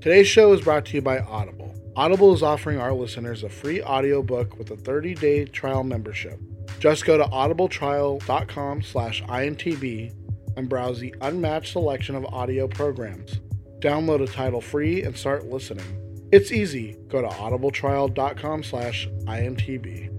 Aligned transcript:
Today's 0.00 0.28
show 0.28 0.52
is 0.52 0.60
brought 0.60 0.84
to 0.86 0.94
you 0.94 1.02
by 1.02 1.18
Audible. 1.20 1.74
Audible 1.96 2.34
is 2.34 2.42
offering 2.42 2.78
our 2.78 2.92
listeners 2.92 3.42
a 3.42 3.48
free 3.48 3.82
audiobook 3.82 4.58
with 4.58 4.70
a 4.70 4.76
30-day 4.76 5.46
trial 5.46 5.84
membership. 5.84 6.38
Just 6.78 7.06
go 7.06 7.16
to 7.16 7.24
audibletrial.com 7.24 8.82
slash 8.82 9.22
INTB 9.22 10.12
and 10.56 10.68
browse 10.68 11.00
the 11.00 11.14
unmatched 11.20 11.72
selection 11.72 12.14
of 12.14 12.26
audio 12.26 12.66
programs. 12.68 13.40
Download 13.78 14.22
a 14.22 14.26
title 14.26 14.60
free 14.60 15.02
and 15.02 15.16
start 15.16 15.46
listening. 15.46 16.00
It's 16.32 16.50
easy. 16.50 16.96
Go 17.08 17.22
to 17.22 17.28
audibletrial.com 17.28 18.62
slash 18.64 19.08
INTB. 19.24 20.10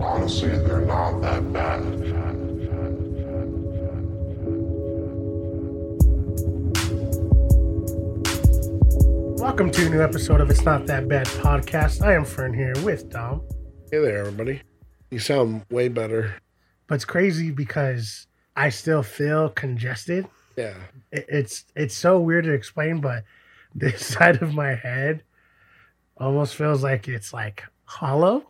Honestly, 0.00 0.48
they're 0.48 0.80
not 0.80 1.20
that 1.20 1.52
bad. 1.52 1.82
Welcome 9.42 9.70
to 9.72 9.86
a 9.86 9.90
new 9.90 10.00
episode 10.02 10.40
of 10.40 10.48
It's 10.50 10.62
Not 10.62 10.86
That 10.86 11.08
Bad 11.08 11.26
podcast. 11.26 12.00
I 12.02 12.14
am 12.14 12.24
Fern 12.24 12.54
here 12.54 12.72
with 12.84 13.10
Dom. 13.10 13.42
Hey 13.90 13.98
there, 13.98 14.18
everybody. 14.18 14.62
You 15.10 15.18
sound 15.18 15.64
way 15.70 15.88
better. 15.88 16.36
But 16.86 16.96
it's 16.96 17.04
crazy 17.04 17.50
because 17.50 18.26
I 18.56 18.68
still 18.68 19.02
feel 19.02 19.48
congested. 19.48 20.26
Yeah. 20.56 20.74
It- 21.10 21.26
It's 21.28 21.64
it's 21.74 21.94
so 21.94 22.18
weird 22.20 22.44
to 22.44 22.52
explain, 22.52 23.00
but 23.00 23.24
this 23.74 24.06
side 24.06 24.42
of 24.42 24.54
my 24.54 24.74
head 24.74 25.22
almost 26.16 26.54
feels 26.54 26.82
like 26.82 27.08
it's 27.08 27.32
like 27.32 27.64
hollow. 27.84 28.48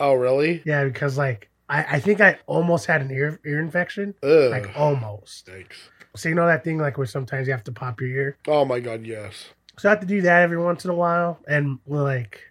Oh, 0.00 0.14
really? 0.14 0.62
Yeah, 0.64 0.84
because 0.84 1.16
like 1.18 1.48
I, 1.68 1.96
I 1.96 2.00
think 2.00 2.20
I 2.20 2.38
almost 2.46 2.86
had 2.86 3.00
an 3.00 3.10
ear 3.10 3.40
ear 3.46 3.60
infection. 3.60 4.14
Ugh. 4.22 4.50
Like 4.50 4.70
almost. 4.76 5.46
Thanks. 5.46 5.76
So 6.16 6.28
you 6.28 6.34
know 6.34 6.46
that 6.46 6.64
thing 6.64 6.78
like 6.78 6.98
where 6.98 7.06
sometimes 7.06 7.46
you 7.46 7.52
have 7.52 7.64
to 7.64 7.72
pop 7.72 8.00
your 8.00 8.10
ear. 8.10 8.36
Oh 8.46 8.64
my 8.64 8.80
god, 8.80 9.06
yes. 9.06 9.46
So 9.78 9.88
I 9.88 9.92
have 9.92 10.00
to 10.00 10.06
do 10.06 10.22
that 10.22 10.42
every 10.42 10.58
once 10.58 10.84
in 10.84 10.90
a 10.90 10.94
while, 10.94 11.38
and 11.46 11.78
like 11.86 12.42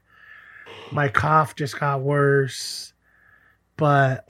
my 0.91 1.09
cough 1.09 1.55
just 1.55 1.79
got 1.79 2.02
worse, 2.02 2.93
but 3.75 4.29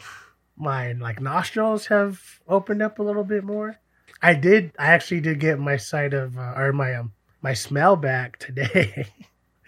my 0.58 0.94
like 0.94 1.22
nostrils 1.22 1.88
have 1.88 2.20
opened 2.48 2.82
up 2.82 3.00
a 3.00 3.04
little 3.04 3.24
bit 3.24 3.44
more. 3.44 3.80
I 4.22 4.34
did. 4.34 4.72
I 4.80 4.88
actually 4.88 5.22
did 5.22 5.40
get 5.40 5.60
my 5.60 5.78
sight 5.78 6.14
of 6.14 6.38
uh, 6.38 6.54
or 6.56 6.74
my 6.74 6.96
um 6.96 7.14
my 7.42 7.54
smell 7.54 7.96
back 7.96 8.40
today. 8.40 9.08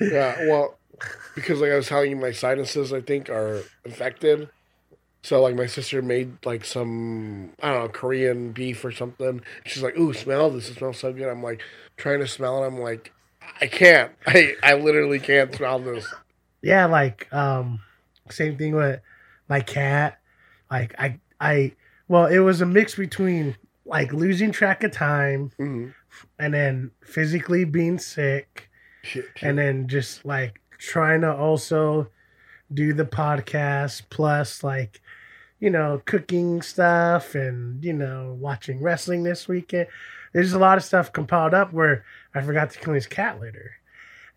Yeah, 0.01 0.47
well, 0.47 0.79
because 1.35 1.59
like 1.59 1.71
I 1.71 1.75
was 1.75 1.87
telling 1.87 2.11
you, 2.11 2.15
my 2.15 2.31
sinuses 2.31 2.93
I 2.93 3.01
think 3.01 3.29
are 3.29 3.63
infected. 3.83 4.49
So 5.23 5.41
like 5.41 5.55
my 5.55 5.65
sister 5.65 6.01
made 6.01 6.37
like 6.45 6.63
some 6.63 7.51
I 7.61 7.73
don't 7.73 7.83
know 7.83 7.89
Korean 7.89 8.53
beef 8.53 8.85
or 8.85 8.93
something. 8.93 9.41
She's 9.65 9.83
like, 9.83 9.97
"Ooh, 9.97 10.13
smell 10.13 10.49
this! 10.51 10.69
It 10.69 10.75
smells 10.75 10.99
so 10.99 11.11
good." 11.11 11.27
I'm 11.27 11.43
like 11.43 11.61
trying 11.97 12.21
to 12.21 12.27
smell 12.27 12.63
it. 12.63 12.67
I'm 12.67 12.79
like, 12.79 13.11
I 13.61 13.67
can't. 13.67 14.11
I 14.27 14.55
I 14.63 14.73
literally 14.75 15.19
can't 15.19 15.53
smell 15.53 15.79
this. 15.79 16.07
yeah, 16.61 16.85
like 16.85 17.31
um 17.33 17.81
same 18.29 18.57
thing 18.57 18.75
with 18.75 19.01
my 19.47 19.61
cat. 19.61 20.19
Like 20.71 20.93
I 20.99 21.19
I 21.39 21.73
well, 22.07 22.25
it 22.25 22.39
was 22.39 22.61
a 22.61 22.65
mix 22.65 22.95
between 22.95 23.55
like 23.85 24.13
losing 24.13 24.51
track 24.51 24.83
of 24.83 24.91
time 24.91 25.51
Mm-hmm. 25.59 25.89
and 26.37 26.53
then 26.53 26.91
physically 27.03 27.63
being 27.65 27.97
sick. 27.99 28.69
Shit, 29.01 29.25
and 29.41 29.57
then 29.57 29.87
just 29.87 30.25
like 30.25 30.59
trying 30.77 31.21
to 31.21 31.33
also 31.33 32.09
do 32.73 32.93
the 32.93 33.05
podcast 33.05 34.03
plus 34.09 34.63
like 34.63 35.01
you 35.59 35.69
know 35.69 36.01
cooking 36.05 36.61
stuff 36.61 37.33
and 37.33 37.83
you 37.83 37.93
know 37.93 38.37
watching 38.39 38.81
wrestling 38.81 39.23
this 39.23 39.47
weekend 39.47 39.87
there's 40.33 40.53
a 40.53 40.59
lot 40.59 40.77
of 40.77 40.83
stuff 40.83 41.11
compiled 41.11 41.53
up 41.53 41.73
where 41.73 42.05
i 42.35 42.41
forgot 42.41 42.69
to 42.71 42.79
clean 42.79 42.95
his 42.95 43.07
cat 43.07 43.39
litter 43.39 43.71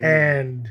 Mm. 0.01 0.07
and 0.07 0.71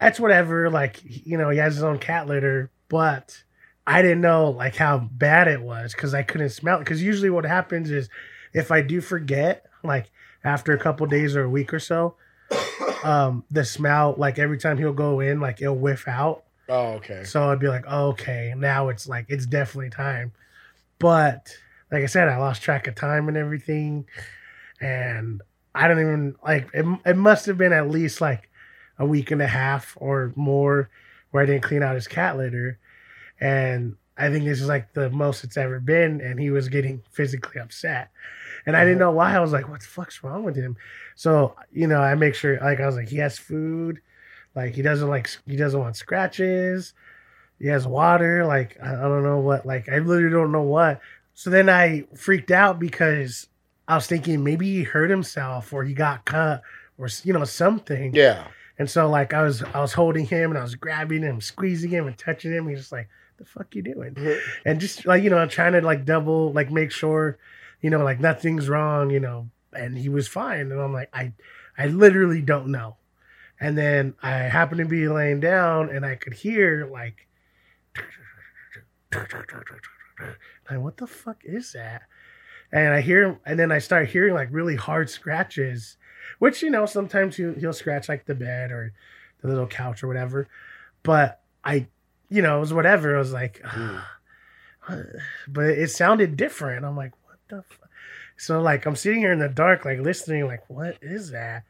that's 0.00 0.18
whatever 0.18 0.68
like 0.70 1.00
you 1.04 1.38
know 1.38 1.48
he 1.50 1.58
has 1.58 1.74
his 1.74 1.84
own 1.84 1.98
cat 1.98 2.26
litter 2.26 2.70
but 2.88 3.42
i 3.86 4.02
didn't 4.02 4.20
know 4.22 4.50
like 4.50 4.74
how 4.74 4.98
bad 4.98 5.46
it 5.46 5.60
was 5.60 5.92
because 5.94 6.12
i 6.14 6.22
couldn't 6.22 6.48
smell 6.50 6.76
it 6.76 6.80
because 6.80 7.00
usually 7.02 7.30
what 7.30 7.44
happens 7.44 7.90
is 7.90 8.08
if 8.52 8.72
i 8.72 8.80
do 8.80 9.00
forget 9.00 9.66
like 9.84 10.10
after 10.42 10.72
a 10.72 10.78
couple 10.78 11.06
days 11.06 11.36
or 11.36 11.44
a 11.44 11.48
week 11.48 11.72
or 11.72 11.78
so 11.78 12.16
um 13.04 13.44
the 13.50 13.64
smell 13.64 14.14
like 14.18 14.38
every 14.38 14.58
time 14.58 14.76
he'll 14.78 14.92
go 14.92 15.20
in 15.20 15.38
like 15.40 15.60
it'll 15.62 15.76
whiff 15.76 16.08
out 16.08 16.42
Oh, 16.68 16.94
okay. 16.94 17.22
so 17.24 17.50
i'd 17.50 17.60
be 17.60 17.68
like 17.68 17.84
oh, 17.86 18.08
okay 18.08 18.54
now 18.56 18.88
it's 18.88 19.06
like 19.06 19.26
it's 19.28 19.46
definitely 19.46 19.90
time 19.90 20.32
but 20.98 21.54
like 21.92 22.02
i 22.02 22.06
said 22.06 22.28
i 22.28 22.38
lost 22.38 22.62
track 22.62 22.86
of 22.88 22.94
time 22.96 23.28
and 23.28 23.36
everything 23.36 24.06
and 24.80 25.42
i 25.74 25.88
don't 25.88 26.00
even 26.00 26.36
like 26.44 26.68
it, 26.72 26.86
it 27.04 27.16
must 27.16 27.46
have 27.46 27.58
been 27.58 27.72
at 27.72 27.90
least 27.90 28.20
like 28.20 28.50
a 28.98 29.06
week 29.06 29.30
and 29.30 29.42
a 29.42 29.46
half 29.46 29.96
or 29.96 30.32
more 30.36 30.88
where 31.30 31.42
i 31.42 31.46
didn't 31.46 31.62
clean 31.62 31.82
out 31.82 31.94
his 31.94 32.08
cat 32.08 32.36
litter. 32.36 32.78
And 33.40 33.96
i 34.16 34.30
think 34.30 34.44
this 34.44 34.60
is 34.60 34.68
like 34.68 34.92
the 34.94 35.10
most 35.10 35.42
it's 35.42 35.56
ever 35.56 35.80
been 35.80 36.20
and 36.20 36.38
he 36.38 36.50
was 36.50 36.68
getting 36.68 37.02
physically 37.10 37.60
upset. 37.60 38.10
And 38.66 38.76
i 38.76 38.84
didn't 38.84 39.02
uh-huh. 39.02 39.10
know 39.10 39.16
why. 39.16 39.34
I 39.34 39.40
was 39.40 39.52
like 39.52 39.68
what 39.68 39.80
the 39.80 39.86
fuck's 39.86 40.22
wrong 40.22 40.44
with 40.44 40.56
him? 40.56 40.76
So 41.16 41.56
you 41.72 41.86
know 41.86 42.00
i 42.00 42.14
make 42.14 42.34
sure 42.34 42.58
like 42.60 42.80
i 42.80 42.86
was 42.86 42.96
like 42.96 43.08
he 43.08 43.16
has 43.16 43.38
food. 43.38 44.00
Like 44.54 44.74
he 44.74 44.82
doesn't 44.82 45.08
like 45.08 45.28
he 45.46 45.56
doesn't 45.56 45.80
want 45.80 45.96
scratches. 45.96 46.94
He 47.58 47.66
has 47.66 47.86
water. 47.86 48.46
Like 48.46 48.78
i, 48.80 48.94
I 48.94 49.02
don't 49.02 49.24
know 49.24 49.40
what 49.40 49.66
like 49.66 49.88
i 49.88 49.98
literally 49.98 50.30
don't 50.30 50.52
know 50.52 50.62
what. 50.62 51.00
So 51.34 51.50
then 51.50 51.68
i 51.68 52.04
freaked 52.14 52.52
out 52.52 52.78
because 52.78 53.48
i 53.88 53.94
was 53.94 54.06
thinking 54.06 54.42
maybe 54.42 54.66
he 54.72 54.82
hurt 54.82 55.10
himself 55.10 55.72
or 55.72 55.84
he 55.84 55.94
got 55.94 56.24
cut 56.24 56.62
or 56.98 57.08
you 57.22 57.32
know 57.32 57.44
something. 57.44 58.14
Yeah. 58.14 58.46
and 58.78 58.88
so 58.88 59.08
like 59.08 59.32
i 59.34 59.42
was 59.42 59.62
i 59.62 59.80
was 59.80 59.92
holding 59.92 60.26
him 60.26 60.50
and 60.50 60.58
i 60.58 60.62
was 60.62 60.74
grabbing 60.74 61.22
him 61.22 61.40
squeezing 61.40 61.90
him 61.90 62.06
and 62.06 62.16
touching 62.16 62.52
him. 62.52 62.68
He's 62.68 62.78
just 62.78 62.92
like 62.92 63.08
the 63.36 63.44
fuck 63.44 63.74
you 63.74 63.82
doing? 63.82 64.16
And 64.64 64.80
just 64.80 65.06
like 65.06 65.22
you 65.22 65.30
know 65.30 65.44
trying 65.46 65.72
to 65.72 65.80
like 65.80 66.04
double 66.04 66.52
like 66.52 66.70
make 66.70 66.90
sure 66.92 67.38
you 67.80 67.90
know 67.90 68.04
like 68.04 68.20
nothing's 68.20 68.68
wrong 68.68 69.10
you 69.10 69.20
know 69.20 69.50
and 69.72 69.98
he 69.98 70.08
was 70.08 70.28
fine. 70.28 70.70
And 70.72 70.80
i'm 70.80 70.92
like 70.92 71.10
i 71.12 71.32
i 71.76 71.86
literally 71.86 72.40
don't 72.42 72.68
know. 72.68 72.96
And 73.60 73.76
then 73.76 74.14
i 74.22 74.30
happened 74.30 74.78
to 74.78 74.84
be 74.86 75.08
laying 75.08 75.40
down 75.40 75.90
and 75.90 76.06
i 76.06 76.14
could 76.14 76.34
hear 76.34 76.86
like 76.90 77.26
like 80.70 80.78
what 80.78 80.96
the 80.96 81.06
fuck 81.06 81.38
is 81.44 81.72
that 81.72 82.02
and 82.74 82.92
i 82.92 83.00
hear 83.00 83.38
and 83.46 83.58
then 83.58 83.72
i 83.72 83.78
start 83.78 84.08
hearing 84.10 84.34
like 84.34 84.48
really 84.50 84.76
hard 84.76 85.08
scratches 85.08 85.96
which 86.40 86.60
you 86.62 86.68
know 86.70 86.84
sometimes 86.84 87.36
he'll, 87.36 87.54
he'll 87.54 87.72
scratch 87.72 88.08
like 88.10 88.26
the 88.26 88.34
bed 88.34 88.70
or 88.70 88.92
the 89.40 89.48
little 89.48 89.66
couch 89.66 90.02
or 90.02 90.08
whatever 90.08 90.46
but 91.02 91.40
i 91.64 91.86
you 92.28 92.42
know 92.42 92.58
it 92.58 92.60
was 92.60 92.74
whatever 92.74 93.14
i 93.16 93.18
was 93.18 93.32
like 93.32 93.62
Mm. 93.62 94.02
but 95.48 95.64
it 95.64 95.90
sounded 95.90 96.36
different. 96.36 96.84
I'm 96.84 96.94
like, 96.94 97.12
what 97.24 97.38
the? 97.48 97.62
Fuck? 97.62 97.88
So 98.36 98.60
like, 98.60 98.84
I'm 98.84 98.96
sitting 98.96 99.20
here 99.20 99.32
in 99.32 99.38
the 99.38 99.48
dark, 99.48 99.86
like 99.86 99.98
listening, 100.00 100.46
like, 100.46 100.68
what 100.68 100.98
is 101.00 101.30
that? 101.30 101.62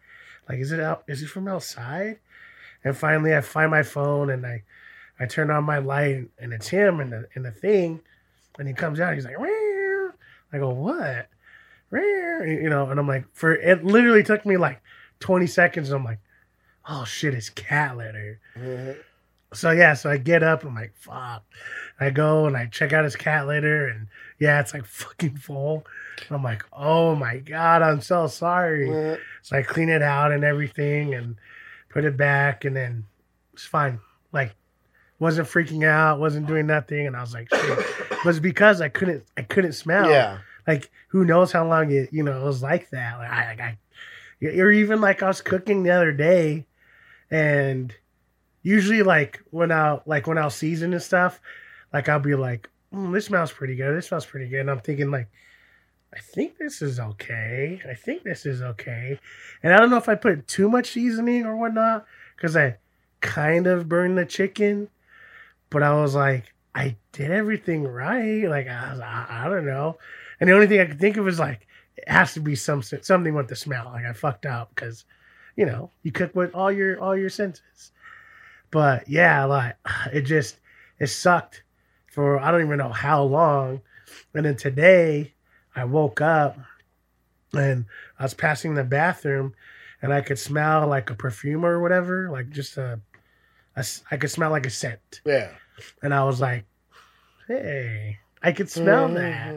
Like, 0.48 0.58
is 0.58 0.72
it 0.72 0.80
out? 0.80 1.04
Is 1.06 1.22
it 1.22 1.28
from 1.28 1.46
outside? 1.46 2.18
And 2.82 2.96
finally, 2.96 3.34
I 3.34 3.40
find 3.40 3.70
my 3.70 3.84
phone 3.84 4.30
and 4.30 4.44
I, 4.44 4.64
I 5.20 5.26
turn 5.26 5.50
on 5.52 5.62
my 5.62 5.78
light 5.78 6.28
and 6.40 6.52
it's 6.52 6.66
him 6.68 6.98
and 6.98 7.12
the 7.12 7.28
in 7.36 7.44
the 7.44 7.52
thing, 7.52 8.00
and 8.58 8.66
he 8.66 8.74
comes 8.74 8.98
out. 8.98 9.14
He's 9.14 9.24
like, 9.24 9.38
"Meow." 9.38 9.63
I 10.54 10.58
go, 10.58 10.70
what? 10.70 11.28
Rare, 11.90 12.46
You 12.46 12.70
know, 12.70 12.90
and 12.90 12.98
I'm 12.98 13.08
like, 13.08 13.24
for 13.32 13.52
it 13.54 13.84
literally 13.84 14.22
took 14.22 14.46
me 14.46 14.56
like 14.56 14.80
20 15.20 15.46
seconds. 15.46 15.90
I'm 15.90 16.04
like, 16.04 16.18
oh 16.88 17.04
shit, 17.04 17.34
it's 17.34 17.50
cat 17.50 17.96
litter. 17.96 18.40
Mhm. 18.56 18.96
So 19.52 19.70
yeah, 19.70 19.94
so 19.94 20.10
I 20.10 20.16
get 20.16 20.42
up. 20.42 20.64
I'm 20.64 20.74
like, 20.74 20.94
fuck. 20.96 21.44
I 22.00 22.10
go 22.10 22.46
and 22.46 22.56
I 22.56 22.66
check 22.66 22.92
out 22.92 23.04
his 23.04 23.14
cat 23.14 23.46
litter, 23.46 23.86
and 23.86 24.08
yeah, 24.40 24.60
it's 24.60 24.74
like 24.74 24.84
fucking 24.84 25.36
full. 25.36 25.86
I'm 26.30 26.42
like, 26.42 26.64
oh 26.72 27.14
my 27.14 27.38
god, 27.38 27.82
I'm 27.82 28.00
so 28.00 28.26
sorry. 28.26 28.88
Mhm. 28.88 29.18
So 29.42 29.56
I 29.56 29.62
clean 29.62 29.88
it 29.88 30.02
out 30.02 30.32
and 30.32 30.42
everything, 30.42 31.14
and 31.14 31.36
put 31.90 32.04
it 32.04 32.16
back, 32.16 32.64
and 32.64 32.74
then 32.74 33.04
it's 33.52 33.64
fine. 33.66 34.00
Like, 34.32 34.54
wasn't 35.18 35.48
freaking 35.48 35.86
out, 35.86 36.20
wasn't 36.20 36.46
doing 36.46 36.66
nothing, 36.66 37.06
and 37.06 37.16
I 37.16 37.20
was 37.20 37.34
like, 37.34 37.48
shit. 37.48 37.78
It 38.10 38.24
was 38.24 38.40
because 38.40 38.80
I 38.80 38.88
couldn't, 38.88 39.24
I 39.36 39.42
couldn't 39.42 39.72
smell. 39.72 40.10
Yeah. 40.10 40.38
Like, 40.66 40.90
who 41.08 41.24
knows 41.24 41.52
how 41.52 41.66
long 41.66 41.90
it, 41.90 42.12
you 42.12 42.22
know, 42.22 42.40
it 42.40 42.44
was 42.44 42.62
like 42.62 42.90
that. 42.90 43.18
Like, 43.18 43.30
I, 43.30 43.46
like, 43.48 43.60
I, 43.60 43.78
or 44.46 44.70
even 44.70 45.00
like 45.00 45.22
I 45.22 45.28
was 45.28 45.40
cooking 45.40 45.82
the 45.82 45.90
other 45.90 46.12
day, 46.12 46.66
and 47.30 47.94
usually 48.62 49.02
like 49.02 49.40
when 49.50 49.70
I 49.70 50.00
like 50.06 50.26
when 50.26 50.38
I'll 50.38 50.50
season 50.50 50.92
and 50.92 51.02
stuff, 51.02 51.40
like 51.92 52.08
I'll 52.08 52.18
be 52.18 52.34
like, 52.34 52.68
mm, 52.92 53.12
this 53.12 53.26
smells 53.26 53.52
pretty 53.52 53.76
good. 53.76 53.96
This 53.96 54.08
smells 54.08 54.26
pretty 54.26 54.48
good. 54.48 54.60
And 54.60 54.70
I'm 54.70 54.80
thinking 54.80 55.10
like, 55.10 55.28
I 56.12 56.18
think 56.18 56.58
this 56.58 56.82
is 56.82 57.00
okay. 57.00 57.80
I 57.88 57.94
think 57.94 58.22
this 58.22 58.46
is 58.46 58.62
okay. 58.62 59.18
And 59.62 59.72
I 59.72 59.78
don't 59.78 59.90
know 59.90 59.96
if 59.96 60.08
I 60.08 60.14
put 60.14 60.46
too 60.46 60.68
much 60.68 60.90
seasoning 60.90 61.44
or 61.44 61.56
whatnot 61.56 62.06
because 62.36 62.56
I 62.56 62.76
kind 63.20 63.66
of 63.66 63.88
burned 63.88 64.18
the 64.18 64.26
chicken, 64.26 64.88
but 65.74 65.82
I 65.82 66.00
was 66.00 66.14
like, 66.14 66.54
I 66.72 66.96
did 67.10 67.32
everything 67.32 67.82
right. 67.82 68.44
Like 68.48 68.68
I, 68.68 68.92
was, 68.92 69.00
I, 69.00 69.26
I 69.28 69.48
don't 69.48 69.66
know. 69.66 69.98
And 70.38 70.48
the 70.48 70.54
only 70.54 70.68
thing 70.68 70.80
I 70.80 70.86
could 70.86 71.00
think 71.00 71.16
of 71.16 71.24
was 71.24 71.40
like, 71.40 71.66
it 71.96 72.08
has 72.08 72.32
to 72.34 72.40
be 72.40 72.54
some 72.54 72.80
something 72.80 73.34
with 73.34 73.48
the 73.48 73.56
smell. 73.56 73.86
Like 73.92 74.04
I 74.04 74.12
fucked 74.12 74.46
up 74.46 74.70
because, 74.72 75.04
you 75.56 75.66
know, 75.66 75.90
you 76.04 76.12
cook 76.12 76.32
with 76.32 76.54
all 76.54 76.70
your 76.70 77.00
all 77.00 77.16
your 77.16 77.28
senses. 77.28 77.90
But 78.70 79.08
yeah, 79.08 79.44
like 79.46 79.76
it 80.12 80.22
just 80.22 80.60
it 81.00 81.08
sucked 81.08 81.64
for 82.06 82.38
I 82.38 82.52
don't 82.52 82.64
even 82.64 82.78
know 82.78 82.92
how 82.92 83.24
long. 83.24 83.82
And 84.32 84.46
then 84.46 84.56
today 84.56 85.34
I 85.74 85.86
woke 85.86 86.20
up 86.20 86.56
and 87.52 87.86
I 88.16 88.22
was 88.22 88.34
passing 88.34 88.74
the 88.74 88.84
bathroom 88.84 89.54
and 90.00 90.12
I 90.12 90.20
could 90.20 90.38
smell 90.38 90.86
like 90.86 91.10
a 91.10 91.14
perfume 91.14 91.66
or 91.66 91.80
whatever, 91.80 92.30
like 92.30 92.50
just 92.50 92.76
a, 92.76 93.00
a 93.74 93.84
I 94.12 94.18
could 94.18 94.30
smell 94.30 94.50
like 94.50 94.66
a 94.66 94.70
scent. 94.70 95.20
Yeah. 95.24 95.50
And 96.02 96.14
I 96.14 96.24
was 96.24 96.40
like, 96.40 96.64
hey, 97.48 98.18
I 98.42 98.52
could 98.52 98.70
smell 98.70 99.06
mm-hmm. 99.06 99.14
that. 99.14 99.56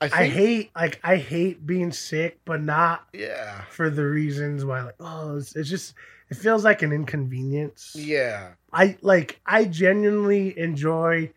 I, 0.00 0.22
I 0.22 0.28
hate 0.28 0.70
like 0.74 0.98
I 1.04 1.16
hate 1.16 1.64
being 1.64 1.92
sick, 1.92 2.40
but 2.44 2.60
not 2.60 3.06
Yeah. 3.12 3.62
for 3.70 3.88
the 3.88 4.04
reasons 4.04 4.64
why 4.64 4.82
like 4.82 4.96
oh 4.98 5.36
it's, 5.36 5.54
it's 5.54 5.70
just 5.70 5.94
it 6.28 6.36
feels 6.36 6.64
like 6.64 6.82
an 6.82 6.92
inconvenience. 6.92 7.92
Yeah. 7.94 8.54
I 8.72 8.96
like 9.00 9.40
I 9.46 9.66
genuinely 9.66 10.58
enjoy 10.58 11.32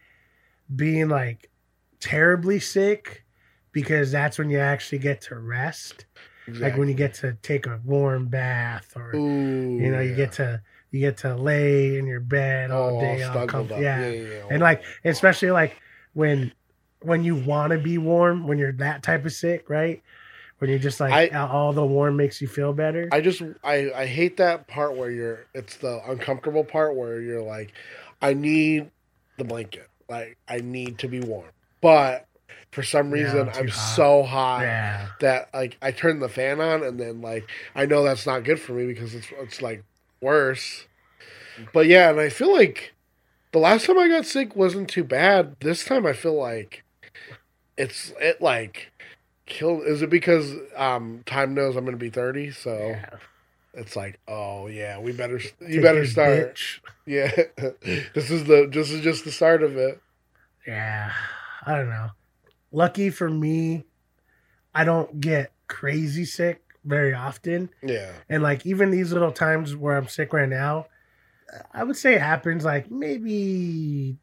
being 0.74 1.10
like 1.10 1.52
terribly 2.00 2.60
sick 2.60 3.24
because 3.72 4.12
that's 4.12 4.40
when 4.40 4.50
you 4.50 4.58
actually 4.60 5.00
get 5.00 5.22
to 5.22 5.38
rest. 5.38 6.06
Like 6.48 6.78
when 6.78 6.88
you 6.88 6.94
get 6.94 7.16
to 7.16 7.34
take 7.42 7.66
a 7.66 7.82
warm 7.84 8.28
bath 8.28 8.94
or 8.96 9.16
Ooh, 9.16 9.78
you 9.78 9.92
know 9.92 10.00
you 10.00 10.12
yeah. 10.12 10.16
get 10.16 10.32
to 10.34 10.62
you 10.92 11.00
get 11.00 11.18
to 11.18 11.36
lay 11.36 11.98
in 11.98 12.06
your 12.08 12.20
bed 12.20 12.72
all 12.72 12.98
Oh, 12.98 13.00
day 13.02 13.24
all 13.24 13.32
snuggled 13.34 13.70
comf- 13.70 13.82
yeah. 13.82 14.00
yeah, 14.02 14.10
yeah, 14.10 14.28
yeah. 14.30 14.44
and 14.50 14.62
like 14.62 14.84
especially 15.04 15.52
like 15.52 15.76
when 16.14 16.52
when 17.02 17.24
you 17.24 17.36
want 17.36 17.72
to 17.72 17.78
be 17.78 17.98
warm 17.98 18.48
when 18.48 18.58
you're 18.58 18.72
that 18.74 19.04
type 19.04 19.26
of 19.26 19.34
sick 19.34 19.70
right 19.70 20.02
when 20.60 20.70
you're 20.70 20.80
just 20.80 21.00
like 21.00 21.14
I- 21.34 21.48
all 21.48 21.74
the 21.74 21.86
warm 21.86 22.16
makes 22.16 22.42
you 22.42 22.48
feel 22.48 22.74
better 22.74 23.10
I 23.12 23.22
just 23.22 23.42
I 23.64 23.92
I 23.94 24.06
hate 24.06 24.38
that 24.38 24.68
part 24.68 24.96
where 24.96 25.12
you're 25.12 25.46
it's 25.54 25.78
the 25.78 26.02
uncomfortable 26.10 26.64
part 26.64 26.96
where 26.96 27.20
you're 27.22 27.42
like 27.44 27.74
I 28.22 28.34
need 28.34 28.90
the 29.38 29.44
blanket. 29.44 29.90
Like 30.10 30.38
I 30.48 30.60
need 30.62 31.00
to 31.00 31.08
be 31.08 31.20
warm. 31.20 31.50
But 31.82 32.26
for 32.72 32.84
some 32.84 33.12
Yeah, 33.14 33.24
reason 33.24 33.52
too 33.52 33.60
I'm 33.60 33.68
hot. 33.68 33.96
so 33.96 34.24
hot 34.24 34.62
yeah 34.64 35.08
that 35.20 35.50
like 35.54 35.78
I 35.82 35.92
turn 35.92 36.20
the 36.20 36.30
fan 36.30 36.62
on 36.62 36.84
and 36.84 37.00
then 37.00 37.22
like 37.22 37.50
I 37.76 37.86
know 37.86 38.04
that's 38.04 38.26
not 38.26 38.44
good 38.44 38.60
for 38.60 38.72
me 38.74 38.86
because 38.88 39.14
it's 39.14 39.28
it's 39.40 39.62
like 39.62 39.84
worse. 40.26 40.88
But 41.72 41.86
yeah, 41.86 42.10
and 42.10 42.20
I 42.20 42.30
feel 42.30 42.52
like 42.52 42.94
the 43.54 43.60
last 43.60 43.86
time 43.86 43.98
I 43.98 44.10
got 44.10 44.26
sick 44.26 44.56
wasn't 44.56 44.90
too 44.90 45.04
bad. 45.04 45.56
This 45.62 45.86
time 45.86 46.06
I 46.06 46.14
feel 46.14 46.34
like 46.34 46.84
it's 47.78 48.14
it 48.20 48.42
like 48.42 48.92
killed 49.46 49.84
is 49.86 50.02
it 50.02 50.10
because 50.10 50.54
um 50.76 51.22
time 51.26 51.54
knows 51.54 51.76
I'm 51.76 51.86
gonna 51.86 51.98
be 51.98 52.10
30 52.10 52.52
so 52.52 52.76
yeah. 52.76 53.10
it's 53.74 53.96
like 53.96 54.20
oh 54.28 54.68
yeah 54.68 55.00
we 55.00 55.12
better 55.12 55.38
you 55.62 55.76
Take 55.76 55.82
better 55.84 56.06
start 56.06 56.56
bitch. 56.56 56.80
yeah 57.06 57.32
this 58.14 58.32
is 58.32 58.46
the 58.46 58.68
this 58.72 58.92
is 58.92 59.02
just 59.02 59.24
the 59.24 59.32
start 59.32 59.62
of 59.62 59.78
it 59.78 60.02
yeah 60.66 61.12
i 61.66 61.76
don't 61.76 61.90
know 61.90 62.10
lucky 62.72 63.10
for 63.12 63.30
me 63.30 63.86
i 64.74 64.84
don't 64.84 65.22
get 65.22 65.52
crazy 65.68 66.26
sick 66.26 66.65
very 66.86 67.14
often. 67.14 67.70
Yeah. 67.84 68.12
And 68.30 68.44
like 68.44 68.66
even 68.66 68.92
these 68.92 69.12
little 69.12 69.32
times 69.32 69.76
where 69.76 69.98
i'm 69.98 70.08
sick 70.08 70.32
right 70.34 70.50
now 70.50 70.88
i 71.74 71.84
would 71.84 71.96
say 71.96 72.16
it 72.16 72.22
happens 72.22 72.66
like 72.66 72.90
maybe 72.90 74.18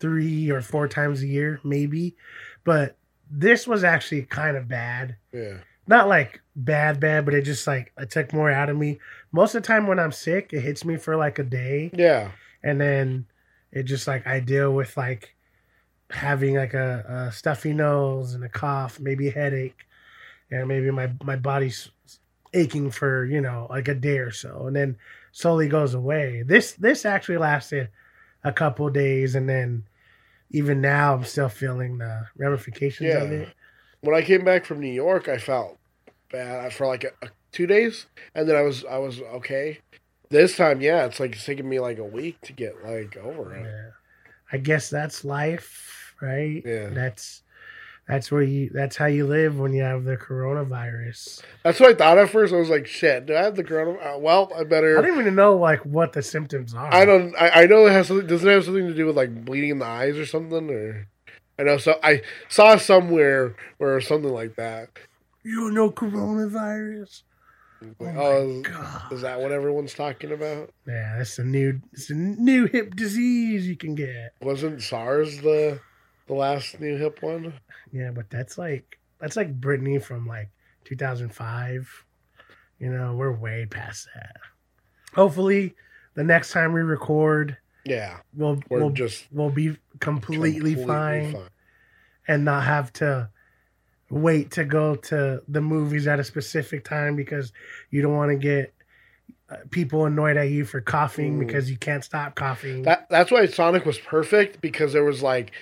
three 0.00 0.50
or 0.50 0.60
four 0.60 0.88
times 0.88 1.22
a 1.22 1.26
year 1.26 1.60
maybe. 1.64 2.16
But 2.64 2.96
this 3.30 3.66
was 3.66 3.84
actually 3.84 4.22
kind 4.22 4.56
of 4.56 4.68
bad. 4.68 5.16
Yeah. 5.32 5.58
Not 5.86 6.08
like 6.08 6.40
bad 6.54 7.00
bad 7.00 7.24
but 7.24 7.34
it 7.34 7.42
just 7.42 7.66
like 7.66 7.92
it 7.96 8.10
took 8.10 8.32
more 8.32 8.50
out 8.50 8.68
of 8.68 8.76
me. 8.76 8.98
Most 9.30 9.54
of 9.54 9.62
the 9.62 9.66
time 9.66 9.86
when 9.86 9.98
i'm 9.98 10.12
sick 10.12 10.52
it 10.52 10.60
hits 10.60 10.84
me 10.84 10.96
for 10.96 11.16
like 11.16 11.38
a 11.38 11.44
day. 11.44 11.90
Yeah. 11.94 12.32
And 12.62 12.80
then 12.80 13.26
it 13.70 13.84
just 13.84 14.06
like 14.06 14.26
i 14.26 14.40
deal 14.40 14.72
with 14.72 14.96
like 14.96 15.34
having 16.10 16.56
like 16.56 16.74
a, 16.74 17.28
a 17.28 17.32
stuffy 17.32 17.72
nose 17.72 18.34
and 18.34 18.44
a 18.44 18.48
cough 18.48 19.00
maybe 19.00 19.28
a 19.28 19.32
headache 19.32 19.86
and 20.52 20.68
maybe 20.68 20.90
my 20.92 21.10
my 21.24 21.34
body's 21.36 21.90
aching 22.54 22.90
for 22.90 23.24
you 23.24 23.40
know 23.40 23.66
like 23.70 23.88
a 23.88 23.94
day 23.94 24.18
or 24.18 24.30
so 24.30 24.66
and 24.66 24.76
then 24.76 24.96
slowly 25.32 25.66
goes 25.68 25.94
away 25.94 26.42
this 26.46 26.72
this 26.74 27.04
actually 27.04 27.38
lasted 27.38 27.88
a 28.44 28.52
couple 28.52 28.88
days 28.90 29.34
and 29.34 29.48
then 29.48 29.82
even 30.50 30.80
now 30.80 31.14
i'm 31.14 31.24
still 31.24 31.48
feeling 31.48 31.98
the 31.98 32.26
ramifications 32.36 33.08
Yeah. 33.08 33.22
of 33.24 33.32
it 33.32 33.48
when 34.02 34.16
I 34.16 34.22
came 34.22 34.44
back 34.44 34.64
from 34.64 34.80
New 34.80 34.90
York, 34.92 35.28
I 35.28 35.38
felt 35.38 35.78
bad 36.32 36.72
for 36.72 36.88
like 36.88 37.04
a, 37.04 37.12
a, 37.24 37.30
two 37.52 37.68
days, 37.68 38.06
and 38.34 38.48
then 38.48 38.56
I 38.56 38.62
was 38.62 38.84
I 38.84 38.98
was 38.98 39.20
okay. 39.20 39.78
This 40.28 40.56
time, 40.56 40.80
yeah, 40.80 41.04
it's 41.06 41.20
like 41.20 41.36
it's 41.36 41.44
taking 41.44 41.68
me 41.68 41.78
like 41.78 41.98
a 41.98 42.04
week 42.04 42.40
to 42.40 42.52
get 42.52 42.84
like 42.84 43.16
over 43.16 43.54
it. 43.54 43.62
Yeah. 43.62 43.90
I 44.52 44.56
guess 44.58 44.90
that's 44.90 45.24
life, 45.24 46.16
right? 46.20 46.62
Yeah. 46.66 46.88
That's 46.88 47.44
that's 48.08 48.32
where 48.32 48.42
you 48.42 48.70
that's 48.72 48.96
how 48.96 49.06
you 49.06 49.26
live 49.26 49.58
when 49.58 49.72
you 49.72 49.82
have 49.82 50.04
the 50.04 50.16
coronavirus. 50.16 51.42
That's 51.62 51.78
what 51.78 51.90
I 51.90 51.94
thought 51.94 52.18
at 52.18 52.30
first. 52.30 52.52
I 52.52 52.56
was 52.56 52.68
like, 52.68 52.86
"Shit, 52.86 53.26
do 53.26 53.36
I 53.36 53.42
have 53.42 53.56
the 53.56 53.62
coronavirus? 53.62 54.16
Uh, 54.16 54.18
well, 54.18 54.50
I 54.54 54.64
better. 54.64 54.98
I 54.98 55.00
better." 55.00 55.08
don't 55.08 55.20
even 55.20 55.34
know 55.34 55.56
like 55.56 55.84
what 55.86 56.12
the 56.12 56.22
symptoms 56.22 56.74
are. 56.74 56.92
I 56.92 57.04
don't. 57.04 57.34
I, 57.36 57.62
I 57.62 57.66
know 57.66 57.86
it 57.86 57.92
has 57.92 58.08
something. 58.08 58.26
Doesn't 58.26 58.48
it 58.48 58.52
have 58.52 58.64
something 58.64 58.88
to 58.88 58.94
do 58.94 59.06
with 59.06 59.16
like 59.16 59.44
bleeding 59.44 59.70
in 59.70 59.78
the 59.78 59.86
eyes 59.86 60.18
or 60.18 60.26
something? 60.26 60.68
Or 60.68 61.06
I 61.58 61.62
know. 61.62 61.78
So 61.78 61.98
I 62.02 62.22
saw 62.48 62.76
somewhere 62.76 63.54
where 63.78 64.00
something 64.00 64.32
like 64.32 64.56
that. 64.56 64.90
You 65.44 65.70
know 65.70 65.90
coronavirus? 65.90 67.22
Like, 67.98 68.16
oh 68.16 68.20
oh, 68.20 68.48
is, 68.48 68.62
god! 68.62 69.12
is 69.12 69.20
that 69.22 69.40
what 69.40 69.52
everyone's 69.52 69.94
talking 69.94 70.32
about? 70.32 70.70
Yeah, 70.86 71.20
it's 71.20 71.38
a 71.38 71.44
new 71.44 71.80
it's 71.92 72.10
a 72.10 72.14
new 72.14 72.66
hip 72.66 72.94
disease 72.94 73.66
you 73.66 73.76
can 73.76 73.94
get. 73.94 74.34
Wasn't 74.40 74.82
SARS 74.82 75.40
the 75.40 75.80
the 76.26 76.34
last 76.34 76.80
new 76.80 76.96
hip 76.96 77.22
one? 77.22 77.54
Yeah, 77.92 78.10
but 78.10 78.30
that's 78.30 78.58
like 78.58 78.98
that's 79.20 79.36
like 79.36 79.60
Britney 79.60 80.02
from 80.02 80.26
like 80.26 80.50
2005. 80.84 82.04
You 82.78 82.90
know, 82.90 83.14
we're 83.14 83.32
way 83.32 83.66
past 83.66 84.08
that. 84.14 84.36
Hopefully, 85.14 85.74
the 86.14 86.24
next 86.24 86.52
time 86.52 86.72
we 86.72 86.80
record, 86.80 87.56
Yeah, 87.84 88.18
we'll 88.34 88.60
we're 88.68 88.80
we'll, 88.80 88.90
just 88.90 89.26
we'll 89.30 89.50
be 89.50 89.76
completely, 90.00 90.74
fine, 90.74 91.32
fine. 91.34 91.42
and 92.26 92.44
not 92.44 92.64
have 92.64 92.92
to 92.94 93.28
wait 94.10 94.50
to 94.52 94.64
go 94.64 94.94
to 94.96 95.42
the 95.48 95.60
movies 95.60 96.06
at 96.06 96.18
a 96.20 96.24
specific 96.24 96.84
time 96.84 97.16
because 97.16 97.52
you 97.90 98.02
don't 98.02 98.14
want 98.14 98.30
to 98.30 98.36
get 98.36 98.74
uh, 99.48 99.56
people 99.70 100.04
annoyed 100.04 100.36
at 100.36 100.48
you 100.50 100.64
for 100.64 100.80
coughing 100.80 101.36
Ooh. 101.36 101.44
because 101.46 101.70
you 101.70 101.76
can't 101.76 102.04
stop 102.04 102.34
coughing. 102.34 102.82
That 102.82 103.08
that's 103.10 103.30
why 103.30 103.46
Sonic 103.46 103.84
was 103.86 103.98
perfect 103.98 104.60
because 104.60 104.92
there 104.92 105.04
was 105.04 105.22
like 105.22 105.52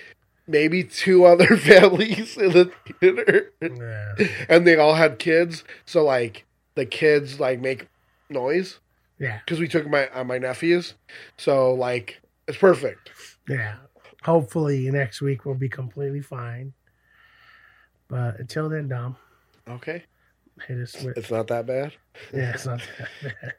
maybe 0.47 0.83
two 0.83 1.25
other 1.31 1.57
families 1.57 2.37
in 2.37 2.51
the 2.51 2.71
theater, 2.99 3.51
yeah. 3.61 4.27
and 4.49 4.65
they 4.67 4.75
all 4.75 4.95
had 4.95 5.19
kids. 5.19 5.63
So 5.85 6.03
like 6.03 6.45
the 6.75 6.85
kids 6.85 7.39
like 7.39 7.59
make 7.59 7.87
noise 8.29 8.79
yeah, 9.19 9.39
because 9.45 9.59
we 9.59 9.67
took 9.67 9.87
my 9.87 10.07
uh, 10.09 10.23
my 10.23 10.37
nephews. 10.37 10.93
So 11.37 11.73
like 11.73 12.21
it's 12.47 12.57
perfect. 12.57 13.11
yeah. 13.47 13.75
Hopefully 14.23 14.89
next 14.91 15.21
week 15.21 15.45
we'll 15.45 15.55
be 15.55 15.69
completely 15.69 16.21
fine. 16.21 16.73
But 18.07 18.39
until 18.39 18.69
then, 18.69 18.87
Dom, 18.87 19.15
Okay, 19.69 20.03
hit 20.67 20.77
us 20.79 21.01
with 21.01 21.17
it's 21.17 21.31
not 21.31 21.47
that 21.47 21.65
bad. 21.65 21.93
yeah, 22.33 22.51
it's 22.53 22.65
not 22.65 22.81
that 22.99 23.07
bad. 23.41 23.53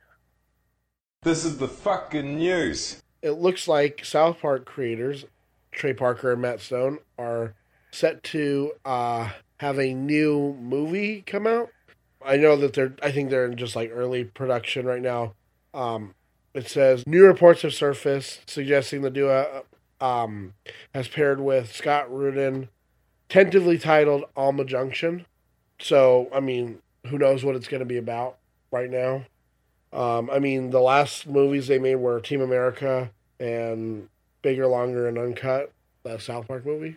This 1.22 1.44
is 1.44 1.56
the 1.58 1.68
fucking 1.68 2.36
news. 2.36 3.02
It 3.22 3.32
looks 3.32 3.66
like 3.68 4.04
South 4.04 4.40
Park 4.40 4.64
creators 4.66 5.24
Trey 5.72 5.92
Parker 5.92 6.32
and 6.32 6.42
Matt 6.42 6.60
Stone 6.60 6.98
are 7.18 7.54
set 7.90 8.22
to 8.24 8.72
uh, 8.84 9.30
have 9.58 9.78
a 9.78 9.94
new 9.94 10.56
movie 10.60 11.22
come 11.26 11.46
out. 11.46 11.70
I 12.24 12.36
know 12.36 12.56
that 12.56 12.74
they're. 12.74 12.94
I 13.02 13.10
think 13.10 13.30
they're 13.30 13.46
in 13.46 13.56
just 13.56 13.74
like 13.74 13.90
early 13.92 14.24
production 14.24 14.86
right 14.86 15.02
now. 15.02 15.34
Um, 15.74 16.14
it 16.54 16.68
says 16.68 17.06
new 17.06 17.24
reports 17.26 17.62
have 17.62 17.74
surfaced 17.74 18.48
suggesting 18.48 19.02
the 19.02 19.10
duo 19.10 19.64
um, 20.00 20.54
has 20.94 21.08
paired 21.08 21.40
with 21.40 21.74
Scott 21.74 22.12
Rudin, 22.12 22.68
tentatively 23.28 23.78
titled 23.78 24.24
Alma 24.36 24.64
Junction. 24.64 25.26
So 25.80 26.28
I 26.32 26.40
mean, 26.40 26.80
who 27.06 27.18
knows 27.18 27.44
what 27.44 27.56
it's 27.56 27.68
going 27.68 27.80
to 27.80 27.86
be 27.86 27.98
about 27.98 28.38
right 28.70 28.90
now? 28.90 29.24
Um, 29.92 30.30
I 30.30 30.38
mean, 30.38 30.70
the 30.70 30.80
last 30.80 31.26
movies 31.26 31.66
they 31.66 31.78
made 31.78 31.96
were 31.96 32.20
Team 32.20 32.40
America 32.40 33.10
and 33.38 34.08
Bigger, 34.42 34.66
Longer, 34.66 35.08
and 35.08 35.18
Uncut, 35.18 35.72
the 36.02 36.18
South 36.18 36.48
Park 36.48 36.66
movie. 36.66 36.96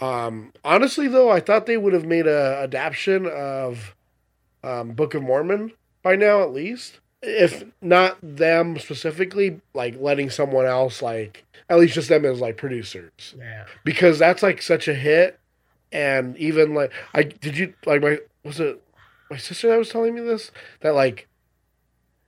Um, 0.00 0.52
honestly, 0.64 1.08
though, 1.08 1.30
I 1.30 1.40
thought 1.40 1.66
they 1.66 1.76
would 1.76 1.92
have 1.92 2.06
made 2.06 2.26
a 2.26 2.60
adaptation 2.62 3.26
of 3.26 3.96
um, 4.62 4.92
Book 4.92 5.14
of 5.14 5.22
Mormon 5.22 5.72
by 6.02 6.16
now, 6.16 6.42
at 6.42 6.52
least. 6.52 7.00
If 7.20 7.64
not 7.82 8.16
them 8.22 8.78
specifically, 8.78 9.60
like 9.74 9.96
letting 9.98 10.30
someone 10.30 10.66
else, 10.66 11.02
like 11.02 11.44
at 11.68 11.80
least 11.80 11.94
just 11.94 12.08
them 12.08 12.24
as 12.24 12.40
like 12.40 12.56
producers, 12.56 13.34
Yeah, 13.36 13.64
because 13.84 14.20
that's 14.20 14.40
like 14.40 14.62
such 14.62 14.86
a 14.86 14.94
hit 14.94 15.40
and 15.92 16.36
even 16.36 16.74
like 16.74 16.92
I 17.14 17.22
did 17.22 17.56
you 17.56 17.74
like 17.86 18.02
my 18.02 18.18
was 18.44 18.60
it 18.60 18.82
my 19.30 19.36
sister 19.36 19.68
that 19.68 19.78
was 19.78 19.88
telling 19.88 20.14
me 20.14 20.20
this 20.20 20.50
that 20.80 20.94
like 20.94 21.27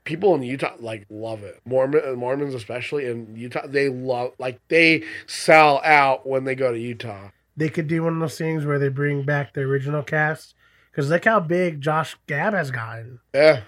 people 0.04 0.34
in 0.34 0.42
Utah 0.42 0.74
like 0.80 1.06
love 1.10 1.42
it 1.42 1.60
Mormon 1.64 2.14
Mormons 2.16 2.54
especially 2.54 3.06
in 3.06 3.36
Utah 3.36 3.66
they 3.66 3.88
love 3.88 4.32
like 4.38 4.60
they 4.68 5.04
sell 5.26 5.80
out 5.84 6.26
when 6.26 6.44
they 6.44 6.54
go 6.54 6.72
to 6.72 6.78
Utah. 6.78 7.30
They 7.56 7.68
could 7.68 7.86
do 7.88 8.02
one 8.04 8.14
of 8.14 8.20
those 8.20 8.38
things 8.38 8.64
where 8.64 8.78
they 8.78 8.88
bring 8.88 9.22
back 9.24 9.52
the 9.52 9.60
original 9.62 10.02
cast 10.02 10.54
because 10.90 11.10
look 11.10 11.24
how 11.26 11.40
big 11.40 11.80
Josh 11.80 12.16
Gad 12.26 12.54
has 12.54 12.70
gotten. 12.70 13.20
Yeah. 13.34 13.62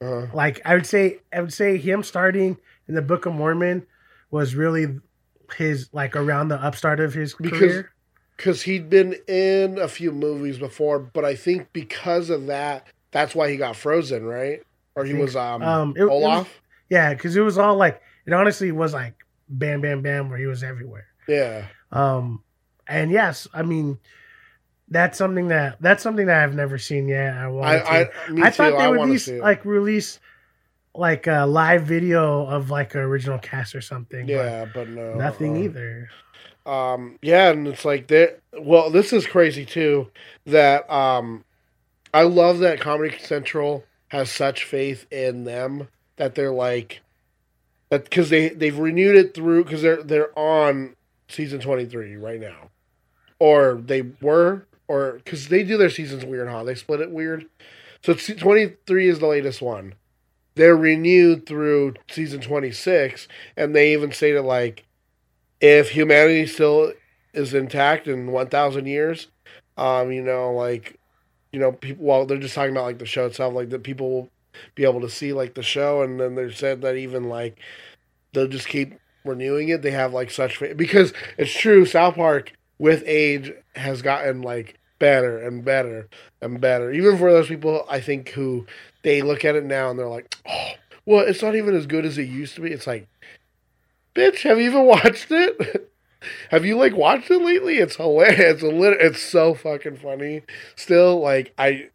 Uh, 0.00 0.26
Like 0.34 0.60
I 0.64 0.74
would 0.74 0.86
say, 0.86 1.18
I 1.32 1.40
would 1.40 1.52
say 1.52 1.76
him 1.76 2.02
starting 2.02 2.56
in 2.88 2.94
the 2.94 3.02
Book 3.02 3.26
of 3.26 3.34
Mormon 3.34 3.86
was 4.30 4.54
really 4.54 4.98
his 5.56 5.88
like 5.92 6.16
around 6.16 6.48
the 6.48 6.56
upstart 6.62 7.00
of 7.00 7.14
his 7.14 7.34
Because- 7.34 7.58
career. 7.58 7.92
because 8.36 8.62
he'd 8.62 8.90
been 8.90 9.14
in 9.28 9.78
a 9.78 9.88
few 9.88 10.10
movies 10.12 10.58
before, 10.58 10.98
but 10.98 11.24
I 11.24 11.34
think 11.34 11.72
because 11.72 12.30
of 12.30 12.46
that, 12.46 12.86
that's 13.12 13.34
why 13.34 13.50
he 13.50 13.56
got 13.56 13.76
frozen, 13.76 14.24
right? 14.24 14.62
Or 14.98 15.04
he 15.04 15.12
think- 15.12 15.24
was 15.24 15.36
um, 15.36 15.62
um, 15.62 15.94
it- 15.96 16.02
it 16.02 16.04
was- 16.04 16.12
Olaf. 16.12 16.60
Yeah, 16.90 17.12
because 17.14 17.36
it 17.36 17.40
was 17.42 17.58
all 17.58 17.76
like 17.76 18.00
it 18.26 18.32
honestly 18.32 18.72
was 18.72 18.94
like 18.94 19.14
bam, 19.48 19.80
bam, 19.80 20.02
bam, 20.02 20.28
where 20.30 20.38
he 20.38 20.46
was 20.46 20.62
everywhere. 20.62 21.06
yeah, 21.26 21.66
Um, 21.92 22.42
and 22.86 23.10
yes, 23.10 23.46
I 23.52 23.62
mean 23.62 23.98
that's 24.90 25.18
something 25.18 25.48
that 25.48 25.76
that's 25.82 26.02
something 26.02 26.26
that 26.26 26.42
I've 26.42 26.54
never 26.54 26.78
seen 26.78 27.08
yet. 27.08 27.34
I 27.36 27.46
I, 27.46 27.78
to. 27.78 27.90
I, 27.90 28.00
I 28.00 28.04
too. 28.04 28.50
thought 28.50 28.70
they 28.78 28.84
I 28.84 28.88
would 28.88 28.98
want 28.98 29.26
be 29.26 29.38
like 29.40 29.64
release 29.66 30.18
like 30.94 31.26
a 31.26 31.44
live 31.46 31.82
video 31.82 32.46
of 32.46 32.70
like 32.70 32.94
an 32.94 33.02
original 33.02 33.38
cast 33.38 33.74
or 33.74 33.82
something. 33.82 34.26
yeah, 34.26 34.64
but 34.72 34.88
no, 34.88 35.14
nothing 35.14 35.56
uh-uh. 35.56 35.64
either. 35.64 36.08
Um, 36.64 37.18
yeah, 37.22 37.50
and 37.50 37.68
it's 37.68 37.84
like 37.84 38.08
that. 38.08 38.40
Well, 38.58 38.90
this 38.90 39.12
is 39.12 39.26
crazy 39.26 39.64
too. 39.66 40.10
That 40.46 40.90
um, 40.90 41.44
I 42.14 42.22
love 42.22 42.60
that 42.60 42.80
Comedy 42.80 43.16
Central 43.18 43.84
has 44.08 44.30
such 44.30 44.64
faith 44.64 45.06
in 45.12 45.44
them 45.44 45.88
that 46.16 46.34
they're 46.34 46.52
like 46.52 47.00
that 47.90 48.04
because 48.04 48.30
they 48.30 48.50
they've 48.50 48.78
renewed 48.78 49.16
it 49.16 49.34
through 49.34 49.64
because 49.64 49.82
they're 49.82 50.02
they're 50.02 50.38
on 50.38 50.96
season 51.28 51.60
twenty 51.60 51.86
three 51.86 52.16
right 52.16 52.40
now, 52.40 52.70
or 53.38 53.80
they 53.84 54.02
were, 54.20 54.66
or 54.88 55.12
because 55.24 55.48
they 55.48 55.62
do 55.62 55.76
their 55.76 55.90
seasons 55.90 56.24
weird, 56.24 56.48
huh? 56.48 56.64
They 56.64 56.74
split 56.74 57.00
it 57.00 57.10
weird. 57.10 57.46
So 58.04 58.14
twenty 58.14 58.74
three 58.86 59.08
is 59.08 59.18
the 59.18 59.26
latest 59.26 59.62
one. 59.62 59.94
They're 60.54 60.76
renewed 60.76 61.46
through 61.46 61.94
season 62.10 62.40
twenty 62.40 62.72
six, 62.72 63.28
and 63.56 63.74
they 63.74 63.92
even 63.92 64.12
stated 64.12 64.42
like 64.42 64.84
if 65.60 65.90
humanity 65.90 66.46
still 66.46 66.92
is 67.34 67.52
intact 67.52 68.06
in 68.06 68.30
1000 68.32 68.86
years 68.86 69.28
um 69.76 70.10
you 70.10 70.22
know 70.22 70.52
like 70.52 70.97
you 71.52 71.58
know 71.58 71.72
people 71.72 72.04
well 72.04 72.26
they're 72.26 72.38
just 72.38 72.54
talking 72.54 72.72
about 72.72 72.84
like 72.84 72.98
the 72.98 73.06
show 73.06 73.26
itself 73.26 73.54
like 73.54 73.70
that 73.70 73.82
people 73.82 74.10
will 74.10 74.30
be 74.74 74.84
able 74.84 75.00
to 75.00 75.10
see 75.10 75.32
like 75.32 75.54
the 75.54 75.62
show 75.62 76.02
and 76.02 76.20
then 76.20 76.34
they 76.34 76.50
said 76.50 76.82
that 76.82 76.96
even 76.96 77.24
like 77.24 77.58
they'll 78.32 78.48
just 78.48 78.68
keep 78.68 78.98
renewing 79.24 79.68
it. 79.68 79.82
They 79.82 79.90
have 79.90 80.12
like 80.12 80.30
such 80.30 80.62
because 80.76 81.12
it's 81.36 81.52
true 81.52 81.84
south 81.84 82.16
park 82.16 82.52
with 82.78 83.02
age 83.06 83.52
has 83.74 84.02
gotten 84.02 84.42
like 84.42 84.78
better 84.98 85.38
and 85.38 85.64
better 85.64 86.08
and 86.40 86.60
better. 86.60 86.92
Even 86.92 87.18
for 87.18 87.32
those 87.32 87.48
people 87.48 87.84
i 87.88 88.00
think 88.00 88.30
who 88.30 88.66
they 89.02 89.22
look 89.22 89.44
at 89.44 89.54
it 89.54 89.64
now 89.64 89.90
and 89.90 89.98
they're 89.98 90.08
like 90.08 90.36
oh 90.48 90.72
well 91.06 91.24
it's 91.26 91.42
not 91.42 91.54
even 91.54 91.74
as 91.74 91.86
good 91.86 92.04
as 92.04 92.18
it 92.18 92.28
used 92.28 92.54
to 92.56 92.60
be. 92.60 92.72
It's 92.72 92.86
like 92.86 93.08
bitch, 94.14 94.42
have 94.42 94.58
you 94.58 94.66
even 94.66 94.84
watched 94.86 95.30
it? 95.30 95.92
Have 96.50 96.64
you 96.64 96.76
like 96.76 96.96
watched 96.96 97.30
it 97.30 97.40
lately? 97.42 97.78
It's 97.78 97.96
hilarious. 97.96 98.38
It's 98.38 98.62
lit- 98.62 99.00
It's 99.00 99.20
so 99.22 99.54
fucking 99.54 99.96
funny. 99.98 100.42
Still, 100.76 101.20
like 101.20 101.52
I, 101.58 101.90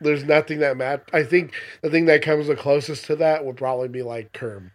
there's 0.00 0.24
nothing 0.24 0.58
that 0.60 0.76
mat. 0.76 1.04
I 1.12 1.22
think 1.22 1.54
the 1.82 1.90
thing 1.90 2.06
that 2.06 2.22
comes 2.22 2.46
the 2.48 2.56
closest 2.56 3.04
to 3.06 3.16
that 3.16 3.44
would 3.44 3.56
probably 3.56 3.88
be 3.88 4.02
like 4.02 4.32
Curb, 4.32 4.70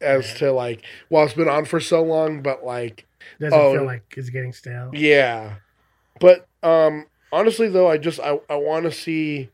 as 0.00 0.34
to 0.34 0.52
like, 0.52 0.82
well, 1.10 1.24
it's 1.24 1.34
been 1.34 1.48
on 1.48 1.64
for 1.64 1.80
so 1.80 2.02
long, 2.02 2.42
but 2.42 2.64
like, 2.64 3.06
Doesn't 3.40 3.58
Oh. 3.58 3.72
feel 3.72 3.84
like 3.86 4.12
it's 4.16 4.30
getting 4.30 4.52
stale. 4.52 4.90
yeah. 4.92 5.54
But 6.20 6.46
um, 6.62 7.06
honestly, 7.32 7.68
though, 7.68 7.88
I 7.90 7.98
just 7.98 8.20
I 8.20 8.38
I 8.48 8.56
want 8.56 8.84
to 8.84 8.92
see 8.92 9.50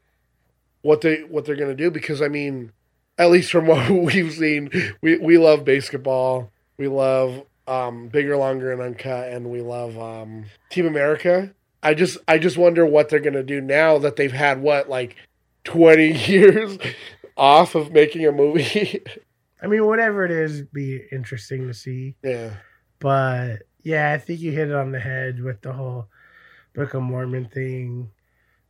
what 0.82 1.00
they 1.00 1.22
what 1.22 1.44
they're 1.44 1.56
gonna 1.56 1.74
do 1.74 1.90
because 1.90 2.20
I 2.22 2.28
mean, 2.28 2.72
at 3.18 3.30
least 3.30 3.50
from 3.52 3.66
what 3.68 3.90
we've 3.90 4.32
seen, 4.32 4.70
we 5.00 5.18
we 5.18 5.38
love 5.38 5.64
basketball. 5.64 6.50
We 6.78 6.88
love 6.88 7.44
um, 7.66 8.08
bigger, 8.08 8.36
longer, 8.36 8.72
and 8.72 8.80
uncut, 8.80 9.28
and 9.28 9.50
we 9.50 9.60
love 9.60 9.98
um, 9.98 10.46
Team 10.70 10.86
America. 10.86 11.54
I 11.82 11.94
just 11.94 12.18
I 12.28 12.38
just 12.38 12.56
wonder 12.56 12.86
what 12.86 13.08
they're 13.08 13.20
gonna 13.20 13.42
do 13.42 13.60
now 13.60 13.98
that 13.98 14.16
they've 14.16 14.32
had 14.32 14.60
what 14.62 14.88
like 14.88 15.16
twenty 15.64 16.12
years 16.28 16.78
off 17.36 17.74
of 17.74 17.92
making 17.92 18.26
a 18.26 18.32
movie. 18.32 19.02
I 19.62 19.66
mean, 19.68 19.86
whatever 19.86 20.24
it 20.24 20.30
is, 20.32 20.62
be 20.62 21.00
interesting 21.12 21.68
to 21.68 21.74
see. 21.74 22.16
yeah, 22.22 22.54
But 22.98 23.58
yeah, 23.82 24.12
I 24.12 24.18
think 24.18 24.40
you 24.40 24.50
hit 24.52 24.68
it 24.68 24.74
on 24.74 24.90
the 24.92 24.98
head 25.00 25.40
with 25.40 25.60
the 25.60 25.72
whole 25.72 26.08
Book 26.74 26.94
of 26.94 27.02
Mormon 27.02 27.46
thing 27.46 28.10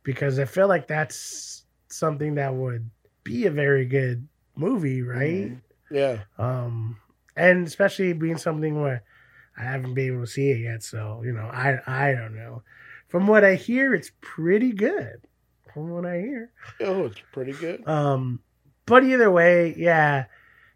because 0.03 0.37
I 0.37 0.45
feel 0.45 0.67
like 0.67 0.87
that's 0.87 1.63
something 1.89 2.35
that 2.35 2.53
would 2.53 2.89
be 3.23 3.45
a 3.45 3.51
very 3.51 3.85
good 3.85 4.27
movie, 4.55 5.01
right? 5.01 5.51
Mhm. 5.51 5.61
yeah. 5.89 6.19
Um, 6.37 6.97
and 7.35 7.65
especially 7.67 8.13
being 8.13 8.37
something 8.37 8.81
where 8.81 9.03
I 9.57 9.63
haven't 9.63 9.93
been 9.93 10.07
able 10.13 10.21
to 10.21 10.27
see 10.27 10.49
it 10.51 10.59
yet, 10.59 10.83
so 10.83 11.21
you 11.23 11.31
know, 11.33 11.45
I 11.51 11.79
I 11.87 12.13
don't 12.13 12.35
know. 12.35 12.63
From 13.07 13.27
what 13.27 13.43
I 13.43 13.55
hear, 13.55 13.93
it's 13.93 14.11
pretty 14.21 14.71
good. 14.71 15.21
From 15.73 15.89
what 15.91 16.05
I 16.05 16.17
hear, 16.19 16.51
Oh, 16.81 17.05
it's 17.05 17.21
pretty 17.31 17.53
good. 17.53 17.87
um, 17.87 18.39
but 18.85 19.03
either 19.03 19.29
way, 19.31 19.73
yeah, 19.77 20.25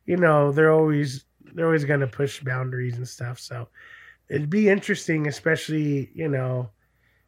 you 0.05 0.17
know, 0.17 0.51
they're 0.51 0.71
always 0.71 1.25
they're 1.53 1.65
always 1.65 1.85
gonna 1.85 2.07
push 2.07 2.41
boundaries 2.43 2.97
and 2.97 3.07
stuff. 3.07 3.39
So 3.39 3.69
it'd 4.29 4.49
be 4.49 4.69
interesting, 4.69 5.27
especially 5.27 6.11
you 6.13 6.27
know, 6.29 6.69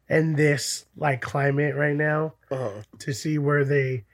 in 0.08 0.34
this 0.34 0.86
like 0.96 1.20
climate 1.22 1.74
right 1.74 1.96
now, 1.96 2.34
Uh-huh. 2.50 2.82
to 3.00 3.12
see 3.12 3.38
where 3.38 3.64
they 3.64 4.04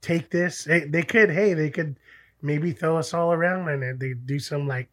take 0.00 0.30
this. 0.30 0.64
They, 0.64 0.80
they 0.84 1.02
could, 1.02 1.30
hey, 1.30 1.54
they 1.54 1.70
could 1.70 1.98
maybe 2.44 2.72
throw 2.72 2.96
us 2.98 3.14
all 3.14 3.32
around 3.32 3.68
and 3.68 3.98
they 3.98 4.12
do 4.12 4.38
some 4.38 4.68
like 4.68 4.90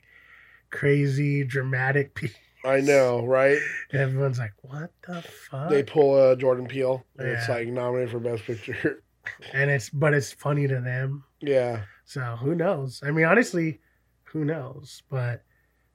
crazy 0.72 1.44
dramatic. 1.44 2.16
Piece. 2.16 2.34
I 2.64 2.80
know, 2.80 3.26
right? 3.26 3.58
And 3.92 4.02
everyone's 4.02 4.40
like, 4.40 4.54
what 4.62 4.92
the 5.08 5.22
fuck? 5.22 5.70
They 5.70 5.84
pull 5.84 6.32
a 6.32 6.38
Jordan 6.38 6.68
Peele, 6.68 7.04
and 7.18 7.28
it's 7.28 7.50
like 7.50 7.68
nominated 7.68 8.12
for 8.12 8.20
Best 8.20 8.44
Picture. 8.44 9.04
and 9.54 9.70
it's 9.70 9.90
but 9.90 10.14
it's 10.14 10.32
funny 10.32 10.68
to 10.68 10.80
them. 10.80 11.24
yeah, 11.42 11.82
So 12.06 12.22
who 12.40 12.56
knows? 12.56 13.02
I 13.04 13.12
mean, 13.12 13.26
honestly, 13.26 13.80
who 14.26 14.46
knows? 14.46 15.02
But 15.10 15.44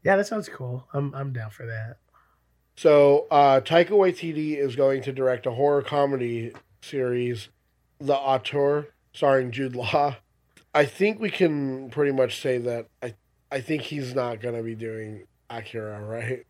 yeah, 0.05 0.17
that 0.17 0.27
sounds 0.27 0.49
cool. 0.49 0.87
I'm 0.93 1.15
I'm 1.15 1.33
down 1.33 1.51
for 1.51 1.67
that. 1.67 1.99
So 2.77 3.27
uh, 3.31 3.61
Taika 3.61 3.91
Waititi 3.91 4.59
is 4.59 4.77
going 4.77 5.03
to 5.03 5.13
direct 5.13 5.47
a 5.47 5.53
horror 5.53 5.83
comedy 5.83 6.53
series, 6.83 7.49
The 8.01 8.15
Auteur, 8.15 8.89
starring 9.15 9.51
Jude 9.51 9.75
Law. 9.77 10.17
I 10.77 10.85
think 10.85 11.19
we 11.19 11.31
can 11.31 11.89
pretty 11.89 12.13
much 12.13 12.39
say 12.43 12.59
that 12.59 12.89
I 13.03 13.15
I 13.51 13.63
think 13.63 13.81
he's 13.81 14.15
not 14.15 14.43
going 14.43 14.55
to 14.55 14.63
be 14.63 14.75
doing 14.75 15.27
Akira, 15.49 16.03
right? 16.05 16.45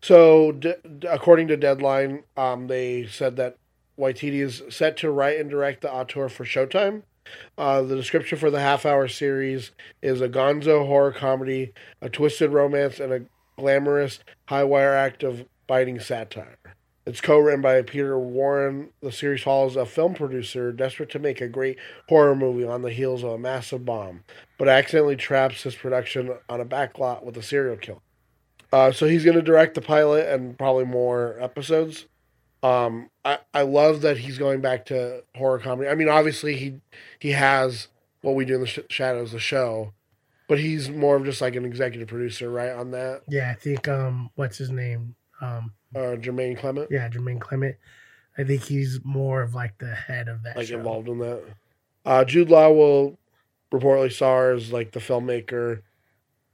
So, 0.00 0.50
d- 0.50 0.74
according 1.08 1.46
to 1.48 1.56
Deadline, 1.56 2.24
um, 2.36 2.66
they 2.66 3.06
said 3.06 3.36
that 3.36 3.56
Waititi 3.96 4.42
is 4.42 4.62
set 4.68 4.96
to 4.98 5.12
write 5.12 5.38
and 5.38 5.48
direct 5.48 5.82
The 5.82 5.92
Auteur 5.92 6.28
for 6.28 6.44
Showtime. 6.44 7.02
Uh, 7.56 7.82
the 7.82 7.94
description 7.94 8.36
for 8.36 8.50
the 8.50 8.60
half-hour 8.60 9.06
series 9.06 9.70
is 10.02 10.20
a 10.20 10.28
gonzo 10.28 10.86
horror 10.86 11.12
comedy, 11.12 11.72
a 12.00 12.08
twisted 12.08 12.50
romance, 12.50 12.98
and 12.98 13.12
a 13.12 13.22
glamorous 13.56 14.18
high-wire 14.46 14.94
act 14.94 15.22
of 15.22 15.44
biting 15.68 16.00
satire. 16.00 16.58
It's 17.04 17.20
co-written 17.20 17.60
by 17.60 17.82
Peter 17.82 18.16
Warren. 18.18 18.90
The 19.02 19.10
series 19.10 19.42
follows 19.42 19.74
a 19.74 19.84
film 19.84 20.14
producer 20.14 20.72
desperate 20.72 21.10
to 21.10 21.18
make 21.18 21.40
a 21.40 21.48
great 21.48 21.78
horror 22.08 22.36
movie 22.36 22.64
on 22.64 22.82
the 22.82 22.92
heels 22.92 23.24
of 23.24 23.30
a 23.30 23.38
massive 23.38 23.84
bomb, 23.84 24.22
but 24.56 24.68
accidentally 24.68 25.16
traps 25.16 25.64
his 25.64 25.74
production 25.74 26.32
on 26.48 26.60
a 26.60 26.64
backlot 26.64 27.24
with 27.24 27.36
a 27.36 27.42
serial 27.42 27.76
killer. 27.76 27.98
Uh, 28.72 28.92
so 28.92 29.06
he's 29.06 29.24
going 29.24 29.36
to 29.36 29.42
direct 29.42 29.74
the 29.74 29.80
pilot 29.82 30.28
and 30.28 30.56
probably 30.56 30.84
more 30.84 31.36
episodes. 31.40 32.06
Um, 32.62 33.10
I, 33.24 33.38
I 33.52 33.62
love 33.62 34.02
that 34.02 34.18
he's 34.18 34.38
going 34.38 34.60
back 34.60 34.86
to 34.86 35.24
horror 35.36 35.58
comedy. 35.58 35.90
I 35.90 35.96
mean, 35.96 36.08
obviously 36.08 36.56
he 36.56 36.80
he 37.18 37.32
has 37.32 37.88
what 38.20 38.36
we 38.36 38.44
do 38.44 38.54
in 38.54 38.60
the 38.60 38.66
sh- 38.68 38.78
shadows, 38.88 39.32
the 39.32 39.40
show, 39.40 39.92
but 40.48 40.60
he's 40.60 40.88
more 40.88 41.16
of 41.16 41.24
just 41.24 41.40
like 41.40 41.56
an 41.56 41.64
executive 41.64 42.06
producer, 42.06 42.48
right? 42.48 42.70
On 42.70 42.92
that, 42.92 43.22
Yeah, 43.28 43.50
I 43.50 43.54
think 43.54 43.88
um, 43.88 44.30
what's 44.36 44.58
his 44.58 44.70
name? 44.70 45.16
Um, 45.40 45.72
uh, 45.94 46.16
Jermaine 46.16 46.58
Clement. 46.58 46.88
yeah, 46.90 47.08
Jermaine 47.08 47.40
Clement. 47.40 47.76
I 48.38 48.44
think 48.44 48.62
he's 48.62 49.00
more 49.04 49.42
of 49.42 49.54
like 49.54 49.76
the 49.78 49.94
head 49.94 50.28
of 50.28 50.42
that 50.44 50.56
like 50.56 50.68
show. 50.68 50.78
involved 50.78 51.08
in 51.08 51.18
that. 51.18 51.42
Uh, 52.04 52.24
Jude 52.24 52.50
Law 52.50 52.70
will 52.70 53.18
reportedly 53.72 54.12
star 54.12 54.52
as 54.52 54.72
like 54.72 54.92
the 54.92 55.00
filmmaker. 55.00 55.82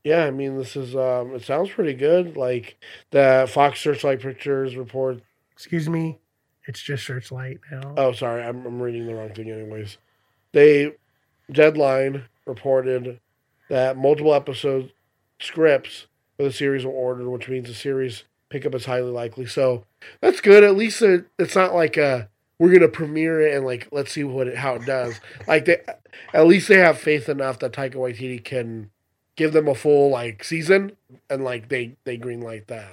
Yeah, 0.05 0.25
I 0.25 0.31
mean 0.31 0.57
this 0.57 0.77
is 0.77 0.97
um, 0.97 1.35
it 1.35 1.43
sounds 1.43 1.71
pretty 1.71 1.95
good. 1.95 2.37
Like 2.37 2.79
the 3.11 3.49
Fox 3.53 3.81
Searchlight 3.81 4.21
Pictures 4.21 4.77
report 4.77 5.21
excuse 5.53 5.89
me, 5.89 6.19
it's 6.67 6.81
just 6.81 7.05
Searchlight 7.05 7.59
now. 7.71 7.95
Oh, 7.97 8.13
sorry, 8.13 8.43
I'm, 8.43 8.65
I'm 8.65 8.81
reading 8.81 9.07
the 9.07 9.15
wrong 9.15 9.31
thing. 9.31 9.51
Anyways, 9.51 9.99
they 10.53 10.93
deadline 11.51 12.25
reported 12.47 13.21
that 13.69 13.97
multiple 13.97 14.35
episode 14.35 14.93
scripts 15.41 16.07
for 16.37 16.45
the 16.45 16.53
series 16.53 16.85
were 16.85 16.93
ordered, 16.93 17.29
which 17.29 17.49
means 17.49 17.69
the 17.69 17.75
series 17.75 18.25
pickup 18.51 18.75
is 18.75 18.85
highly 18.87 19.11
likely. 19.11 19.47
So 19.47 19.85
that's 20.21 20.41
good. 20.41 20.65
At 20.65 20.77
least 20.77 21.03
it, 21.03 21.27
it's 21.39 21.55
not 21.57 21.75
like 21.75 21.97
a 21.97 22.29
we're 22.59 22.73
gonna 22.73 22.89
premiere 22.89 23.41
it 23.41 23.55
and 23.57 23.65
like 23.65 23.89
let's 23.93 24.13
see 24.13 24.25
what 24.25 24.49
it, 24.49 24.57
how 24.57 24.75
it 24.77 24.85
does. 24.87 25.21
Like 25.47 25.67
they, 25.67 25.81
at 26.35 26.47
least 26.47 26.69
they 26.69 26.79
have 26.79 26.99
faith 26.99 27.29
enough 27.29 27.59
that 27.61 27.73
Taika 27.73 27.95
Waititi 27.95 28.43
can 28.43 28.91
give 29.37 29.53
them 29.53 29.69
a 29.69 29.75
full 29.75 30.11
like 30.11 30.43
season 30.43 30.93
and 31.31 31.45
like 31.45 31.69
they 31.69 31.97
they 32.05 32.17
green 32.17 32.41
light 32.41 32.67
that. 32.69 32.91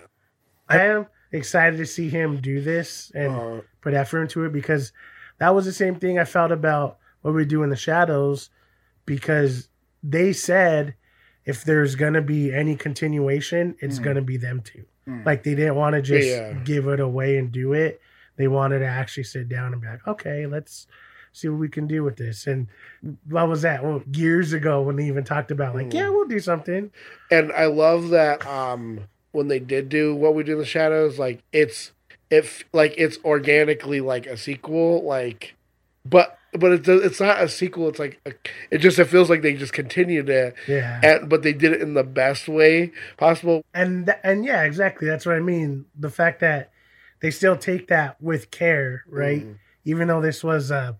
I 0.69 0.79
am 0.81 1.07
excited 1.31 1.77
to 1.77 1.85
see 1.85 2.09
him 2.09 2.37
do 2.37 2.61
this 2.61 3.11
and 3.15 3.33
Uh, 3.35 3.61
put 3.81 3.93
effort 3.93 4.21
into 4.21 4.45
it 4.45 4.53
because 4.53 4.91
that 5.39 5.53
was 5.55 5.65
the 5.65 5.73
same 5.73 5.95
thing 5.95 6.17
I 6.19 6.25
felt 6.25 6.51
about 6.51 6.97
what 7.21 7.33
we 7.33 7.45
do 7.45 7.63
in 7.63 7.69
the 7.69 7.75
shadows 7.75 8.49
because 9.05 9.69
they 10.03 10.31
said 10.33 10.95
if 11.45 11.63
there's 11.63 11.95
gonna 11.95 12.21
be 12.21 12.53
any 12.53 12.75
continuation, 12.75 13.75
it's 13.79 13.99
Mm. 13.99 14.03
gonna 14.03 14.21
be 14.21 14.37
them 14.37 14.61
two. 14.61 14.85
Mm. 15.07 15.25
Like 15.25 15.43
they 15.43 15.55
didn't 15.55 15.75
want 15.75 15.93
to 15.95 16.01
just 16.01 16.27
Yeah. 16.27 16.53
give 16.63 16.87
it 16.87 16.99
away 16.99 17.37
and 17.37 17.51
do 17.51 17.73
it. 17.73 18.01
They 18.37 18.47
wanted 18.47 18.79
to 18.79 18.85
actually 18.87 19.23
sit 19.23 19.47
down 19.47 19.71
and 19.73 19.81
be 19.81 19.87
like, 19.87 20.05
okay, 20.07 20.45
let's 20.45 20.87
see 21.31 21.47
what 21.49 21.59
we 21.59 21.69
can 21.69 21.85
do 21.87 22.03
with 22.03 22.17
this. 22.17 22.47
And 22.47 22.67
what 23.29 23.47
was 23.47 23.61
that? 23.61 23.83
Well, 23.83 24.01
years 24.11 24.51
ago 24.53 24.81
when 24.81 24.95
they 24.95 25.05
even 25.05 25.23
talked 25.23 25.51
about 25.51 25.75
like, 25.75 25.87
Mm. 25.89 25.93
yeah, 25.93 26.09
we'll 26.09 26.27
do 26.27 26.39
something. 26.39 26.91
and 27.31 27.51
I 27.51 27.65
love 27.65 28.09
that 28.09 28.45
um 28.47 29.01
when 29.31 29.47
they 29.49 29.59
did 29.59 29.89
do 29.89 30.15
what 30.15 30.33
we 30.33 30.43
do 30.43 30.53
in 30.53 30.59
the 30.59 30.65
shadows, 30.65 31.19
like 31.19 31.43
it's 31.51 31.91
if 32.31 32.63
like 32.73 32.93
it's 32.97 33.17
organically 33.25 34.01
like 34.01 34.25
a 34.25 34.37
sequel, 34.37 35.03
like 35.03 35.55
but 36.05 36.37
but 36.59 36.71
it 36.71 36.83
does, 36.83 37.03
it's 37.03 37.19
not 37.19 37.41
a 37.41 37.47
sequel. 37.49 37.89
It's 37.89 37.99
like 37.99 38.19
a, 38.25 38.31
it 38.71 38.79
just 38.79 38.97
it 38.99 39.05
feels 39.05 39.29
like 39.29 39.41
they 39.41 39.53
just 39.53 39.73
continued 39.73 40.29
it, 40.29 40.55
Yeah. 40.67 40.99
and 41.03 41.29
but 41.29 41.43
they 41.43 41.53
did 41.53 41.71
it 41.73 41.81
in 41.81 41.93
the 41.93 42.03
best 42.03 42.47
way 42.47 42.91
possible. 43.17 43.63
and 43.73 44.13
and 44.23 44.45
yeah, 44.45 44.63
exactly. 44.63 45.07
That's 45.07 45.25
what 45.25 45.35
I 45.35 45.39
mean. 45.39 45.85
The 45.97 46.09
fact 46.09 46.39
that 46.41 46.71
they 47.21 47.31
still 47.31 47.57
take 47.57 47.87
that 47.87 48.21
with 48.21 48.51
care, 48.51 49.03
right? 49.09 49.43
Mhm. 49.45 49.55
Even 49.85 50.07
though 50.07 50.21
this 50.21 50.43
was 50.43 50.71
a 50.71 50.97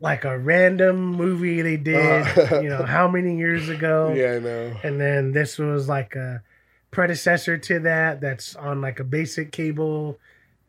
like 0.00 0.24
a 0.24 0.36
random 0.36 0.96
movie 1.12 1.62
they 1.62 1.76
did, 1.76 2.26
Uh. 2.52 2.60
you 2.60 2.68
know, 2.68 2.82
how 2.84 3.06
many 3.08 3.36
years 3.38 3.68
ago? 3.68 4.12
Yeah, 4.16 4.32
I 4.32 4.38
know. 4.40 4.76
And 4.82 5.00
then 5.00 5.32
this 5.32 5.58
was 5.58 5.88
like 5.88 6.16
a 6.16 6.42
predecessor 6.90 7.56
to 7.56 7.78
that 7.80 8.20
that's 8.20 8.54
on 8.56 8.80
like 8.80 8.98
a 9.00 9.04
basic 9.04 9.52
cable 9.52 10.18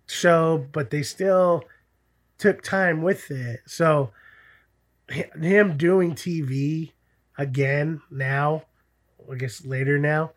show, 0.08 0.66
but 0.72 0.90
they 0.92 1.02
still 1.04 1.64
took 2.38 2.62
time 2.62 3.02
with 3.02 3.32
it. 3.32 3.62
So 3.68 4.12
him 5.10 5.78
doing 5.78 6.16
TV 6.16 6.92
again 7.38 8.02
now, 8.10 8.64
I 9.32 9.36
guess 9.36 9.66
later 9.66 9.98
now, 9.98 10.32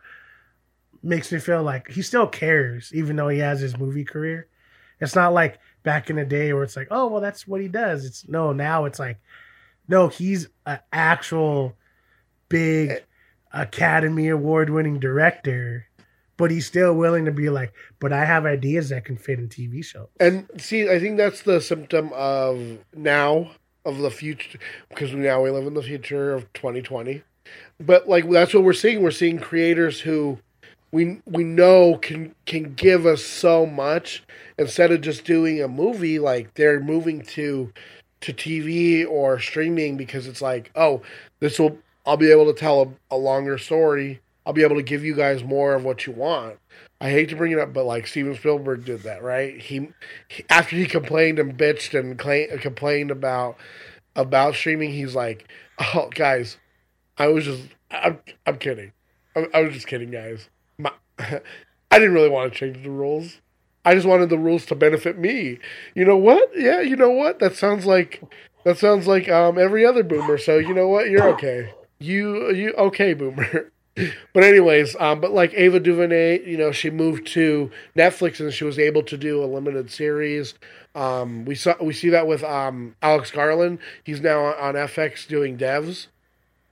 makes 1.02 1.30
me 1.30 1.38
feel 1.38 1.62
like 1.62 1.88
he 1.88 2.02
still 2.02 2.26
cares, 2.26 2.90
even 2.94 3.16
though 3.16 3.28
he 3.28 3.38
has 3.38 3.60
his 3.60 3.78
movie 3.78 4.04
career. 4.04 4.48
It's 5.00 5.14
not 5.14 5.32
like 5.32 5.58
back 5.82 6.10
in 6.10 6.16
the 6.16 6.24
day 6.24 6.52
where 6.52 6.62
it's 6.62 6.76
like, 6.76 6.88
oh 6.90 7.06
well, 7.08 7.20
that's 7.20 7.46
what 7.46 7.60
he 7.60 7.68
does. 7.68 8.04
It's 8.04 8.28
no, 8.28 8.52
now 8.52 8.86
it's 8.86 8.98
like, 8.98 9.18
no, 9.88 10.08
he's 10.08 10.48
an 10.64 10.80
actual 10.92 11.76
big 12.48 12.90
eh. 12.90 12.98
Academy 13.52 14.28
Award 14.28 14.70
winning 14.70 14.98
director, 14.98 15.85
but 16.36 16.50
he's 16.50 16.66
still 16.66 16.94
willing 16.94 17.24
to 17.24 17.30
be 17.30 17.48
like, 17.48 17.72
but 18.00 18.12
I 18.12 18.24
have 18.24 18.46
ideas 18.46 18.90
that 18.90 19.04
can 19.04 19.16
fit 19.16 19.38
in 19.38 19.48
TV 19.48 19.84
shows. 19.84 20.08
And 20.20 20.48
see, 20.58 20.88
I 20.90 20.98
think 20.98 21.16
that's 21.16 21.42
the 21.42 21.60
symptom 21.60 22.10
of 22.14 22.78
now 22.94 23.50
of 23.84 23.98
the 23.98 24.10
future 24.10 24.58
because 24.88 25.12
now 25.12 25.42
we 25.42 25.50
live 25.50 25.66
in 25.66 25.74
the 25.74 25.82
future 25.82 26.34
of 26.34 26.52
2020. 26.52 27.22
But 27.80 28.08
like 28.08 28.28
that's 28.28 28.52
what 28.52 28.64
we're 28.64 28.72
seeing. 28.72 29.02
We're 29.02 29.10
seeing 29.12 29.38
creators 29.38 30.00
who 30.00 30.38
we 30.92 31.20
we 31.26 31.44
know 31.44 31.96
can 31.96 32.34
can 32.44 32.74
give 32.74 33.06
us 33.06 33.22
so 33.22 33.66
much 33.66 34.24
instead 34.58 34.90
of 34.92 35.00
just 35.00 35.24
doing 35.24 35.62
a 35.62 35.68
movie. 35.68 36.18
Like 36.18 36.54
they're 36.54 36.80
moving 36.80 37.22
to 37.22 37.72
to 38.22 38.32
TV 38.32 39.08
or 39.08 39.38
streaming 39.38 39.96
because 39.96 40.26
it's 40.26 40.42
like, 40.42 40.70
oh, 40.74 41.02
this 41.40 41.58
will 41.58 41.78
I'll 42.04 42.16
be 42.16 42.30
able 42.30 42.46
to 42.46 42.58
tell 42.58 42.82
a, 42.82 43.14
a 43.14 43.16
longer 43.16 43.58
story. 43.58 44.20
I'll 44.46 44.52
be 44.52 44.62
able 44.62 44.76
to 44.76 44.82
give 44.82 45.04
you 45.04 45.14
guys 45.14 45.42
more 45.42 45.74
of 45.74 45.84
what 45.84 46.06
you 46.06 46.12
want. 46.12 46.58
I 47.00 47.10
hate 47.10 47.28
to 47.30 47.36
bring 47.36 47.50
it 47.50 47.58
up, 47.58 47.72
but 47.72 47.84
like 47.84 48.06
Steven 48.06 48.36
Spielberg 48.36 48.84
did 48.84 49.02
that, 49.02 49.22
right? 49.22 49.60
He, 49.60 49.88
he 50.28 50.44
after 50.48 50.76
he 50.76 50.86
complained 50.86 51.40
and 51.40 51.58
bitched 51.58 51.98
and 51.98 52.16
complained 52.60 53.10
about 53.10 53.56
about 54.14 54.54
streaming, 54.54 54.92
he's 54.92 55.16
like, 55.16 55.48
"Oh, 55.78 56.08
guys, 56.14 56.58
I 57.18 57.26
was 57.26 57.44
just, 57.44 57.64
I'm, 57.90 58.20
I'm 58.46 58.58
kidding. 58.58 58.92
I, 59.34 59.46
I 59.52 59.62
was 59.62 59.74
just 59.74 59.88
kidding, 59.88 60.10
guys. 60.10 60.48
My, 60.78 60.92
I 61.18 61.98
didn't 61.98 62.14
really 62.14 62.30
want 62.30 62.52
to 62.52 62.58
change 62.58 62.82
the 62.82 62.90
rules. 62.90 63.40
I 63.84 63.94
just 63.94 64.06
wanted 64.06 64.30
the 64.30 64.38
rules 64.38 64.64
to 64.66 64.74
benefit 64.74 65.18
me. 65.18 65.58
You 65.94 66.04
know 66.04 66.16
what? 66.16 66.50
Yeah, 66.56 66.80
you 66.80 66.96
know 66.96 67.10
what? 67.10 67.40
That 67.40 67.56
sounds 67.56 67.84
like 67.84 68.22
that 68.64 68.78
sounds 68.78 69.06
like 69.06 69.28
um 69.28 69.58
every 69.58 69.84
other 69.84 70.04
boomer. 70.04 70.38
So 70.38 70.58
you 70.58 70.72
know 70.72 70.88
what? 70.88 71.10
You're 71.10 71.28
okay. 71.34 71.72
You 71.98 72.52
you 72.52 72.74
okay, 72.74 73.12
boomer." 73.12 73.72
but 74.32 74.44
anyways, 74.44 74.94
um, 74.96 75.20
but 75.20 75.32
like 75.32 75.54
Ava 75.54 75.80
DuVernay, 75.80 76.48
you 76.48 76.56
know, 76.56 76.72
she 76.72 76.90
moved 76.90 77.26
to 77.28 77.70
Netflix 77.96 78.40
and 78.40 78.52
she 78.52 78.64
was 78.64 78.78
able 78.78 79.02
to 79.04 79.16
do 79.16 79.42
a 79.42 79.46
limited 79.46 79.90
series. 79.90 80.54
Um, 80.94 81.44
we 81.44 81.54
saw 81.54 81.74
we 81.80 81.92
see 81.92 82.10
that 82.10 82.26
with 82.26 82.42
um 82.44 82.96
Alex 83.02 83.30
Garland. 83.30 83.78
He's 84.04 84.20
now 84.20 84.44
on 84.44 84.74
FX 84.74 85.26
doing 85.26 85.56
devs. 85.56 86.08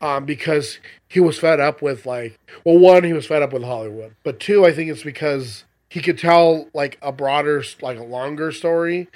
Um, 0.00 0.26
because 0.26 0.80
he 1.08 1.18
was 1.18 1.38
fed 1.38 1.60
up 1.60 1.80
with 1.80 2.04
like, 2.04 2.38
well, 2.62 2.76
one, 2.76 3.04
he 3.04 3.14
was 3.14 3.26
fed 3.26 3.42
up 3.42 3.54
with 3.54 3.62
Hollywood, 3.62 4.14
but 4.22 4.38
two, 4.38 4.66
I 4.66 4.72
think 4.72 4.90
it's 4.90 5.02
because 5.02 5.64
he 5.88 6.02
could 6.02 6.18
tell 6.18 6.68
like 6.74 6.98
a 7.00 7.10
broader, 7.10 7.64
like 7.80 7.98
a 7.98 8.02
longer 8.02 8.52
story, 8.52 9.08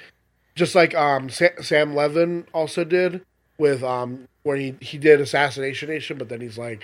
just 0.55 0.73
like 0.73 0.95
um 0.95 1.29
Sa- 1.29 1.61
Sam 1.61 1.93
Levin 1.93 2.47
also 2.53 2.83
did 2.83 3.23
with 3.59 3.83
um 3.83 4.27
where 4.43 4.57
he 4.57 4.75
he 4.79 4.97
did 4.97 5.21
Assassination 5.21 5.89
Nation, 5.89 6.17
but 6.17 6.29
then 6.29 6.41
he's 6.41 6.57
like, 6.57 6.83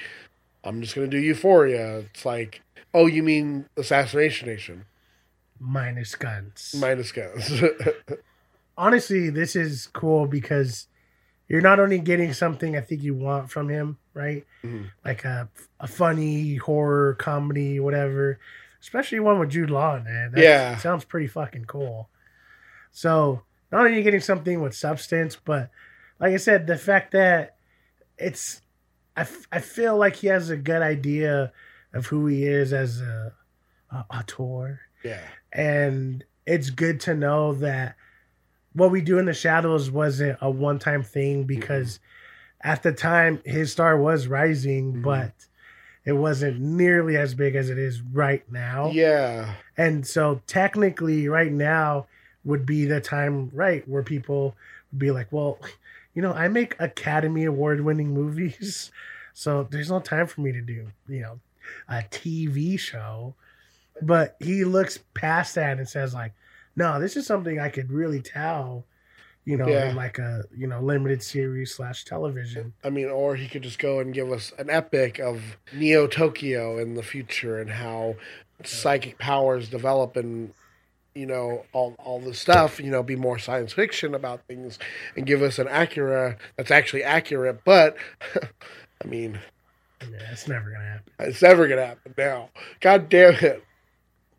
I'm 0.65 0.82
just 0.82 0.95
gonna 0.95 1.08
do 1.08 1.19
Euphoria. 1.19 1.99
It's 1.99 2.25
like, 2.25 2.62
oh, 2.93 3.06
you 3.08 3.23
mean 3.23 3.67
Assassination 3.78 4.47
Nation 4.49 4.86
Minus 5.60 6.15
guns. 6.15 6.75
minus 6.78 7.12
guns? 7.12 7.62
Honestly, 8.78 9.30
this 9.30 9.56
is 9.56 9.88
cool 9.93 10.28
because 10.28 10.88
you're 11.47 11.62
not 11.62 11.80
only 11.80 11.99
getting 11.99 12.34
something 12.34 12.75
I 12.75 12.82
think 12.82 13.04
you 13.04 13.13
want 13.13 13.49
from 13.49 13.69
him, 13.69 13.97
right? 14.13 14.45
Mhm. 14.63 14.89
Like 15.06 15.23
a 15.23 15.47
a 15.80 15.88
funny 15.88 16.56
horror 16.56 17.13
comedy, 17.13 17.80
whatever. 17.80 18.39
Especially 18.82 19.19
one 19.19 19.39
with 19.39 19.49
Jude 19.51 19.69
Law, 19.69 19.99
man. 19.99 20.32
That 20.34 20.43
Yeah. 20.43 20.78
sounds 20.78 21.06
pretty 21.06 21.28
fucking 21.28 21.65
cool. 21.65 22.10
So 22.91 23.43
not 23.71 23.80
only 23.80 23.93
are 23.93 23.95
you 23.95 24.04
getting 24.04 24.19
something 24.21 24.62
with 24.62 24.75
substance, 24.75 25.36
but 25.38 25.69
like 26.19 26.34
I 26.34 26.38
said, 26.38 26.67
the 26.67 26.78
fact 26.78 27.12
that 27.12 27.56
it's, 28.17 28.62
I, 29.17 29.21
f- 29.21 29.47
I 29.51 29.60
feel 29.60 29.97
like 29.97 30.17
he 30.17 30.28
has 30.28 30.49
a 30.49 30.58
good 30.58 30.82
idea 30.82 31.51
of 31.93 32.08
who 32.08 32.28
he 32.28 32.45
is 32.45 32.73
as 32.73 33.01
a, 33.01 33.34
a 33.91 34.06
auteur. 34.10 34.80
Yeah, 35.04 35.21
and 35.54 36.23
it's 36.45 36.69
good 36.69 36.99
to 37.01 37.15
know 37.15 37.54
that 37.54 37.95
what 38.73 38.91
we 38.91 39.01
do 39.01 39.17
in 39.19 39.25
the 39.25 39.34
shadows 39.34 39.89
wasn't 39.89 40.38
a 40.41 40.49
one-time 40.49 41.04
thing 41.04 41.43
because 41.45 41.99
at 42.62 42.84
the 42.84 42.91
time 42.91 43.41
his 43.45 43.71
star 43.71 43.97
was 43.97 44.28
rising 44.28 44.95
Mhm. 44.95 45.04
but 45.04 45.34
it 46.04 46.13
wasn't 46.13 46.60
nearly 46.60 47.15
as 47.17 47.34
big 47.36 47.56
as 47.56 47.69
it 47.69 47.78
is 47.78 48.01
right 48.01 48.43
now. 48.51 48.89
Yeah, 48.91 49.54
and 49.78 50.06
so 50.06 50.41
technically 50.47 51.28
right 51.30 51.51
now 51.51 52.08
would 52.43 52.65
be 52.65 52.86
the 52.86 52.99
time 53.01 53.49
right 53.54 53.88
where 53.88 54.04
people 54.04 54.56
would 54.91 54.99
be 54.99 55.12
like 55.12 55.32
well 55.32 55.58
you 56.15 56.21
know 56.21 56.34
i 56.34 56.47
make 56.47 56.75
academy 56.80 57.43
award 57.45 57.82
winning 57.82 58.13
movies 58.13 58.91
so 59.34 59.67
there's 59.69 59.89
no 59.91 59.99
time 59.99 60.25
for 60.28 60.41
me 60.41 60.51
to 60.51 60.62
do 60.62 60.88
you 61.08 61.21
know 61.21 61.39
a 61.88 62.04
tv 62.10 62.80
show 62.80 63.36
but 64.01 64.36
he 64.39 64.63
looks 64.65 64.97
past 65.13 65.56
that 65.56 65.78
and 65.78 65.88
says 65.88 66.13
like 66.13 66.34
no 66.75 66.99
this 66.99 67.15
is 67.15 67.28
something 67.28 67.60
i 67.60 67.69
could 67.69 67.91
really 67.91 68.21
tell 68.21 68.84
you 69.45 69.58
know 69.58 69.67
Yeah. 69.67 69.89
in 69.89 69.95
like 69.95 70.17
a 70.17 70.43
you 70.58 70.65
know 70.67 70.80
limited 70.82 71.21
series 71.21 71.73
slash 71.75 72.04
television 72.06 72.73
I 72.84 72.89
mean, 72.89 73.10
or 73.10 73.36
he 73.36 73.47
could 73.47 73.62
just 73.62 73.78
go 73.78 73.99
and 73.99 74.12
give 74.13 74.32
us 74.32 74.51
an 74.58 74.69
epic 74.71 75.19
of 75.19 75.58
Neo 75.71 76.08
Tokyo 76.08 76.80
in 76.80 76.95
the 76.95 77.04
future 77.04 77.60
and 77.60 77.69
how 77.69 78.15
psychic 78.63 79.19
powers 79.19 79.69
develop 79.69 80.15
and 80.17 80.51
you 81.15 81.25
know 81.25 81.65
all 81.73 81.95
all 81.97 82.19
the 82.19 82.34
stuff. 82.34 82.80
You 82.80 82.91
know, 82.91 83.01
be 83.01 83.15
more 83.15 83.39
science 83.39 83.73
fiction 83.73 84.13
about 84.13 84.45
things 84.47 84.78
and 85.15 85.25
give 85.25 85.41
us 85.41 85.58
an 85.58 85.67
Akira 85.67 86.38
that's 86.58 86.71
actually 86.71 87.04
accurate. 87.04 87.62
But 87.63 87.95
I 89.04 89.08
mean, 89.08 89.39
yeah 90.01 90.32
it's 90.32 90.47
never 90.47 90.69
gonna 90.69 90.86
happen 90.86 91.13
it's 91.19 91.41
never 91.41 91.67
gonna 91.67 91.86
happen 91.86 92.13
now. 92.17 92.49
God 92.82 93.10
damn 93.10 93.36
it! 93.36 93.63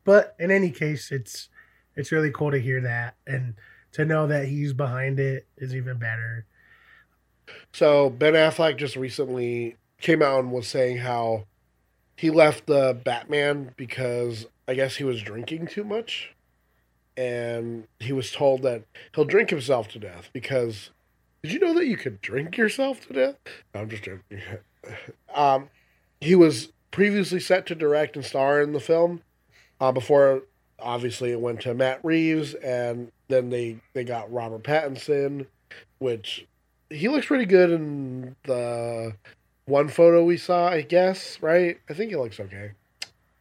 but 0.04 0.36
in 0.38 0.50
any 0.50 0.70
case 0.70 1.10
it's 1.10 1.48
it's 1.96 2.12
really 2.12 2.30
cool 2.30 2.50
to 2.50 2.60
hear 2.60 2.80
that 2.82 3.16
and 3.26 3.54
to 3.92 4.04
know 4.04 4.26
that 4.26 4.46
he's 4.46 4.74
behind 4.74 5.18
it 5.18 5.46
is 5.56 5.74
even 5.74 5.98
better. 5.98 6.44
So 7.72 8.10
Ben 8.10 8.34
Affleck 8.34 8.76
just 8.76 8.96
recently 8.96 9.76
came 10.00 10.22
out 10.22 10.40
and 10.40 10.52
was 10.52 10.68
saying 10.68 10.98
how 10.98 11.46
he 12.16 12.30
left 12.30 12.66
the 12.66 12.98
Batman 13.04 13.72
because 13.76 14.46
I 14.68 14.74
guess 14.74 14.96
he 14.96 15.04
was 15.04 15.22
drinking 15.22 15.68
too 15.68 15.84
much. 15.84 16.35
And 17.16 17.86
he 17.98 18.12
was 18.12 18.30
told 18.30 18.62
that 18.62 18.84
he'll 19.14 19.24
drink 19.24 19.50
himself 19.50 19.88
to 19.88 19.98
death 19.98 20.30
because 20.32 20.90
did 21.42 21.52
you 21.52 21.60
know 21.60 21.74
that 21.74 21.86
you 21.86 21.96
could 21.96 22.20
drink 22.20 22.56
yourself 22.56 23.06
to 23.06 23.12
death? 23.12 23.36
No, 23.74 23.80
I'm 23.80 23.88
just 23.88 24.02
joking. 24.02 24.42
um, 25.34 25.70
he 26.20 26.34
was 26.34 26.72
previously 26.90 27.40
set 27.40 27.66
to 27.66 27.74
direct 27.74 28.16
and 28.16 28.24
star 28.24 28.60
in 28.60 28.72
the 28.72 28.80
film 28.80 29.22
uh, 29.80 29.92
before 29.92 30.42
obviously 30.78 31.32
it 31.32 31.40
went 31.40 31.60
to 31.62 31.74
Matt 31.74 32.00
Reeves 32.04 32.54
and 32.54 33.10
then 33.28 33.50
they, 33.50 33.78
they 33.92 34.04
got 34.04 34.32
Robert 34.32 34.62
Pattinson, 34.62 35.46
which 35.98 36.46
he 36.90 37.08
looks 37.08 37.26
pretty 37.26 37.46
good 37.46 37.70
in 37.70 38.36
the 38.44 39.14
one 39.66 39.88
photo 39.88 40.24
we 40.24 40.36
saw, 40.36 40.68
I 40.68 40.82
guess, 40.82 41.40
right? 41.42 41.78
I 41.88 41.94
think 41.94 42.10
he 42.10 42.16
looks 42.16 42.38
okay. 42.40 42.72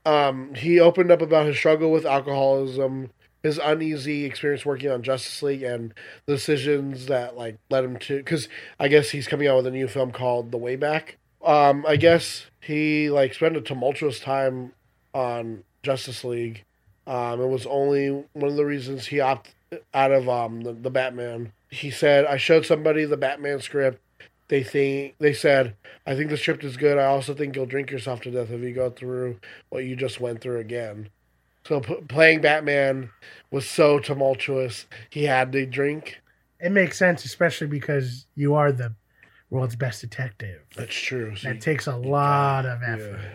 Um, 0.05 0.53
he 0.53 0.79
opened 0.79 1.11
up 1.11 1.21
about 1.21 1.45
his 1.45 1.57
struggle 1.57 1.91
with 1.91 2.05
alcoholism, 2.05 3.09
his 3.45 3.59
uneasy 3.59 4.25
experience 4.25 4.65
working 4.65 4.89
on 4.89 5.03
Justice 5.03 5.43
League, 5.43 5.61
and 5.61 5.93
the 6.25 6.33
decisions 6.33 7.05
that 7.05 7.37
like 7.37 7.59
led 7.69 7.83
him 7.83 7.97
to. 7.99 8.17
Because 8.17 8.49
I 8.79 8.87
guess 8.87 9.11
he's 9.11 9.27
coming 9.27 9.47
out 9.47 9.57
with 9.57 9.67
a 9.67 9.71
new 9.71 9.87
film 9.87 10.11
called 10.11 10.51
The 10.51 10.57
Way 10.57 10.75
Back. 10.75 11.17
Um, 11.43 11.85
I 11.87 11.95
guess 11.95 12.47
he 12.59 13.11
like 13.11 13.35
spent 13.35 13.55
a 13.55 13.61
tumultuous 13.61 14.19
time 14.19 14.73
on 15.13 15.63
Justice 15.83 16.23
League. 16.23 16.63
Um, 17.05 17.39
it 17.39 17.47
was 17.47 17.67
only 17.67 18.09
one 18.33 18.49
of 18.49 18.55
the 18.55 18.65
reasons 18.65 19.05
he 19.05 19.19
opted 19.19 19.53
out 19.93 20.11
of 20.11 20.27
um 20.27 20.61
the, 20.61 20.73
the 20.73 20.89
Batman. 20.89 21.53
He 21.69 21.91
said, 21.91 22.25
"I 22.25 22.37
showed 22.37 22.65
somebody 22.65 23.05
the 23.05 23.15
Batman 23.15 23.59
script. 23.59 24.01
They 24.47 24.63
think 24.63 25.15
they 25.19 25.33
said, 25.33 25.75
I 26.05 26.15
think 26.15 26.31
the 26.31 26.37
script 26.37 26.63
is 26.63 26.77
good. 26.77 26.97
I 26.97 27.05
also 27.05 27.35
think 27.35 27.55
you'll 27.55 27.65
drink 27.67 27.91
yourself 27.91 28.21
to 28.21 28.31
death 28.31 28.49
if 28.49 28.61
you 28.61 28.73
go 28.73 28.89
through 28.89 29.39
what 29.69 29.83
you 29.83 29.95
just 29.95 30.19
went 30.19 30.41
through 30.41 30.59
again." 30.59 31.09
So 31.65 31.79
p- 31.81 31.95
playing 32.07 32.41
Batman 32.41 33.09
was 33.51 33.67
so 33.67 33.99
tumultuous. 33.99 34.85
He 35.09 35.23
had 35.23 35.51
to 35.53 35.65
drink. 35.65 36.21
It 36.59 36.71
makes 36.71 36.97
sense, 36.97 37.25
especially 37.25 37.67
because 37.67 38.25
you 38.35 38.53
are 38.55 38.71
the 38.71 38.93
world's 39.49 39.75
best 39.75 40.01
detective. 40.01 40.61
That's 40.75 40.95
true. 40.95 41.35
So 41.35 41.47
That 41.49 41.55
you- 41.55 41.61
takes 41.61 41.87
a 41.87 41.95
lot 41.95 42.65
of 42.65 42.81
effort. 42.83 43.19
Yeah. 43.21 43.29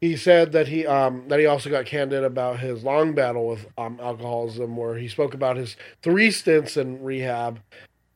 He 0.00 0.16
said 0.16 0.52
that 0.52 0.68
he 0.68 0.86
um 0.86 1.24
that 1.28 1.40
he 1.40 1.46
also 1.46 1.70
got 1.70 1.84
candid 1.84 2.22
about 2.22 2.60
his 2.60 2.84
long 2.84 3.14
battle 3.14 3.48
with 3.48 3.66
um 3.76 3.98
alcoholism, 4.00 4.76
where 4.76 4.96
he 4.96 5.08
spoke 5.08 5.34
about 5.34 5.56
his 5.56 5.76
three 6.02 6.30
stints 6.30 6.76
in 6.76 7.02
rehab, 7.02 7.58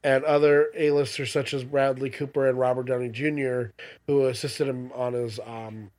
and 0.04 0.22
other 0.24 0.68
A-listers 0.76 1.32
such 1.32 1.52
as 1.52 1.64
Bradley 1.64 2.08
Cooper 2.08 2.48
and 2.48 2.56
Robert 2.58 2.86
Downey 2.86 3.08
Jr., 3.08 3.72
who 4.06 4.26
assisted 4.28 4.68
him 4.68 4.92
on 4.94 5.12
his 5.14 5.40
um 5.44 5.90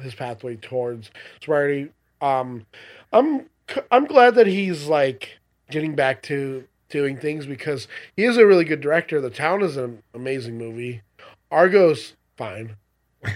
his 0.00 0.14
pathway 0.14 0.56
towards 0.56 1.10
sobriety. 1.42 1.90
Um, 2.20 2.66
I'm 3.12 3.46
I'm 3.90 4.06
glad 4.06 4.34
that 4.36 4.46
he's 4.46 4.86
like 4.86 5.38
getting 5.70 5.94
back 5.94 6.22
to 6.24 6.64
doing 6.88 7.18
things 7.18 7.46
because 7.46 7.86
he 8.16 8.24
is 8.24 8.36
a 8.36 8.46
really 8.46 8.64
good 8.64 8.80
director. 8.80 9.20
The 9.20 9.30
Town 9.30 9.62
is 9.62 9.76
an 9.76 10.02
amazing 10.14 10.56
movie. 10.58 11.02
Argo's 11.50 12.14
fine. 12.36 12.76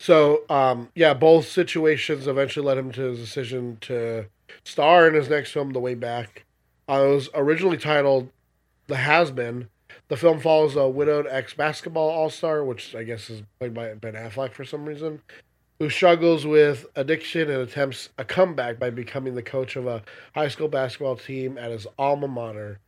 So, 0.00 0.44
um, 0.48 0.90
yeah, 0.94 1.12
both 1.12 1.48
situations 1.48 2.26
eventually 2.26 2.64
led 2.64 2.78
him 2.78 2.92
to 2.92 3.02
his 3.02 3.18
decision 3.18 3.78
to 3.82 4.26
star 4.64 5.08
in 5.08 5.14
his 5.14 5.28
next 5.28 5.52
film, 5.52 5.72
The 5.72 5.80
Way 5.80 5.94
Back. 5.94 6.44
Uh, 6.88 7.02
it 7.04 7.14
was 7.14 7.28
originally 7.34 7.76
titled 7.76 8.30
The 8.86 8.96
Has 8.96 9.30
Been. 9.30 9.68
The 10.06 10.16
film 10.16 10.40
follows 10.40 10.76
a 10.76 10.88
widowed 10.88 11.26
ex 11.28 11.52
basketball 11.52 12.08
all 12.08 12.30
star, 12.30 12.64
which 12.64 12.94
I 12.94 13.02
guess 13.02 13.28
is 13.28 13.42
played 13.58 13.74
by 13.74 13.92
Ben 13.94 14.14
Affleck 14.14 14.52
for 14.52 14.64
some 14.64 14.84
reason, 14.86 15.20
who 15.78 15.88
struggles 15.88 16.44
with 16.46 16.86
addiction 16.96 17.50
and 17.50 17.62
attempts 17.62 18.08
a 18.18 18.24
comeback 18.24 18.78
by 18.78 18.90
becoming 18.90 19.34
the 19.34 19.42
coach 19.42 19.76
of 19.76 19.86
a 19.86 20.02
high 20.34 20.48
school 20.48 20.68
basketball 20.68 21.16
team 21.16 21.56
at 21.56 21.70
his 21.70 21.86
alma 21.98 22.26
mater. 22.28 22.80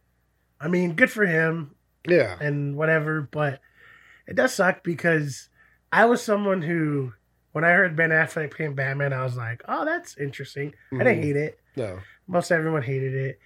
I 0.60 0.68
mean, 0.68 0.94
good 0.94 1.10
for 1.10 1.24
him 1.24 1.74
Yeah. 2.06 2.36
and 2.40 2.76
whatever, 2.76 3.22
but 3.22 3.60
it 4.26 4.34
does 4.34 4.54
suck 4.54 4.82
because 4.82 5.48
I 5.92 6.04
was 6.06 6.22
someone 6.22 6.62
who, 6.62 7.12
when 7.52 7.64
I 7.64 7.70
heard 7.72 7.96
Ben 7.96 8.10
Affleck 8.10 8.50
playing 8.52 8.74
Batman, 8.74 9.12
I 9.12 9.24
was 9.24 9.36
like, 9.36 9.62
oh, 9.68 9.84
that's 9.84 10.16
interesting. 10.18 10.74
I 10.92 10.98
didn't 10.98 11.18
Mhm. 11.20 11.22
hate 11.22 11.36
it. 11.36 11.60
No. 11.76 12.00
Most 12.26 12.50
everyone 12.50 12.82
hated 12.82 13.14
it, 13.14 13.38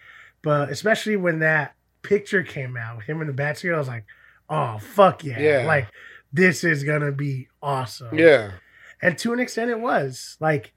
but 0.42 0.70
especially 0.70 1.16
when 1.16 1.38
that 1.40 1.74
picture 2.02 2.42
came 2.42 2.76
out, 2.76 3.02
him 3.02 3.20
in 3.20 3.26
the 3.26 3.32
Batsuit, 3.32 3.74
I 3.74 3.78
was 3.78 3.88
like, 3.88 4.04
oh, 4.48 4.78
fuck 4.78 5.24
yeah. 5.24 5.38
Yeah. 5.38 5.66
Like, 5.66 5.88
this 6.32 6.64
is 6.64 6.82
going 6.84 7.00
to 7.02 7.12
be 7.12 7.48
awesome. 7.62 8.18
Yeah. 8.18 8.52
And 9.04 9.16
to 9.18 9.32
an 9.32 9.38
extent, 9.40 9.70
it 9.70 9.78
was. 9.80 10.36
Like, 10.40 10.72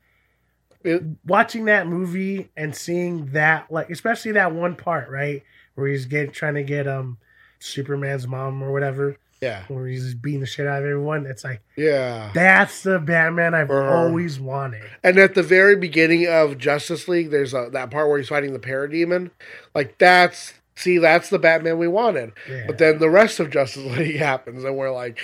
It, 0.84 1.02
watching 1.26 1.66
that 1.66 1.88
movie 1.88 2.50
and 2.56 2.76
seeing 2.76 3.32
that 3.32 3.72
like 3.72 3.90
especially 3.90 4.34
that 4.34 4.54
one 4.54 4.76
part 4.76 5.10
right 5.10 5.42
where 5.76 5.88
he's 5.88 6.06
getting 6.06 6.32
trying 6.32 6.54
to 6.54 6.64
get 6.64 6.88
um 6.88 7.18
superman's 7.60 8.28
mom 8.28 8.62
or 8.64 8.72
whatever 8.72 9.18
yeah. 9.42 9.64
where 9.68 9.88
he's 9.88 10.14
beating 10.14 10.40
the 10.40 10.46
shit 10.46 10.66
out 10.68 10.80
of 10.80 10.86
everyone 10.86 11.26
it's 11.26 11.44
like 11.44 11.62
Yeah. 11.76 12.32
that's 12.34 12.84
the 12.84 13.00
batman 13.00 13.54
i've 13.56 13.70
Uh-huh. 13.72 13.90
always 14.06 14.40
wanted 14.40 14.84
And 15.04 15.18
at 15.18 15.34
the 15.34 15.44
very 15.44 15.76
beginning 15.76 16.28
of 16.28 16.58
Justice 16.60 17.08
League, 17.08 17.32
there's 17.32 17.54
a, 17.56 17.70
that 17.74 17.90
part 17.92 18.08
where 18.08 18.18
he's 18.20 18.30
fighting 18.30 18.54
the 18.54 18.60
parademon. 18.60 19.32
Like 19.76 19.98
that's 19.98 20.54
see, 20.76 21.00
that's 21.00 21.30
the 21.32 21.40
Batman 21.40 21.80
we 21.80 21.88
wanted. 21.88 22.34
yeah 22.50 22.66
But 22.68 22.78
then 22.78 23.00
the 23.00 23.10
rest 23.10 23.40
of 23.40 23.50
Justice 23.50 23.84
League 23.98 24.16
happens, 24.30 24.64
and 24.64 24.76
we're 24.78 24.92
like, 24.94 25.18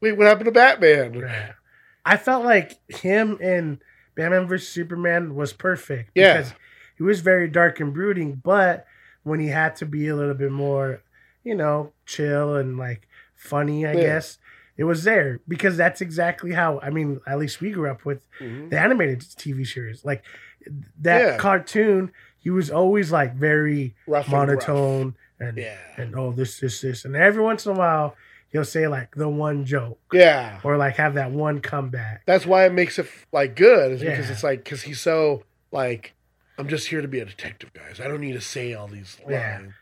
wait, 0.00 0.16
what 0.16 0.26
happened 0.26 0.46
to 0.46 0.52
Batman? 0.52 1.14
Yeah. 1.14 1.52
I 2.12 2.16
felt 2.16 2.44
like 2.44 2.72
him 2.90 3.38
in 3.40 3.80
batman 4.14 4.46
vs 4.48 4.68
superman 4.68 5.34
was 5.34 5.52
perfect 5.52 6.10
Yeah. 6.14 6.38
because 6.38 6.52
he 6.96 7.02
was 7.02 7.20
very 7.20 7.48
dark 7.48 7.80
and 7.80 7.92
brooding 7.94 8.40
but 8.42 8.86
when 9.22 9.40
he 9.40 9.48
had 9.48 9.76
to 9.76 9.86
be 9.86 10.08
a 10.08 10.16
little 10.16 10.34
bit 10.34 10.50
more 10.52 11.02
you 11.44 11.54
know 11.54 11.92
chill 12.06 12.56
and 12.56 12.76
like 12.78 13.06
funny 13.36 13.86
i 13.86 13.92
Yeah. 13.92 14.00
guess 14.02 14.38
it 14.76 14.84
was 14.84 15.02
there 15.04 15.40
because 15.48 15.76
that's 15.76 16.00
exactly 16.00 16.52
how 16.52 16.78
I 16.80 16.90
mean, 16.90 17.20
at 17.26 17.36
least 17.40 17.60
we 17.60 17.72
grew 17.72 17.90
up 17.90 18.04
with 18.04 18.20
Mhm. 18.40 18.70
the 18.70 18.78
animated 18.78 19.18
TV 19.22 19.64
series. 19.66 20.04
Like 20.04 20.22
that 21.00 21.20
Yeah. 21.20 21.36
cartoon, 21.36 22.12
he 22.38 22.50
was 22.50 22.70
always 22.70 23.10
like 23.10 23.34
very 23.34 23.96
Rough 24.06 24.26
and 24.26 24.32
monotone 24.34 25.16
and 25.40 25.58
Yeah. 25.58 25.78
and 25.96 26.14
oh 26.14 26.30
this 26.30 26.60
this 26.60 26.80
this 26.80 27.04
and 27.04 27.16
every 27.16 27.42
once 27.42 27.66
in 27.66 27.72
a 27.72 27.74
while 27.74 28.14
he'll 28.50 28.64
say 28.64 28.86
like 28.88 29.14
the 29.14 29.28
one 29.28 29.64
joke 29.64 29.98
Yeah. 30.12 30.60
or 30.64 30.76
like 30.76 30.96
have 30.96 31.14
that 31.14 31.30
one 31.30 31.60
comeback. 31.60 32.22
That's 32.26 32.46
why 32.46 32.64
it 32.66 32.72
makes 32.72 32.98
it 32.98 33.06
like 33.32 33.56
good, 33.56 33.92
is 33.92 34.00
because 34.00 34.30
it's 34.30 34.42
like 34.44 34.64
because 34.64 34.82
he's 34.82 35.00
so 35.00 35.44
like, 35.70 36.14
I'm 36.58 36.68
just 36.68 36.88
here 36.88 37.00
to 37.02 37.08
be 37.08 37.20
a 37.20 37.24
detective, 37.24 37.72
guys. 37.72 38.00
I 38.00 38.08
don't 38.08 38.20
need 38.20 38.32
to 38.32 38.40
say 38.40 38.74
all 38.74 38.88
these 38.88 39.18
Yeah. 39.28 39.58
lines. 39.60 39.72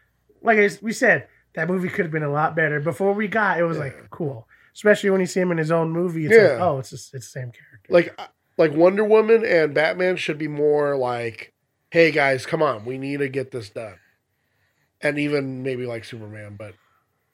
Like 0.42 0.82
we 0.82 0.92
said, 0.92 1.28
that 1.54 1.68
movie 1.68 1.88
could 1.88 2.04
have 2.04 2.12
been 2.12 2.22
a 2.22 2.30
lot 2.30 2.54
better. 2.54 2.80
Before 2.80 3.12
we 3.12 3.28
got, 3.28 3.58
it 3.58 3.62
was 3.64 3.76
Yeah. 3.78 3.84
like 3.84 4.10
cool, 4.10 4.46
especially 4.74 5.10
when 5.10 5.20
you 5.20 5.26
see 5.26 5.40
him 5.40 5.50
in 5.52 5.58
his 5.58 5.70
own 5.70 5.90
movie. 5.90 6.26
It's 6.26 6.34
like, 6.36 6.58
Yeah. 6.58 6.64
oh, 6.64 6.78
it's 6.78 6.90
just, 6.90 7.14
it's 7.14 7.26
the 7.32 7.40
same 7.40 7.52
character. 7.52 7.88
Like, 7.88 8.14
uh, 8.18 8.26
like 8.58 8.72
Wonder 8.72 9.04
Woman 9.04 9.44
and 9.44 9.74
Batman 9.74 10.16
should 10.16 10.38
be 10.38 10.48
more 10.48 10.96
like, 10.96 11.52
hey 11.90 12.10
guys, 12.10 12.44
come 12.46 12.62
on, 12.62 12.84
we 12.84 12.98
need 12.98 13.20
to 13.20 13.28
get 13.28 13.50
this 13.52 13.70
done. 13.70 13.98
And 15.00 15.18
even 15.18 15.62
maybe 15.62 15.86
like 15.86 16.04
Superman, 16.04 16.56
but 16.58 16.74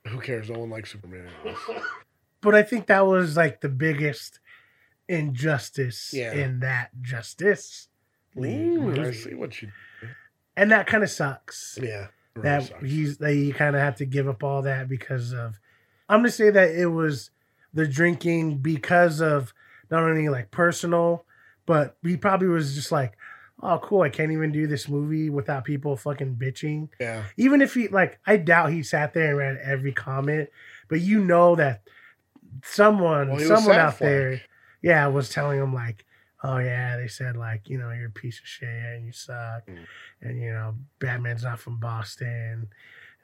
who 0.09 0.21
cares? 0.21 0.51
No 0.51 0.59
one 0.61 0.71
likes 0.71 0.93
Superman. 0.93 1.29
but 2.41 2.55
I 2.55 2.63
think 2.63 2.87
that 2.87 3.07
was 3.07 3.37
like 3.37 3.61
the 3.61 3.69
biggest 3.69 4.41
injustice 5.09 6.13
Yeah. 6.15 6.33
in 6.33 6.61
that 6.61 6.91
justice 7.01 7.89
league 8.35 8.79
Ooh, 8.79 8.93
I 8.93 8.95
movie. 8.97 9.13
see 9.13 9.35
what 9.35 9.61
you. 9.63 9.71
and 10.57 10.71
that 10.71 10.87
kind 10.87 11.03
of 11.03 11.11
sucks. 11.11 11.79
Yeah. 11.83 12.09
that 12.37 12.65
sucks. 12.65 12.83
he's 12.85 13.19
that 13.19 13.35
you 13.35 13.53
kind 13.53 13.77
of 13.77 13.83
have 13.83 13.97
to 13.97 14.05
give 14.07 14.29
up 14.29 14.43
all 14.43 14.63
that 14.63 14.89
because 14.89 15.33
of. 15.33 15.59
I'm 16.09 16.21
gonna 16.21 16.31
say 16.31 16.51
that 16.51 16.71
it 16.71 16.87
was 16.87 17.31
the 17.75 17.87
drinking 17.87 18.59
because 18.59 19.21
of 19.21 19.53
not 19.91 20.03
only 20.03 20.29
like 20.29 20.51
personal, 20.51 21.25
but 21.67 21.97
he 22.03 22.17
probably 22.17 22.49
was 22.49 22.75
just 22.75 22.91
like, 22.93 23.13
oh 23.61 23.79
cool, 23.79 24.03
I 24.03 24.09
can't 24.09 24.33
even 24.33 24.53
do 24.53 24.67
this 24.67 24.89
movie 24.89 25.31
without 25.31 25.65
people 25.65 25.97
fucking 25.97 26.37
bitching. 26.37 26.89
Yeah. 27.01 27.25
Even 27.37 27.61
if 27.63 27.75
he 27.75 27.89
like, 27.89 28.19
I 28.27 28.37
doubt 28.37 28.73
he 28.73 28.83
sat 28.83 29.15
there 29.15 29.29
and 29.31 29.39
read 29.39 29.59
every 29.65 29.93
comment, 29.93 30.49
but 30.89 31.01
you 31.01 31.19
know 31.25 31.57
that 31.57 31.83
someone, 32.65 33.31
Well, 33.31 33.41
someone 33.41 33.77
out 33.77 33.99
there, 33.99 34.33
it. 34.33 34.43
yeah, 34.83 35.07
was 35.09 35.29
telling 35.31 35.59
him 35.61 35.75
like, 35.75 36.05
oh 36.43 36.59
yeah, 36.59 36.97
they 36.97 37.09
said 37.09 37.37
like, 37.37 37.69
you 37.69 37.79
know, 37.79 37.91
you're 37.91 38.09
a 38.09 38.11
piece 38.11 38.39
of 38.41 38.47
shit 38.47 38.69
and 38.69 39.07
you 39.07 39.13
suck, 39.13 39.67
Mm. 39.69 39.79
and 40.23 40.41
you 40.41 40.53
know, 40.53 40.75
Batman's 40.99 41.45
not 41.45 41.61
from 41.61 41.79
Boston, 41.79 42.69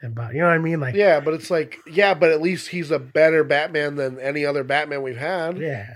and 0.00 0.14
but 0.14 0.32
you 0.34 0.40
know 0.40 0.46
what 0.46 0.54
I 0.54 0.58
mean, 0.58 0.80
like, 0.80 0.94
Yeah, 0.94 1.20
but 1.20 1.34
it's 1.34 1.50
like, 1.50 1.78
yeah, 1.90 2.14
but 2.14 2.30
at 2.30 2.40
least 2.40 2.68
he's 2.68 2.90
a 2.90 2.98
better 2.98 3.42
Batman 3.44 3.96
than 3.96 4.20
any 4.20 4.44
other 4.46 4.62
Batman 4.64 5.02
we've 5.02 5.16
had. 5.16 5.58
yeah, 5.58 5.94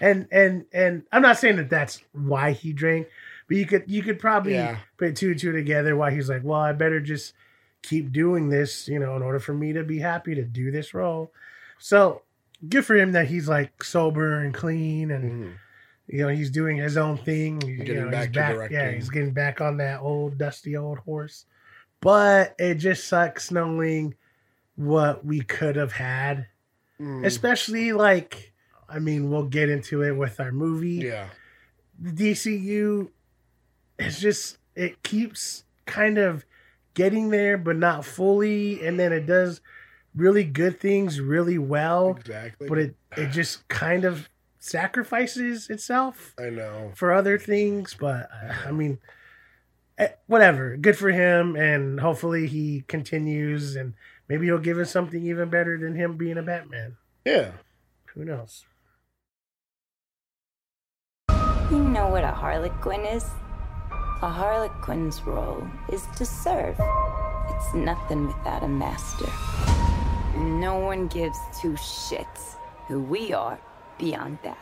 and 0.00 0.26
and 0.32 0.64
and 0.72 1.04
I'm 1.12 1.22
not 1.22 1.38
saying 1.38 1.56
that 1.56 1.70
that's 1.70 2.00
why 2.12 2.50
he 2.52 2.72
drank, 2.72 3.06
But 3.48 3.56
you 3.58 3.66
could 3.66 3.84
you 3.86 4.02
could 4.02 4.18
probably 4.18 4.54
Yeah. 4.54 4.78
put 4.96 5.16
two 5.16 5.30
and 5.32 5.38
two 5.38 5.52
together. 5.52 5.96
Why 5.96 6.10
he's 6.12 6.28
like, 6.28 6.42
well, 6.44 6.60
I 6.60 6.72
better 6.72 7.00
just 7.00 7.34
keep 7.82 8.12
doing 8.12 8.48
this, 8.48 8.88
you 8.88 8.98
know, 8.98 9.14
in 9.16 9.22
order 9.22 9.38
for 9.38 9.52
me 9.52 9.72
to 9.74 9.84
be 9.84 9.98
happy 9.98 10.34
to 10.34 10.42
do 10.42 10.70
this 10.70 10.94
role. 10.94 11.32
So 11.78 12.22
good 12.68 12.84
for 12.86 12.94
him 12.96 13.12
that 13.12 13.26
he's 13.28 13.48
like 13.48 13.84
sober 13.84 14.38
and 14.40 14.54
clean 14.54 15.10
and 15.10 15.24
Mhm. 15.44 15.52
you 16.06 16.18
know 16.22 16.28
he's 16.28 16.50
doing 16.50 16.78
his 16.78 16.96
own 16.96 17.18
thing. 17.18 17.60
You 17.62 17.94
know, 17.94 18.10
back 18.10 18.32
to 18.32 18.38
back. 18.40 18.70
Yeah, 18.70 18.90
he's 18.92 19.10
getting 19.10 19.32
back 19.32 19.60
on 19.60 19.76
that 19.78 20.00
old 20.00 20.38
dusty 20.38 20.76
old 20.76 20.98
horse. 21.00 21.44
But 22.00 22.54
it 22.58 22.76
just 22.76 23.06
sucks 23.08 23.50
knowing 23.50 24.14
what 24.76 25.24
we 25.24 25.40
could 25.40 25.76
have 25.76 25.92
had, 25.92 26.46
Mm. 27.00 27.24
especially 27.26 27.92
like. 27.92 28.52
I 28.86 28.98
mean, 28.98 29.30
we'll 29.30 29.46
get 29.46 29.70
into 29.70 30.02
it 30.02 30.12
with 30.12 30.38
our 30.40 30.52
movie 30.52 31.06
Yeah. 31.06 31.28
the 31.98 32.12
DCU 32.12 33.10
it's 33.98 34.20
just 34.20 34.58
it 34.74 35.02
keeps 35.02 35.64
kind 35.86 36.18
of 36.18 36.44
getting 36.94 37.30
there 37.30 37.56
but 37.58 37.76
not 37.76 38.04
fully 38.04 38.84
and 38.86 38.98
then 38.98 39.12
it 39.12 39.26
does 39.26 39.60
really 40.14 40.44
good 40.44 40.78
things 40.80 41.20
really 41.20 41.58
well 41.58 42.10
Exactly. 42.18 42.68
but 42.68 42.78
it 42.78 42.94
it 43.16 43.30
just 43.30 43.66
kind 43.68 44.04
of 44.04 44.28
sacrifices 44.58 45.68
itself 45.70 46.34
I 46.38 46.50
know. 46.50 46.92
for 46.94 47.12
other 47.12 47.38
things 47.38 47.94
but 47.98 48.28
uh, 48.32 48.54
I 48.66 48.70
mean 48.72 48.98
eh, 49.98 50.08
whatever 50.26 50.76
good 50.76 50.96
for 50.96 51.10
him 51.10 51.54
and 51.56 52.00
hopefully 52.00 52.46
he 52.46 52.84
continues 52.88 53.76
and 53.76 53.94
maybe 54.28 54.46
he'll 54.46 54.58
give 54.58 54.78
us 54.78 54.90
something 54.90 55.22
even 55.24 55.50
better 55.50 55.76
than 55.78 55.94
him 55.96 56.16
being 56.16 56.38
a 56.38 56.42
Batman 56.42 56.96
Yeah. 57.24 57.50
who 58.14 58.24
knows 58.24 58.64
You 61.70 61.82
know 61.82 62.08
what 62.08 62.24
a 62.24 62.28
harlequin 62.30 63.00
is? 63.04 63.24
A 64.22 64.28
harlequin's 64.28 65.22
role 65.22 65.66
is 65.92 66.06
to 66.16 66.24
serve. 66.24 66.76
It's 67.50 67.74
nothing 67.74 68.28
without 68.28 68.62
a 68.62 68.68
master. 68.68 69.26
No 70.36 70.78
one 70.78 71.08
gives 71.08 71.38
two 71.60 71.72
shits 71.72 72.56
who 72.86 73.00
we 73.00 73.32
are 73.32 73.58
beyond 73.98 74.38
that. 74.42 74.58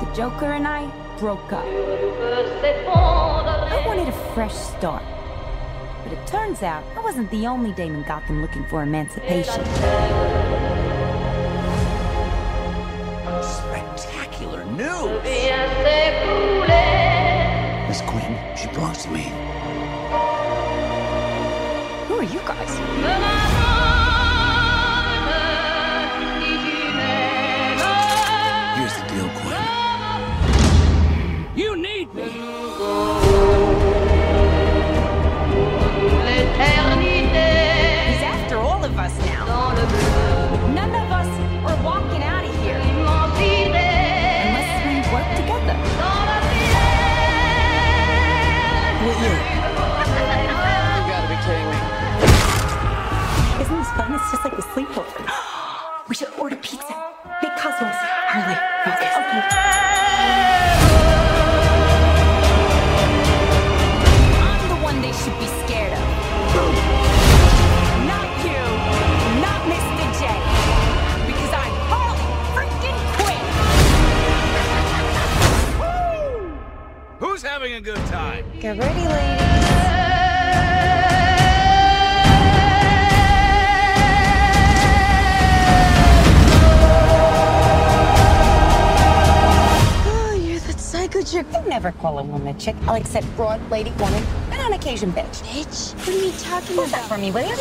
The 0.00 0.16
Joker 0.16 0.52
and 0.52 0.66
I 0.66 0.90
broke 1.18 1.52
up. 1.52 1.64
I 1.64 3.84
wanted 3.86 4.08
a 4.08 4.34
fresh 4.34 4.54
start. 4.54 5.04
But 6.02 6.12
it 6.12 6.26
turns 6.26 6.62
out 6.62 6.84
I 6.96 7.00
wasn't 7.00 7.30
the 7.30 7.46
only 7.46 7.72
dame 7.72 7.94
in 7.94 8.02
Gotham 8.02 8.42
looking 8.42 8.64
for 8.66 8.82
emancipation. 8.82 9.62
News! 14.76 15.22
Miss 17.88 18.00
Quinn, 18.02 18.38
she 18.56 18.66
belongs 18.68 19.04
to 19.04 19.10
me. 19.10 19.32
Who 22.08 22.14
are 22.18 22.22
you 22.22 22.40
guys? 22.40 23.45
Fun? 53.96 54.14
It's 54.14 54.30
just 54.30 54.44
like 54.44 54.52
a 54.52 54.62
sleepover. 54.62 55.18
we 56.08 56.14
should 56.14 56.32
order 56.38 56.56
pizza. 56.56 56.94
Big 57.40 57.52
cosmos. 57.56 57.96
Harley, 58.28 58.56
focus. 58.84 59.14
I'm 64.48 64.62
the 64.68 64.76
one 64.84 65.00
they 65.00 65.12
should 65.12 65.38
be 65.40 65.48
scared 65.64 65.92
of. 65.92 66.04
Not 68.12 68.28
you. 68.44 68.62
Not 69.40 69.60
Mr. 69.72 70.04
J. 70.20 70.22
Because 71.26 71.52
I'm 71.62 71.74
Harley 71.90 72.28
freaking 72.54 72.98
Quinn. 73.16 73.44
Who's 77.18 77.42
having 77.42 77.72
a 77.74 77.80
good 77.80 78.04
time? 78.06 78.44
Get 78.60 78.78
ready, 78.78 79.06
ladies. 79.08 79.65
You're 91.14 91.22
that 91.22 91.24
psycho 91.24 91.42
chick. 91.42 91.64
I 91.64 91.68
never 91.68 91.92
call 91.92 92.18
a 92.18 92.22
woman 92.22 92.48
a 92.48 92.58
chick. 92.58 92.76
I 92.82 92.86
like 92.86 93.06
said 93.06 93.24
broad, 93.36 93.70
lady, 93.70 93.90
woman, 93.92 94.22
and 94.50 94.60
on 94.60 94.72
occasion 94.72 95.12
bitch. 95.12 95.42
Bitch, 95.42 95.94
what 95.98 96.08
are 96.08 96.12
you 96.12 96.32
talking 96.32 96.76
Who's 96.76 96.90
that 96.90 97.06
about? 97.06 97.08
for 97.08 97.18
me, 97.18 97.30
will 97.30 97.48
you? 97.48 97.56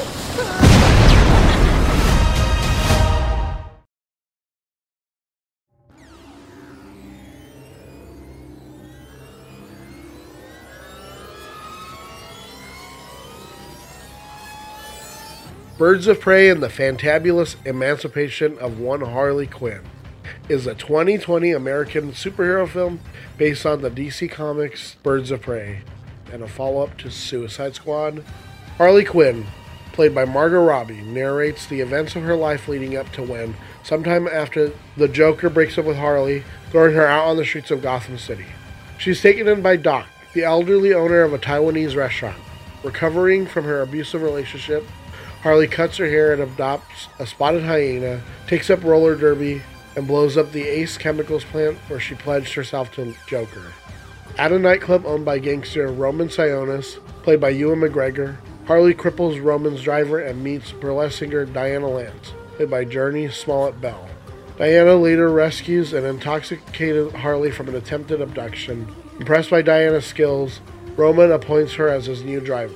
Birds 15.77 16.07
of 16.07 16.21
Prey 16.21 16.49
and 16.49 16.63
the 16.63 16.69
Fantabulous 16.69 17.57
Emancipation 17.65 18.57
of 18.59 18.79
One 18.79 19.01
Harley 19.01 19.45
Quinn 19.45 19.81
is 20.47 20.67
a 20.67 20.75
2020 20.75 21.51
American 21.51 22.11
superhero 22.11 22.67
film 22.67 22.99
based 23.37 23.65
on 23.65 23.81
the 23.81 23.89
DC 23.89 24.29
Comics 24.29 24.95
Birds 25.01 25.31
of 25.31 25.41
Prey 25.41 25.81
and 26.31 26.43
a 26.43 26.47
follow 26.47 26.83
up 26.83 26.97
to 26.99 27.09
Suicide 27.09 27.73
Squad. 27.73 28.23
Harley 28.77 29.03
Quinn, 29.03 29.45
played 29.91 30.13
by 30.13 30.25
Margot 30.25 30.63
Robbie, 30.63 31.01
narrates 31.01 31.65
the 31.65 31.81
events 31.81 32.15
of 32.15 32.23
her 32.23 32.35
life 32.35 32.67
leading 32.67 32.95
up 32.95 33.11
to 33.13 33.23
when, 33.23 33.55
sometime 33.83 34.27
after 34.27 34.71
the 34.97 35.07
Joker 35.07 35.49
breaks 35.49 35.77
up 35.79 35.85
with 35.85 35.97
Harley, 35.97 36.43
throwing 36.69 36.93
her 36.93 37.07
out 37.07 37.25
on 37.25 37.37
the 37.37 37.45
streets 37.45 37.71
of 37.71 37.81
Gotham 37.81 38.17
City. 38.17 38.45
She's 38.99 39.21
taken 39.21 39.47
in 39.47 39.61
by 39.63 39.77
Doc, 39.77 40.07
the 40.33 40.43
elderly 40.43 40.93
owner 40.93 41.21
of 41.21 41.33
a 41.33 41.39
Taiwanese 41.39 41.95
restaurant. 41.95 42.37
Recovering 42.83 43.47
from 43.47 43.63
her 43.63 43.81
abusive 43.81 44.21
relationship, 44.21 44.85
Harley 45.41 45.67
cuts 45.67 45.97
her 45.97 46.07
hair 46.07 46.33
and 46.33 46.41
adopts 46.41 47.07
a 47.17 47.25
spotted 47.25 47.63
hyena, 47.63 48.21
takes 48.47 48.69
up 48.69 48.83
roller 48.83 49.15
derby, 49.15 49.63
and 49.95 50.07
blows 50.07 50.37
up 50.37 50.51
the 50.51 50.63
Ace 50.63 50.97
Chemicals 50.97 51.43
plant 51.45 51.77
where 51.87 51.99
she 51.99 52.15
pledged 52.15 52.53
herself 52.53 52.91
to 52.93 53.15
Joker. 53.27 53.63
At 54.37 54.51
a 54.51 54.59
nightclub 54.59 55.05
owned 55.05 55.25
by 55.25 55.39
gangster 55.39 55.87
Roman 55.87 56.27
Sionis, 56.27 56.99
played 57.23 57.39
by 57.39 57.49
Ewan 57.49 57.79
McGregor, 57.79 58.37
Harley 58.67 58.93
cripples 58.93 59.43
Roman's 59.43 59.81
driver 59.81 60.19
and 60.19 60.43
meets 60.43 60.71
burlesque 60.71 61.19
singer 61.19 61.45
Dinah 61.45 61.87
Lance, 61.87 62.33
played 62.55 62.69
by 62.69 62.83
Jurnee 62.83 63.31
Smollett 63.31 63.79
Bell. 63.79 64.09
Dinah 64.57 64.95
later 64.95 65.29
rescues 65.29 65.93
an 65.93 66.05
intoxicated 66.05 67.13
Harley 67.13 67.51
from 67.51 67.67
an 67.67 67.75
attempted 67.75 68.21
abduction. 68.21 68.87
Impressed 69.19 69.49
by 69.49 69.61
Dinah's 69.61 70.05
skills, 70.05 70.61
Roman 70.95 71.31
appoints 71.31 71.73
her 71.73 71.89
as 71.89 72.05
his 72.05 72.23
new 72.23 72.39
driver. 72.39 72.75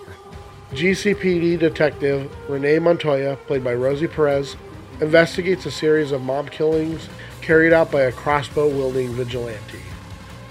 GCPD 0.71 1.57
detective 1.57 2.31
Renee 2.47 2.79
Montoya, 2.79 3.37
played 3.47 3.63
by 3.63 3.73
Rosie 3.73 4.07
Perez, 4.07 4.55
investigates 5.01 5.65
a 5.65 5.71
series 5.71 6.11
of 6.11 6.21
mob 6.21 6.51
killings 6.51 7.09
carried 7.41 7.73
out 7.73 7.91
by 7.91 8.01
a 8.01 8.11
crossbow 8.11 8.67
wielding 8.67 9.09
vigilante. 9.09 9.79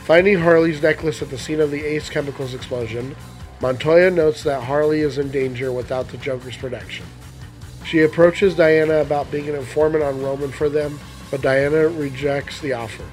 Finding 0.04 0.38
Harley's 0.38 0.82
necklace 0.82 1.20
at 1.20 1.30
the 1.30 1.38
scene 1.38 1.60
of 1.60 1.70
the 1.70 1.84
Ace 1.84 2.08
Chemicals 2.08 2.54
explosion, 2.54 3.14
Montoya 3.60 4.10
notes 4.10 4.42
that 4.44 4.62
Harley 4.62 5.00
is 5.00 5.18
in 5.18 5.30
danger 5.30 5.72
without 5.72 6.08
the 6.08 6.16
Joker's 6.16 6.56
protection. 6.56 7.04
She 7.84 8.02
approaches 8.02 8.54
Dinah 8.54 9.00
about 9.00 9.30
being 9.30 9.48
an 9.48 9.54
informant 9.54 10.04
on 10.04 10.22
Roman 10.22 10.50
for 10.50 10.68
them, 10.68 10.98
but 11.30 11.42
Dinah 11.42 11.88
rejects 11.88 12.60
the 12.60 12.72
offer. 12.72 13.04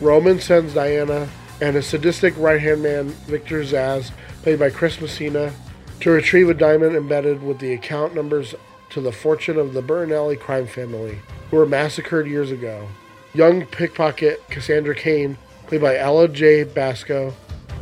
Roman 0.00 0.40
sends 0.40 0.74
Dinah 0.74 1.28
and 1.60 1.76
his 1.76 1.86
sadistic 1.86 2.36
right 2.36 2.60
hand 2.60 2.82
man, 2.82 3.08
Victor 3.26 3.62
Zsasz, 3.62 4.10
played 4.42 4.58
by 4.58 4.70
Chris 4.70 5.00
Messina, 5.00 5.52
to 6.00 6.10
retrieve 6.10 6.50
a 6.50 6.54
diamond 6.54 6.96
embedded 6.96 7.42
with 7.42 7.58
the 7.58 7.72
account 7.72 8.14
numbers 8.14 8.54
to 8.94 9.00
the 9.00 9.12
fortune 9.12 9.58
of 9.58 9.74
the 9.74 9.82
Bernelli 9.82 10.38
crime 10.38 10.68
family, 10.68 11.18
who 11.50 11.56
were 11.56 11.66
massacred 11.66 12.28
years 12.28 12.52
ago. 12.52 12.88
Young 13.34 13.66
pickpocket 13.66 14.48
Cassandra 14.48 14.94
Cain, 14.94 15.36
played 15.66 15.80
by 15.80 15.98
Ella 15.98 16.28
Jay 16.28 16.62
Basco, 16.62 17.34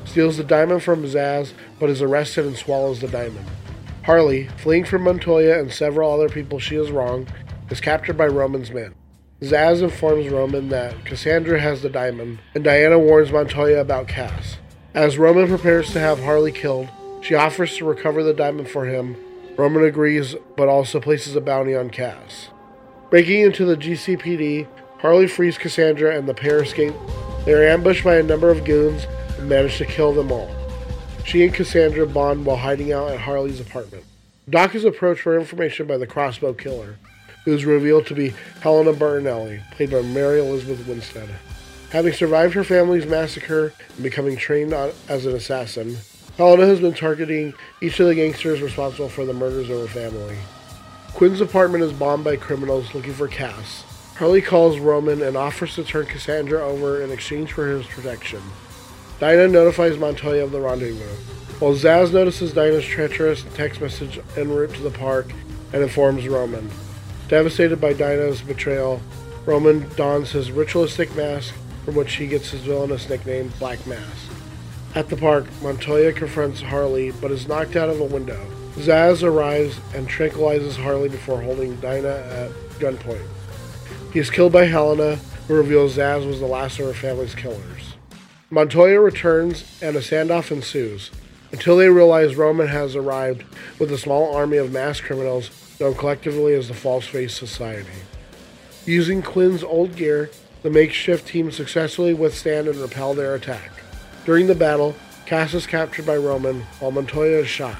steals 0.06 0.38
the 0.38 0.44
diamond 0.44 0.82
from 0.82 1.04
Zsasz 1.04 1.52
but 1.78 1.90
is 1.90 2.00
arrested 2.00 2.46
and 2.46 2.56
swallows 2.56 3.00
the 3.00 3.08
diamond. 3.08 3.46
Harley, 4.04 4.48
fleeing 4.56 4.84
from 4.84 5.02
Montoya 5.02 5.60
and 5.60 5.70
several 5.70 6.10
other 6.10 6.30
people 6.30 6.58
she 6.58 6.76
has 6.76 6.90
wronged, 6.90 7.30
is 7.68 7.80
captured 7.80 8.16
by 8.16 8.26
Roman's 8.26 8.70
men. 8.70 8.94
Zsasz 9.42 9.82
informs 9.82 10.28
Roman 10.28 10.70
that 10.70 11.04
Cassandra 11.04 11.60
has 11.60 11.82
the 11.82 11.90
diamond, 11.90 12.38
and 12.54 12.64
Dinah 12.64 12.98
warns 12.98 13.30
Montoya 13.30 13.80
about 13.80 14.08
Cass. 14.08 14.56
As 14.94 15.18
Roman 15.18 15.46
prepares 15.46 15.92
to 15.92 16.00
have 16.00 16.22
Harley 16.22 16.52
killed, 16.52 16.88
she 17.20 17.34
offers 17.34 17.76
to 17.76 17.84
recover 17.84 18.22
the 18.22 18.32
diamond 18.32 18.70
for 18.70 18.86
him. 18.86 19.16
Roman 19.56 19.84
agrees, 19.84 20.34
but 20.56 20.68
also 20.68 21.00
places 21.00 21.36
a 21.36 21.40
bounty 21.40 21.74
on 21.74 21.90
Cass. 21.90 22.48
Breaking 23.10 23.40
into 23.40 23.64
the 23.66 23.76
GCPD, 23.76 24.66
Harley 25.00 25.26
frees 25.26 25.58
Cassandra 25.58 26.16
and 26.16 26.28
the 26.28 26.34
pair 26.34 26.62
escape. 26.62 26.94
They 27.44 27.52
are 27.52 27.68
ambushed 27.68 28.04
by 28.04 28.16
a 28.16 28.22
number 28.22 28.50
of 28.50 28.64
goons 28.64 29.06
and 29.36 29.48
manage 29.48 29.78
to 29.78 29.84
kill 29.84 30.12
them 30.12 30.32
all. 30.32 30.50
She 31.24 31.44
and 31.44 31.52
Cassandra 31.52 32.06
bond 32.06 32.46
while 32.46 32.56
hiding 32.56 32.92
out 32.92 33.10
at 33.10 33.20
Harley's 33.20 33.60
apartment. 33.60 34.04
Doc 34.48 34.74
is 34.74 34.84
approached 34.84 35.20
for 35.20 35.38
information 35.38 35.86
by 35.86 35.98
the 35.98 36.06
crossbow 36.06 36.54
killer, 36.54 36.96
who 37.44 37.52
is 37.52 37.64
revealed 37.64 38.06
to 38.06 38.14
be 38.14 38.34
Helena 38.60 38.92
Bertinelli, 38.92 39.60
played 39.72 39.90
by 39.90 40.02
Mary 40.02 40.40
Elizabeth 40.40 40.86
Winstead. 40.86 41.28
Having 41.90 42.14
survived 42.14 42.54
her 42.54 42.64
family's 42.64 43.06
massacre 43.06 43.74
and 43.94 44.02
becoming 44.02 44.36
trained 44.36 44.72
as 44.72 45.26
an 45.26 45.34
assassin, 45.34 45.98
Helena 46.38 46.66
has 46.66 46.80
been 46.80 46.94
targeting 46.94 47.52
each 47.82 48.00
of 48.00 48.06
the 48.06 48.14
gangsters 48.14 48.62
responsible 48.62 49.10
for 49.10 49.26
the 49.26 49.34
murders 49.34 49.68
of 49.68 49.80
her 49.80 49.86
family. 49.86 50.38
Quinn's 51.12 51.42
apartment 51.42 51.84
is 51.84 51.92
bombed 51.92 52.24
by 52.24 52.36
criminals 52.36 52.94
looking 52.94 53.12
for 53.12 53.28
Cass. 53.28 53.84
Harley 54.16 54.40
calls 54.40 54.78
Roman 54.78 55.20
and 55.20 55.36
offers 55.36 55.74
to 55.74 55.84
turn 55.84 56.06
Cassandra 56.06 56.66
over 56.66 57.02
in 57.02 57.10
exchange 57.10 57.52
for 57.52 57.68
his 57.68 57.86
protection. 57.86 58.40
Dinah 59.20 59.48
notifies 59.48 59.98
Montoya 59.98 60.42
of 60.42 60.52
the 60.52 60.60
rendezvous, 60.60 61.04
while 61.58 61.74
Zsasz 61.74 62.12
notices 62.12 62.54
Dinah's 62.54 62.86
treacherous 62.86 63.44
text 63.54 63.82
message 63.82 64.18
en 64.36 64.48
route 64.48 64.74
to 64.74 64.82
the 64.82 64.90
park 64.90 65.30
and 65.74 65.82
informs 65.82 66.26
Roman. 66.26 66.70
Devastated 67.28 67.80
by 67.80 67.92
Dinah's 67.92 68.40
betrayal, 68.40 69.02
Roman 69.44 69.86
dons 69.96 70.30
his 70.30 70.50
ritualistic 70.50 71.14
mask 71.14 71.54
from 71.84 71.94
which 71.94 72.14
he 72.14 72.26
gets 72.26 72.50
his 72.50 72.62
villainous 72.62 73.08
nickname 73.08 73.52
Black 73.58 73.86
Mask. 73.86 74.30
At 74.94 75.08
the 75.08 75.16
park, 75.16 75.46
Montoya 75.62 76.12
confronts 76.12 76.60
Harley 76.60 77.12
but 77.12 77.30
is 77.30 77.48
knocked 77.48 77.76
out 77.76 77.88
of 77.88 78.00
a 78.00 78.04
window. 78.04 78.46
Zsasz 78.74 79.22
arrives 79.22 79.80
and 79.94 80.06
tranquilizes 80.06 80.76
Harley 80.76 81.08
before 81.08 81.40
holding 81.40 81.76
Dinah 81.76 82.08
at 82.08 82.50
gunpoint. 82.78 83.26
He 84.12 84.18
is 84.18 84.30
killed 84.30 84.52
by 84.52 84.66
Helena, 84.66 85.16
who 85.48 85.54
reveals 85.54 85.96
Zsasz 85.96 86.26
was 86.26 86.40
the 86.40 86.46
last 86.46 86.78
of 86.78 86.86
her 86.86 86.92
family's 86.92 87.34
killers. 87.34 87.94
Montoya 88.50 89.00
returns 89.00 89.64
and 89.80 89.96
a 89.96 90.00
standoff 90.00 90.50
ensues 90.50 91.10
until 91.52 91.78
they 91.78 91.88
realize 91.88 92.36
Roman 92.36 92.68
has 92.68 92.94
arrived 92.94 93.44
with 93.78 93.90
a 93.92 93.98
small 93.98 94.34
army 94.34 94.58
of 94.58 94.72
mass 94.72 95.00
criminals 95.00 95.50
known 95.80 95.94
collectively 95.94 96.52
as 96.52 96.68
the 96.68 96.74
False 96.74 97.06
Face 97.06 97.34
Society. 97.34 97.88
Using 98.84 99.22
Quinn's 99.22 99.64
old 99.64 99.96
gear, 99.96 100.30
the 100.62 100.70
makeshift 100.70 101.26
team 101.26 101.50
successfully 101.50 102.12
withstand 102.12 102.68
and 102.68 102.76
repel 102.76 103.14
their 103.14 103.34
attack. 103.34 103.70
During 104.24 104.46
the 104.46 104.54
battle, 104.54 104.94
Cass 105.26 105.52
is 105.52 105.66
captured 105.66 106.06
by 106.06 106.16
Roman 106.16 106.60
while 106.78 106.92
Montoya 106.92 107.38
is 107.38 107.48
shot. 107.48 107.76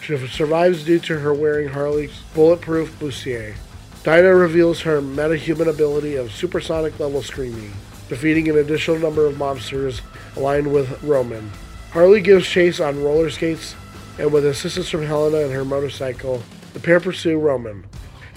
She 0.00 0.16
survives 0.28 0.84
due 0.84 0.98
to 1.00 1.18
her 1.18 1.34
wearing 1.34 1.68
Harley's 1.68 2.22
bulletproof 2.34 2.98
bustier. 2.98 3.54
Dinah 4.02 4.34
reveals 4.34 4.82
her 4.82 5.00
metahuman 5.00 5.68
ability 5.68 6.16
of 6.16 6.32
supersonic 6.32 6.98
level 7.00 7.22
screaming, 7.22 7.72
defeating 8.08 8.48
an 8.48 8.58
additional 8.58 8.98
number 8.98 9.26
of 9.26 9.38
monsters 9.38 10.02
aligned 10.36 10.72
with 10.72 11.02
Roman. 11.02 11.50
Harley 11.90 12.20
gives 12.20 12.46
chase 12.46 12.80
on 12.80 13.02
roller 13.02 13.30
skates, 13.30 13.74
and 14.18 14.32
with 14.32 14.44
assistance 14.46 14.88
from 14.88 15.04
Helena 15.04 15.44
and 15.44 15.52
her 15.52 15.64
motorcycle, 15.64 16.42
the 16.72 16.80
pair 16.80 17.00
pursue 17.00 17.38
Roman. 17.38 17.84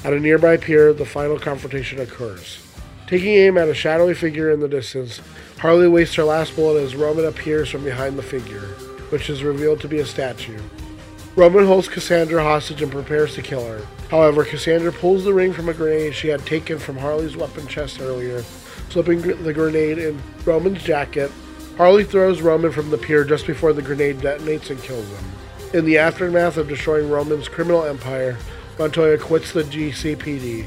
At 0.03 0.13
a 0.13 0.19
nearby 0.19 0.57
pier, 0.57 0.93
the 0.93 1.05
final 1.05 1.39
confrontation 1.39 1.99
occurs. 1.99 2.66
Taking 3.07 3.35
aim 3.35 3.57
at 3.57 3.69
a 3.69 3.73
shadowy 3.73 4.13
figure 4.13 4.51
in 4.51 4.59
the 4.59 4.67
distance, 4.67 5.21
Harley 5.59 5.87
wastes 5.87 6.15
her 6.15 6.25
last 6.25 6.57
bullet 6.57 6.81
as 6.81 6.93
Roman 6.93 7.23
appears 7.23 7.69
from 7.69 7.85
behind 7.85 8.19
the 8.19 8.23
figure, 8.23 8.67
which 9.11 9.29
is 9.29 9.45
revealed 9.45 9.79
to 9.79 9.87
be 9.87 9.99
a 9.99 10.05
statue. 10.05 10.59
Roman 11.37 11.65
holds 11.65 11.87
Cassandra 11.87 12.43
hostage 12.43 12.81
and 12.81 12.91
prepares 12.91 13.33
to 13.35 13.41
kill 13.41 13.65
her. 13.65 13.81
However, 14.09 14.43
Cassandra 14.43 14.91
pulls 14.91 15.23
the 15.23 15.33
ring 15.33 15.53
from 15.53 15.69
a 15.69 15.73
grenade 15.73 16.15
she 16.15 16.27
had 16.27 16.45
taken 16.45 16.79
from 16.79 16.97
Harley's 16.97 17.37
weapon 17.37 17.65
chest 17.67 18.01
earlier, 18.01 18.43
slipping 18.89 19.21
the 19.21 19.53
grenade 19.53 19.99
in 19.99 20.21
Roman's 20.43 20.83
jacket. 20.83 21.31
Harley 21.77 22.03
throws 22.03 22.41
Roman 22.41 22.73
from 22.73 22.89
the 22.89 22.97
pier 22.97 23.23
just 23.23 23.47
before 23.47 23.71
the 23.71 23.81
grenade 23.81 24.17
detonates 24.17 24.69
and 24.69 24.81
kills 24.81 25.07
him. 25.07 25.25
In 25.73 25.85
the 25.85 25.97
aftermath 25.97 26.57
of 26.57 26.67
destroying 26.67 27.09
Roman's 27.09 27.47
criminal 27.47 27.85
empire, 27.85 28.37
Montoya 28.77 29.17
quits 29.17 29.53
the 29.53 29.63
GCPD. 29.63 30.65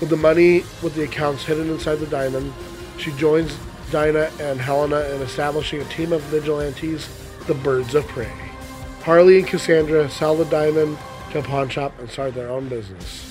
With 0.00 0.10
the 0.10 0.16
money 0.16 0.64
with 0.80 0.94
the 0.94 1.02
accounts 1.02 1.44
hidden 1.44 1.70
inside 1.70 1.96
the 1.96 2.06
diamond, 2.06 2.52
she 2.98 3.10
joins 3.12 3.58
Dinah 3.90 4.30
and 4.40 4.60
Helena 4.60 5.00
in 5.14 5.22
establishing 5.22 5.80
a 5.80 5.84
team 5.86 6.12
of 6.12 6.22
vigilantes, 6.22 7.08
the 7.46 7.54
Birds 7.54 7.94
of 7.94 8.06
Prey. 8.06 8.32
Harley 9.02 9.38
and 9.38 9.46
Cassandra 9.46 10.08
sell 10.08 10.36
the 10.36 10.44
diamond 10.44 10.98
to 11.32 11.40
a 11.40 11.42
pawn 11.42 11.68
shop 11.68 11.98
and 11.98 12.08
start 12.08 12.34
their 12.34 12.48
own 12.48 12.68
business. 12.68 13.24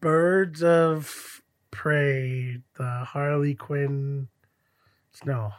Birds 0.00 0.62
of 0.62 1.42
Prey, 1.70 2.58
the 2.76 3.04
Harley 3.04 3.54
Quinn. 3.54 4.28
No, 5.24 5.52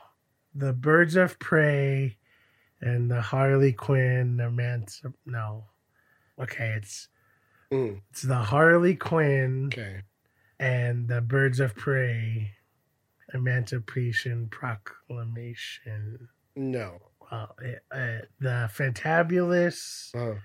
the 0.53 0.73
Birds 0.73 1.15
of 1.15 1.39
Prey 1.39 2.17
and 2.81 3.09
the 3.11 3.21
Harley 3.21 3.73
Quinn. 3.73 4.37
The 4.37 4.49
man. 4.49 4.85
No, 5.25 5.65
okay, 6.39 6.73
it's 6.77 7.07
Mm, 7.71 8.01
it's 8.09 8.23
the 8.23 8.35
Harley 8.35 8.95
Quinn 8.95 9.67
okay. 9.71 10.01
and 10.59 11.07
the 11.07 11.21
Birds 11.21 11.59
of 11.59 11.75
Prey 11.75 12.53
Emancipation 13.33 14.47
Proclamation. 14.49 16.29
No. 16.55 16.97
Uh, 17.31 17.45
uh, 17.91 18.17
the 18.39 18.69
Fantabulous 18.73 20.09
Oh, 20.15 20.39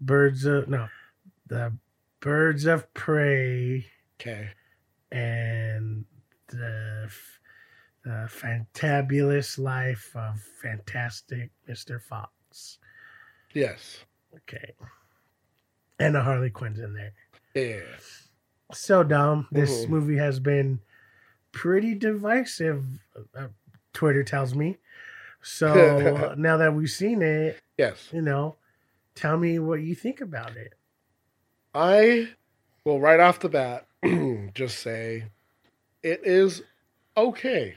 Birds 0.00 0.44
of 0.44 0.68
no, 0.68 0.86
the 1.48 1.72
Birds 2.20 2.66
of 2.66 2.94
Prey 2.94 3.86
okay. 4.20 4.50
and 5.10 6.04
the 6.48 7.10
the 8.08 8.26
fantabulous 8.30 9.58
life 9.58 10.10
of 10.16 10.40
fantastic 10.62 11.50
Mr. 11.68 12.00
Fox. 12.00 12.78
Yes. 13.52 13.98
Okay. 14.34 14.72
And 15.98 16.14
the 16.14 16.22
Harley 16.22 16.48
Quinn's 16.48 16.78
in 16.78 16.94
there. 16.94 17.12
Yeah. 17.54 17.82
So 18.72 19.02
dumb. 19.02 19.46
This 19.52 19.84
Mhm. 19.84 19.88
movie 19.90 20.16
has 20.16 20.40
been 20.40 20.80
pretty 21.52 21.94
divisive, 21.94 22.84
uh, 23.34 23.48
Twitter 23.92 24.24
tells 24.24 24.54
me. 24.54 24.78
So 25.42 26.34
now 26.38 26.56
that 26.56 26.72
we've 26.74 26.90
seen 26.90 27.20
it, 27.20 27.60
Yes. 27.76 28.08
you 28.12 28.22
know, 28.22 28.56
tell 29.14 29.36
me 29.36 29.58
what 29.58 29.82
you 29.82 29.94
think 29.94 30.20
about 30.22 30.56
it. 30.56 30.74
I 31.74 32.34
will 32.84 33.00
right 33.00 33.20
off 33.20 33.40
the 33.40 33.48
bat 33.50 33.86
just 34.54 34.78
say 34.78 35.26
it 36.02 36.20
is 36.24 36.62
okay. 37.16 37.76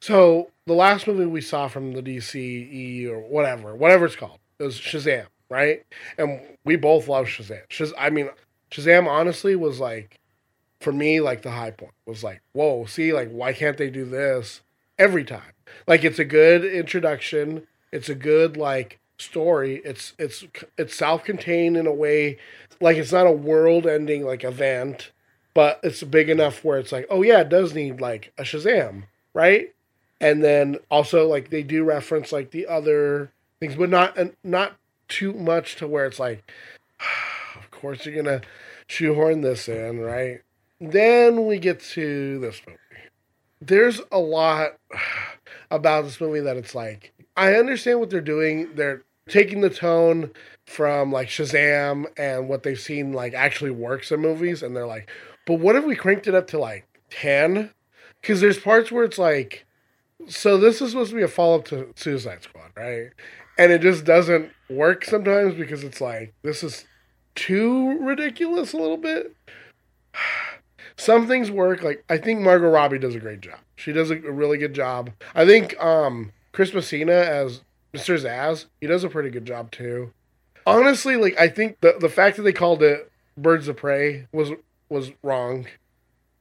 So 0.00 0.50
the 0.66 0.74
last 0.74 1.06
movie 1.06 1.26
we 1.26 1.40
saw 1.40 1.68
from 1.68 1.92
the 1.92 2.02
DCE 2.02 3.08
or 3.08 3.20
whatever, 3.20 3.74
whatever 3.74 4.06
it's 4.06 4.16
called, 4.16 4.38
is 4.58 4.78
Shazam, 4.78 5.26
right? 5.48 5.84
And 6.18 6.40
we 6.64 6.76
both 6.76 7.08
love 7.08 7.26
Shazam. 7.26 7.66
Shaz- 7.68 7.92
I 7.98 8.10
mean, 8.10 8.30
Shazam 8.70 9.08
honestly 9.08 9.56
was 9.56 9.80
like, 9.80 10.20
for 10.80 10.92
me, 10.92 11.20
like 11.20 11.42
the 11.42 11.50
high 11.50 11.70
point 11.70 11.92
was 12.06 12.22
like, 12.22 12.42
whoa, 12.52 12.84
see, 12.84 13.12
like 13.12 13.30
why 13.30 13.52
can't 13.52 13.78
they 13.78 13.90
do 13.90 14.04
this 14.04 14.60
every 14.98 15.24
time? 15.24 15.52
Like 15.86 16.04
it's 16.04 16.18
a 16.18 16.24
good 16.24 16.64
introduction. 16.64 17.66
It's 17.90 18.08
a 18.08 18.14
good 18.14 18.56
like 18.56 19.00
story. 19.18 19.80
It's 19.84 20.12
it's 20.18 20.44
it's 20.76 20.94
self-contained 20.94 21.76
in 21.76 21.86
a 21.86 21.92
way, 21.92 22.38
like 22.80 22.96
it's 22.96 23.12
not 23.12 23.26
a 23.26 23.32
world-ending 23.32 24.24
like 24.24 24.44
event, 24.44 25.12
but 25.54 25.80
it's 25.82 26.02
big 26.02 26.28
enough 26.28 26.64
where 26.64 26.78
it's 26.78 26.92
like, 26.92 27.06
oh 27.10 27.22
yeah, 27.22 27.40
it 27.40 27.48
does 27.48 27.74
need 27.74 28.00
like 28.00 28.32
a 28.36 28.42
Shazam, 28.42 29.04
right? 29.34 29.74
And 30.20 30.42
then 30.42 30.78
also 30.90 31.28
like 31.28 31.50
they 31.50 31.62
do 31.62 31.84
reference 31.84 32.32
like 32.32 32.50
the 32.50 32.66
other 32.66 33.30
things, 33.60 33.74
but 33.74 33.90
not 33.90 34.16
not 34.42 34.76
too 35.08 35.32
much 35.34 35.76
to 35.76 35.86
where 35.86 36.06
it's 36.06 36.18
like, 36.18 36.50
of 37.56 37.70
course 37.70 38.06
you're 38.06 38.22
gonna 38.22 38.40
shoehorn 38.86 39.42
this 39.42 39.68
in, 39.68 40.00
right? 40.00 40.40
Then 40.80 41.46
we 41.46 41.58
get 41.58 41.80
to 41.80 42.38
this 42.38 42.60
movie. 42.66 42.78
There's 43.60 44.00
a 44.10 44.18
lot 44.18 44.78
about 45.70 46.04
this 46.04 46.20
movie 46.20 46.40
that 46.40 46.56
it's 46.56 46.74
like 46.74 47.12
I 47.36 47.54
understand 47.54 48.00
what 48.00 48.10
they're 48.10 48.20
doing. 48.20 48.74
They're 48.74 49.02
taking 49.28 49.60
the 49.60 49.70
tone 49.70 50.30
from 50.66 51.12
like 51.12 51.28
Shazam 51.28 52.06
and 52.16 52.48
what 52.48 52.62
they've 52.62 52.78
seen 52.78 53.12
like 53.12 53.34
actually 53.34 53.70
works 53.72 54.12
in 54.12 54.20
movies, 54.20 54.62
and 54.62 54.76
they're 54.76 54.86
like, 54.86 55.10
but 55.46 55.60
what 55.60 55.76
if 55.76 55.84
we 55.84 55.96
cranked 55.96 56.26
it 56.26 56.34
up 56.34 56.46
to 56.48 56.58
like 56.58 56.86
ten? 57.10 57.70
Because 58.24 58.40
there's 58.40 58.58
parts 58.58 58.90
where 58.90 59.04
it's 59.04 59.18
like 59.18 59.66
so 60.28 60.56
this 60.56 60.80
is 60.80 60.90
supposed 60.90 61.10
to 61.10 61.16
be 61.16 61.22
a 61.22 61.28
follow 61.28 61.56
up 61.56 61.66
to 61.66 61.92
Suicide 61.94 62.42
Squad, 62.42 62.70
right? 62.74 63.10
And 63.58 63.70
it 63.70 63.82
just 63.82 64.06
doesn't 64.06 64.50
work 64.70 65.04
sometimes 65.04 65.54
because 65.54 65.84
it's 65.84 66.00
like 66.00 66.32
this 66.42 66.62
is 66.62 66.86
too 67.34 67.98
ridiculous 67.98 68.72
a 68.72 68.78
little 68.78 68.96
bit. 68.96 69.36
Some 70.96 71.26
things 71.26 71.50
work. 71.50 71.82
Like 71.82 72.02
I 72.08 72.16
think 72.16 72.40
Margot 72.40 72.70
Robbie 72.70 72.98
does 72.98 73.14
a 73.14 73.20
great 73.20 73.42
job. 73.42 73.58
She 73.76 73.92
does 73.92 74.10
a, 74.10 74.16
really 74.16 74.56
good 74.56 74.74
job. 74.74 75.10
I 75.34 75.44
think 75.44 75.78
um 75.78 76.32
Chris 76.52 76.72
Messina 76.72 77.12
as 77.12 77.60
Mr. 77.92 78.18
Zsasz, 78.18 78.66
he 78.80 78.86
does 78.86 79.04
a 79.04 79.10
pretty 79.10 79.28
good 79.28 79.44
job 79.44 79.70
too. 79.70 80.14
Honestly, 80.66 81.16
like 81.16 81.38
I 81.38 81.48
think 81.48 81.78
the 81.82 81.96
the 82.00 82.08
fact 82.08 82.38
that 82.38 82.44
they 82.44 82.54
called 82.54 82.82
it 82.82 83.12
Birds 83.36 83.68
of 83.68 83.76
Prey 83.76 84.28
was 84.32 84.52
was 84.88 85.12
wrong 85.22 85.66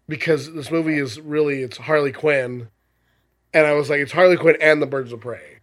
because 0.08 0.54
this 0.54 0.72
movie 0.72 0.97
is 0.97 1.20
really 1.20 1.62
it's 1.62 1.78
Harley 1.78 2.12
Quinn, 2.12 2.70
and 3.54 3.68
I 3.68 3.74
was 3.74 3.89
like 3.89 3.99
it's 3.99 4.12
Harley 4.12 4.38
Quinn 4.38 4.58
and 4.62 4.82
the 4.82 4.88
Birds 4.88 5.12
of 5.12 5.22
Prey, 5.22 5.60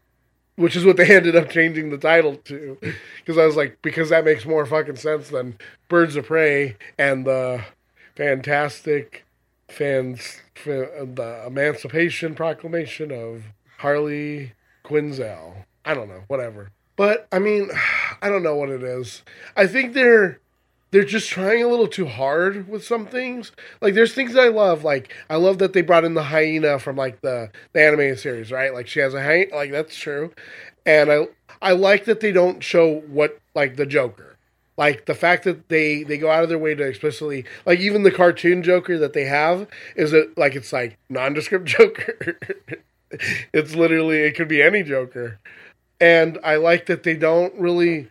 which 0.57 0.77
is 0.77 0.85
what 0.85 0.97
they 0.97 1.15
ended 1.17 1.37
up 1.37 1.51
changing 1.51 1.91
the 1.91 1.99
title 1.99 2.37
to, 2.37 2.79
because 3.19 3.39
I 3.39 3.47
was 3.47 3.57
like 3.57 3.79
because 3.83 4.11
that 4.11 4.25
makes 4.25 4.47
more 4.47 4.67
fucking 4.67 4.97
sense 4.97 5.29
than 5.29 5.59
Birds 5.89 6.17
of 6.17 6.27
Prey 6.27 6.77
and 6.99 7.25
the 7.27 7.65
fantastic 8.17 9.25
fans 9.69 10.41
the 10.65 11.45
Emancipation 11.47 12.35
Proclamation 12.35 13.11
of 13.11 13.45
Harley 13.79 14.53
Quinzel. 14.85 15.65
I 15.85 15.95
don't 15.95 16.09
know, 16.09 16.25
whatever. 16.29 16.71
But 16.97 17.27
I 17.33 17.39
mean, 17.39 17.71
I 18.23 18.29
don't 18.29 18.43
know 18.43 18.57
what 18.57 18.71
it 18.71 18.83
is. 18.83 19.23
I 19.57 19.67
think 19.67 19.95
they're 19.95 20.41
they're 20.91 21.05
just 21.05 21.29
trying 21.29 21.63
a 21.63 21.69
little 21.69 21.87
too 21.87 22.07
hard 22.07 22.69
with 22.69 22.85
some 22.85 23.07
things. 23.07 23.53
Like 23.81 23.95
there's 23.95 24.15
things 24.15 24.37
I 24.37 24.49
love. 24.49 24.85
Like 24.85 25.15
I 25.29 25.37
love 25.37 25.59
that 25.59 25.73
they 25.73 25.83
brought 25.83 26.05
in 26.05 26.15
the 26.15 26.25
hyena 26.25 26.79
from 26.79 26.97
like 26.97 27.21
the 27.21 27.51
the 27.73 27.83
animated 27.85 28.19
series, 28.19 28.51
right? 28.51 28.75
Like 28.75 28.89
she 28.89 29.01
has 29.01 29.15
a 29.15 29.23
hyena. 29.23 29.55
Like 29.55 29.71
that's 29.71 29.97
true. 29.97 30.33
And 30.85 31.11
I 31.11 31.29
I 31.63 31.73
like 31.73 32.05
that 32.07 32.21
they 32.21 32.33
don't 32.33 32.63
show 32.63 33.01
what 33.01 33.39
like 33.55 33.77
the 33.77 33.87
Joker. 33.87 34.37
Like 34.77 35.05
the 35.07 35.15
fact 35.15 35.45
that 35.45 35.69
they 35.69 36.03
they 36.03 36.19
go 36.19 36.31
out 36.31 36.43
of 36.43 36.49
their 36.49 36.59
way 36.59 36.75
to 36.75 36.83
explicitly 36.83 37.45
like 37.67 37.81
even 37.81 38.03
the 38.03 38.11
cartoon 38.11 38.63
Joker 38.63 38.99
that 38.99 39.13
they 39.13 39.27
have 39.27 39.69
is 39.95 40.13
it 40.13 40.37
like 40.37 40.55
it's 40.55 40.73
like 40.73 40.99
nondescript 41.09 41.65
Joker. 41.67 42.39
it's 43.53 43.75
literally 43.75 44.21
it 44.21 44.35
could 44.35 44.49
be 44.49 44.63
any 44.63 44.83
Joker. 44.83 45.39
And 46.01 46.39
I 46.43 46.57
like 46.57 46.87
that 46.87 47.03
they 47.03 47.15
don't 47.15 47.55
really 47.61 48.09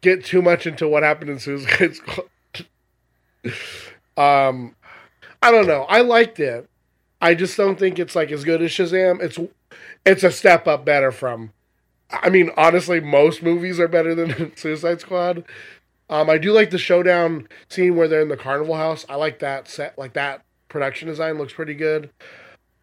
get 0.00 0.24
too 0.24 0.42
much 0.42 0.66
into 0.66 0.88
what 0.88 1.02
happened 1.02 1.30
in 1.30 1.38
Suicide 1.38 1.96
Squad. 1.96 2.26
um, 4.16 4.74
I 5.42 5.50
don't 5.50 5.66
know. 5.66 5.82
I 5.88 6.00
liked 6.00 6.40
it. 6.40 6.68
I 7.20 7.34
just 7.34 7.56
don't 7.56 7.78
think 7.78 7.98
it's 7.98 8.14
like 8.14 8.30
as 8.30 8.44
good 8.44 8.62
as 8.62 8.70
Shazam. 8.70 9.20
It's 9.20 9.38
it's 10.04 10.22
a 10.22 10.30
step 10.30 10.66
up 10.66 10.84
better 10.84 11.10
from. 11.10 11.52
I 12.10 12.30
mean, 12.30 12.50
honestly, 12.56 13.00
most 13.00 13.42
movies 13.42 13.78
are 13.78 13.88
better 13.88 14.14
than 14.14 14.52
Suicide 14.56 15.00
Squad. 15.00 15.44
Um, 16.10 16.30
I 16.30 16.38
do 16.38 16.52
like 16.52 16.70
the 16.70 16.78
showdown 16.78 17.48
scene 17.68 17.96
where 17.96 18.08
they're 18.08 18.22
in 18.22 18.28
the 18.28 18.36
carnival 18.36 18.76
house. 18.76 19.04
I 19.08 19.16
like 19.16 19.40
that 19.40 19.68
set. 19.68 19.98
Like 19.98 20.14
that 20.14 20.42
production 20.68 21.08
design 21.08 21.36
looks 21.36 21.52
pretty 21.52 21.74
good. 21.74 22.10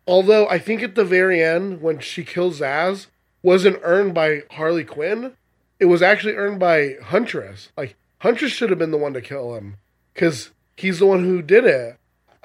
Although 0.08 0.48
I 0.48 0.60
think 0.60 0.84
at 0.84 0.96
the 0.96 1.06
very 1.06 1.42
end 1.42 1.82
when 1.82 2.00
she 2.00 2.24
kills 2.24 2.60
Zsasz 2.60 3.08
wasn't 3.42 3.80
earned 3.82 4.14
by 4.14 4.44
Harley 4.52 4.84
Quinn 4.84 5.36
it 5.80 5.86
was 5.86 6.02
actually 6.02 6.36
earned 6.36 6.60
by 6.60 6.96
Huntress. 7.04 7.70
Like 7.78 7.96
Huntress 8.20 8.52
should 8.52 8.70
have 8.70 8.80
been 8.80 8.92
the 8.92 8.98
one 8.98 9.14
to 9.14 9.22
kill 9.22 9.56
him 9.56 9.78
because 10.14 10.52
he's 10.78 11.00
the 11.00 11.06
one 11.06 11.24
who 11.24 11.42
did 11.42 11.66
it. 11.66 11.98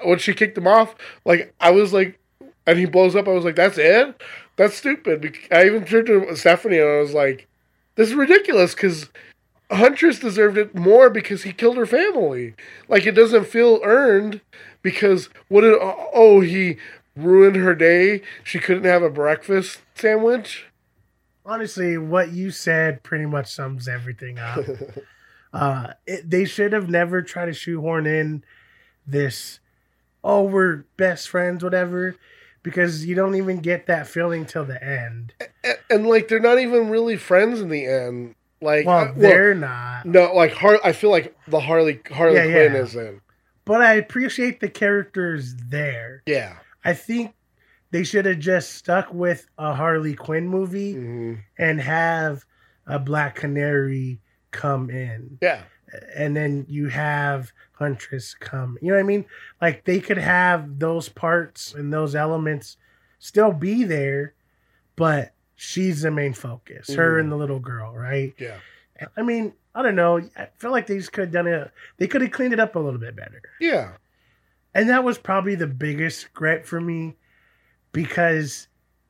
When 0.03 0.17
she 0.17 0.33
kicked 0.33 0.57
him 0.57 0.67
off, 0.67 0.95
like 1.25 1.53
I 1.59 1.71
was 1.71 1.93
like, 1.93 2.19
and 2.65 2.77
he 2.77 2.85
blows 2.85 3.15
up. 3.15 3.27
I 3.27 3.31
was 3.31 3.45
like, 3.45 3.55
that's 3.55 3.77
it. 3.77 4.21
That's 4.55 4.75
stupid. 4.75 5.37
I 5.51 5.65
even 5.65 5.85
turned 5.85 6.07
to 6.07 6.35
Stephanie 6.35 6.79
and 6.79 6.89
I 6.89 6.99
was 6.99 7.13
like, 7.13 7.47
this 7.95 8.09
is 8.09 8.15
ridiculous 8.15 8.73
because 8.73 9.09
Huntress 9.69 10.19
deserved 10.19 10.57
it 10.57 10.75
more 10.75 11.09
because 11.09 11.43
he 11.43 11.53
killed 11.53 11.77
her 11.77 11.85
family. 11.85 12.55
Like 12.87 13.05
it 13.05 13.13
doesn't 13.13 13.47
feel 13.47 13.79
earned 13.83 14.41
because 14.81 15.29
what 15.47 15.61
did 15.61 15.77
oh 15.79 16.41
he 16.41 16.77
ruined 17.15 17.55
her 17.57 17.75
day. 17.75 18.21
She 18.43 18.59
couldn't 18.59 18.85
have 18.85 19.03
a 19.03 19.09
breakfast 19.09 19.81
sandwich 19.95 20.65
honestly, 21.45 21.97
what 21.97 22.31
you 22.31 22.51
said 22.51 23.03
pretty 23.03 23.25
much 23.25 23.53
sums 23.53 23.87
everything 23.87 24.39
up. 24.39 24.65
uh, 25.53 25.93
it, 26.05 26.29
they 26.29 26.45
should 26.45 26.73
have 26.73 26.89
never 26.89 27.21
tried 27.21 27.45
to 27.47 27.53
shoehorn 27.53 28.05
in 28.05 28.43
this, 29.05 29.59
oh, 30.23 30.43
we're 30.43 30.85
best 30.97 31.29
friends, 31.29 31.63
whatever, 31.63 32.15
because 32.63 33.05
you 33.05 33.15
don't 33.15 33.35
even 33.35 33.59
get 33.59 33.87
that 33.87 34.07
feeling 34.07 34.45
till 34.45 34.65
the 34.65 34.83
end. 34.83 35.33
And, 35.63 35.77
and 35.89 36.07
like, 36.07 36.27
they're 36.27 36.39
not 36.39 36.59
even 36.59 36.89
really 36.89 37.17
friends 37.17 37.59
in 37.59 37.69
the 37.69 37.85
end. 37.85 38.35
Like, 38.61 38.85
well, 38.85 39.09
uh, 39.09 39.13
they're 39.15 39.51
well, 39.51 39.59
not. 39.59 40.05
No, 40.05 40.33
like 40.35 40.53
Har- 40.53 40.79
I 40.83 40.91
feel 40.91 41.09
like 41.09 41.35
the 41.47 41.59
Harley 41.59 41.99
Harley 42.11 42.35
yeah, 42.35 42.43
Quinn 42.43 42.73
yeah. 42.73 42.81
is 42.81 42.95
in. 42.95 43.21
But 43.65 43.81
I 43.81 43.93
appreciate 43.93 44.59
the 44.59 44.69
characters 44.69 45.55
there. 45.55 46.21
Yeah. 46.27 46.57
I 46.83 46.93
think 46.93 47.33
they 47.91 48.03
should 48.03 48.25
have 48.25 48.39
just 48.39 48.73
stuck 48.73 49.13
with 49.13 49.47
a 49.57 49.73
Harley 49.73 50.15
Quinn 50.15 50.47
movie 50.47 50.95
mm-hmm. 50.95 51.33
and 51.57 51.81
have 51.81 52.45
a 52.87 52.97
Black 52.97 53.35
Canary 53.35 54.19
come 54.51 54.89
in. 54.89 55.37
Yeah. 55.41 55.61
And 56.15 56.35
then 56.35 56.65
you 56.69 56.87
have 56.87 57.51
Huntress 57.73 58.33
come. 58.33 58.77
You 58.81 58.89
know 58.89 58.95
what 58.95 59.01
I 59.01 59.07
mean? 59.07 59.25
Like 59.61 59.83
they 59.83 59.99
could 59.99 60.17
have 60.17 60.79
those 60.79 61.09
parts 61.09 61.73
and 61.73 61.91
those 61.91 62.15
elements 62.15 62.77
still 63.19 63.51
be 63.51 63.83
there, 63.83 64.33
but 64.95 65.33
she's 65.55 66.01
the 66.01 66.11
main 66.11 66.33
focus. 66.33 66.89
Mm-hmm. 66.89 66.99
Her 66.99 67.19
and 67.19 67.31
the 67.31 67.35
little 67.35 67.59
girl, 67.59 67.93
right? 67.93 68.33
Yeah. 68.37 68.57
I 69.17 69.21
mean, 69.21 69.53
I 69.75 69.81
don't 69.81 69.95
know. 69.95 70.21
I 70.37 70.47
feel 70.57 70.71
like 70.71 70.87
they 70.87 70.97
just 70.97 71.11
could 71.11 71.25
have 71.25 71.33
done 71.33 71.47
it. 71.47 71.71
They 71.97 72.07
could 72.07 72.21
have 72.21 72.31
cleaned 72.31 72.53
it 72.53 72.59
up 72.59 72.75
a 72.75 72.79
little 72.79 72.99
bit 72.99 73.15
better. 73.15 73.41
Yeah. 73.59 73.93
And 74.73 74.89
that 74.89 75.03
was 75.03 75.17
probably 75.17 75.55
the 75.55 75.67
biggest 75.67 76.25
regret 76.25 76.65
for 76.65 76.79
me 76.79 77.17
because 77.91 78.67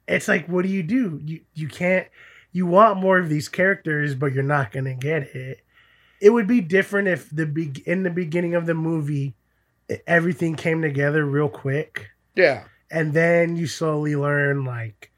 it's 0.08 0.28
like 0.28 0.48
what 0.48 0.64
do 0.64 0.70
you 0.70 0.84
do? 0.84 1.20
You 1.24 1.42
you 1.54 1.68
can't 1.68 2.08
you 2.52 2.66
want 2.66 3.00
more 3.00 3.18
of 3.18 3.30
these 3.30 3.50
characters 3.50 4.16
but 4.16 4.34
you're 4.34 4.44
not 4.44 4.72
going 4.72 4.86
to 4.86 4.94
get 4.94 5.36
it. 5.36 5.62
It 6.20 6.32
would 6.32 6.48
be 6.48 6.62
different 6.62 7.08
if 7.08 7.30
the 7.30 7.46
be- 7.46 7.84
in 7.86 8.04
the 8.04 8.10
beginning 8.10 8.56
of 8.56 8.66
the 8.66 8.74
movie 8.74 9.36
everything 10.08 10.56
came 10.56 10.82
together 10.82 11.26
real 11.26 11.50
quick. 11.50 12.10
Yeah. 12.36 12.64
And 12.90 13.14
then 13.14 13.56
you 13.56 13.68
slowly 13.68 14.16
learn 14.16 14.66
like 14.66 15.12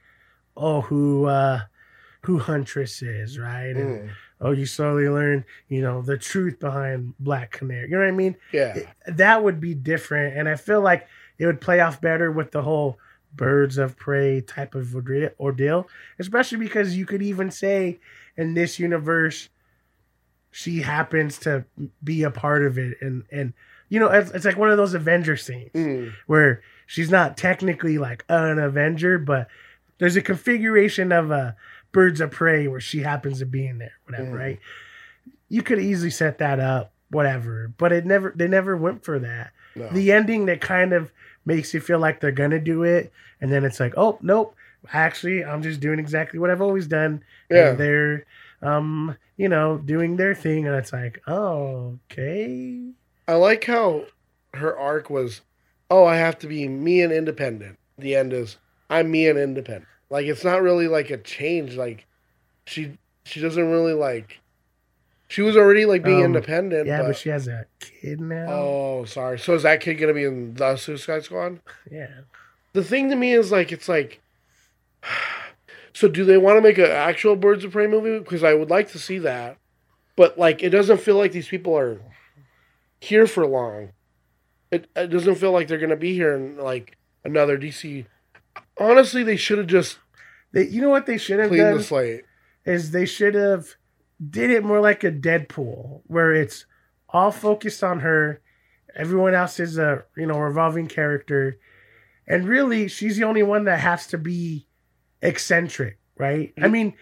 oh 0.55 0.81
who 0.81 1.25
uh 1.25 1.61
who 2.21 2.39
huntress 2.39 3.01
is 3.01 3.39
right? 3.39 3.75
And 3.75 4.01
mm. 4.01 4.09
oh 4.41 4.51
you 4.51 4.65
slowly 4.65 5.09
learn 5.09 5.45
you 5.67 5.81
know 5.81 6.01
the 6.01 6.17
truth 6.17 6.59
behind 6.59 7.13
black 7.19 7.51
canary 7.51 7.89
you 7.89 7.95
know 7.95 7.99
what 7.99 8.07
i 8.07 8.11
mean? 8.11 8.35
Yeah. 8.51 8.77
That 9.07 9.43
would 9.43 9.59
be 9.59 9.73
different 9.73 10.37
and 10.37 10.47
i 10.47 10.55
feel 10.55 10.81
like 10.81 11.07
it 11.37 11.45
would 11.45 11.61
play 11.61 11.79
off 11.79 11.99
better 11.99 12.31
with 12.31 12.51
the 12.51 12.61
whole 12.61 12.99
birds 13.35 13.77
of 13.77 13.97
prey 13.97 14.41
type 14.41 14.75
of 14.75 14.95
ordeal, 14.95 15.87
especially 16.19 16.59
because 16.59 16.95
you 16.95 17.05
could 17.05 17.21
even 17.21 17.51
say 17.51 17.99
in 18.37 18.53
this 18.53 18.79
universe 18.79 19.49
she 20.53 20.81
happens 20.81 21.39
to 21.39 21.65
be 22.03 22.23
a 22.23 22.29
part 22.29 22.63
of 22.63 22.77
it 22.77 22.97
and 23.01 23.23
and 23.31 23.53
you 23.89 23.99
know 23.99 24.07
it's, 24.07 24.31
it's 24.31 24.45
like 24.45 24.57
one 24.57 24.69
of 24.69 24.77
those 24.77 24.93
avenger 24.93 25.35
scenes 25.35 25.71
mm. 25.73 26.13
where 26.27 26.61
she's 26.85 27.09
not 27.09 27.35
technically 27.35 27.97
like 27.97 28.23
an 28.29 28.59
avenger 28.59 29.17
but 29.17 29.47
there's 29.97 30.15
a 30.15 30.21
configuration 30.21 31.11
of 31.11 31.31
a 31.31 31.55
birds 31.91 32.21
of 32.21 32.31
prey 32.31 32.67
where 32.67 32.79
she 32.79 32.99
happens 32.99 33.39
to 33.39 33.45
be 33.45 33.65
in 33.65 33.79
there 33.79 33.93
whatever 34.05 34.29
mm. 34.29 34.39
right 34.39 34.59
you 35.49 35.63
could 35.63 35.79
easily 35.79 36.11
set 36.11 36.37
that 36.37 36.59
up 36.59 36.93
whatever 37.09 37.73
but 37.77 37.91
it 37.91 38.05
never 38.05 38.31
they 38.35 38.47
never 38.47 38.77
went 38.77 39.03
for 39.03 39.19
that 39.19 39.51
no. 39.75 39.89
the 39.89 40.11
ending 40.11 40.45
that 40.45 40.61
kind 40.61 40.93
of 40.93 41.11
makes 41.45 41.73
you 41.73 41.79
feel 41.79 41.99
like 41.99 42.19
they're 42.19 42.31
gonna 42.31 42.59
do 42.59 42.83
it, 42.83 43.11
and 43.41 43.51
then 43.51 43.63
it's 43.63 43.79
like, 43.79 43.93
oh 43.97 44.17
nope, 44.21 44.55
actually 44.91 45.43
I'm 45.43 45.63
just 45.63 45.79
doing 45.79 45.99
exactly 45.99 46.39
what 46.39 46.49
I've 46.49 46.61
always 46.61 46.87
done. 46.87 47.23
Yeah, 47.49 47.73
they're 47.73 48.25
um 48.61 49.17
you 49.37 49.49
know 49.49 49.77
doing 49.77 50.17
their 50.17 50.35
thing, 50.35 50.67
and 50.67 50.75
it's 50.75 50.93
like, 50.93 51.21
oh 51.27 51.99
okay. 52.11 52.79
I 53.27 53.35
like 53.35 53.63
how 53.65 54.05
her 54.53 54.77
arc 54.77 55.09
was, 55.09 55.41
oh 55.89 56.05
I 56.05 56.17
have 56.17 56.37
to 56.39 56.47
be 56.47 56.67
me 56.67 57.01
and 57.01 57.13
independent. 57.13 57.77
The 57.97 58.15
end 58.15 58.33
is 58.33 58.57
I'm 58.89 59.11
me 59.11 59.27
and 59.27 59.39
independent. 59.39 59.87
Like 60.09 60.25
it's 60.25 60.43
not 60.43 60.61
really 60.61 60.87
like 60.87 61.09
a 61.09 61.17
change. 61.17 61.75
Like 61.75 62.05
she 62.65 62.97
she 63.23 63.41
doesn't 63.41 63.71
really 63.71 63.93
like 63.93 64.39
she 65.33 65.41
was 65.41 65.57
already 65.57 65.87
like 65.87 66.03
being 66.03 66.19
um, 66.19 66.25
independent. 66.25 66.85
Yeah, 66.85 66.99
but, 66.99 67.07
but, 67.07 67.17
she 67.17 67.29
has 67.29 67.47
a 67.47 67.65
kid 67.79 68.21
now. 68.21 68.45
Oh, 68.49 69.05
sorry. 69.05 69.39
So 69.39 69.55
is 69.55 69.63
that 69.63 69.81
kid 69.81 69.95
gonna 69.95 70.13
be 70.13 70.25
in 70.25 70.53
the 70.53 70.77
Suicide 70.77 71.23
Squad? 71.23 71.59
Yeah. 71.91 72.21
The 72.73 72.83
thing 72.83 73.09
to 73.09 73.15
me 73.15 73.33
is 73.33 73.51
like 73.51 73.71
it's 73.71 73.89
like. 73.89 74.21
So 75.95 76.07
do 76.07 76.25
they 76.25 76.39
want 76.39 76.57
to 76.57 76.61
make 76.61 76.79
an 76.79 76.89
actual 76.89 77.35
Birds 77.35 77.63
of 77.63 77.71
Prey 77.71 77.85
movie? 77.85 78.17
Because 78.17 78.43
I 78.43 78.55
would 78.55 78.71
like 78.71 78.91
to 78.93 78.99
see 78.99 79.19
that, 79.19 79.59
but 80.15 80.39
like 80.39 80.63
it 80.63 80.71
doesn't 80.71 81.01
feel 81.01 81.17
like 81.17 81.31
these 81.31 81.47
people 81.47 81.77
are 81.77 82.01
here 82.99 83.27
for 83.27 83.45
long. 83.45 83.89
It, 84.71 84.89
it 84.95 85.11
doesn't 85.11 85.35
feel 85.35 85.51
like 85.51 85.67
they're 85.67 85.77
gonna 85.77 85.95
be 85.95 86.15
here 86.15 86.33
in 86.33 86.57
like 86.57 86.97
another 87.23 87.59
DC. 87.59 88.07
Honestly, 88.79 89.21
they 89.21 89.35
should 89.37 89.59
have 89.59 89.67
just 89.67 89.99
They, 90.51 90.65
you 90.65 90.81
know 90.81 90.89
what 90.89 91.05
they 91.05 91.19
should 91.19 91.39
have 91.39 91.49
cleaned 91.49 91.61
done 91.61 91.77
the 91.77 91.83
slate. 91.83 92.23
is 92.65 92.89
they 92.89 93.05
should 93.05 93.35
have 93.35 93.75
did 94.29 94.49
it 94.49 94.63
more 94.63 94.79
like 94.79 95.03
a 95.03 95.11
Deadpool, 95.11 96.01
where 96.07 96.33
it's 96.33 96.65
all 97.09 97.31
focused 97.31 97.83
on 97.83 97.99
her. 98.01 98.41
Everyone 98.95 99.33
else 99.33 99.59
is 99.59 99.77
a 99.77 100.03
you 100.15 100.25
know 100.27 100.37
revolving 100.39 100.87
character, 100.87 101.57
and 102.27 102.47
really 102.47 102.87
she's 102.87 103.17
the 103.17 103.23
only 103.23 103.43
one 103.43 103.65
that 103.65 103.79
has 103.79 104.07
to 104.07 104.17
be 104.17 104.67
eccentric, 105.21 105.97
right? 106.17 106.53
I 106.61 106.67
mean, 106.67 106.93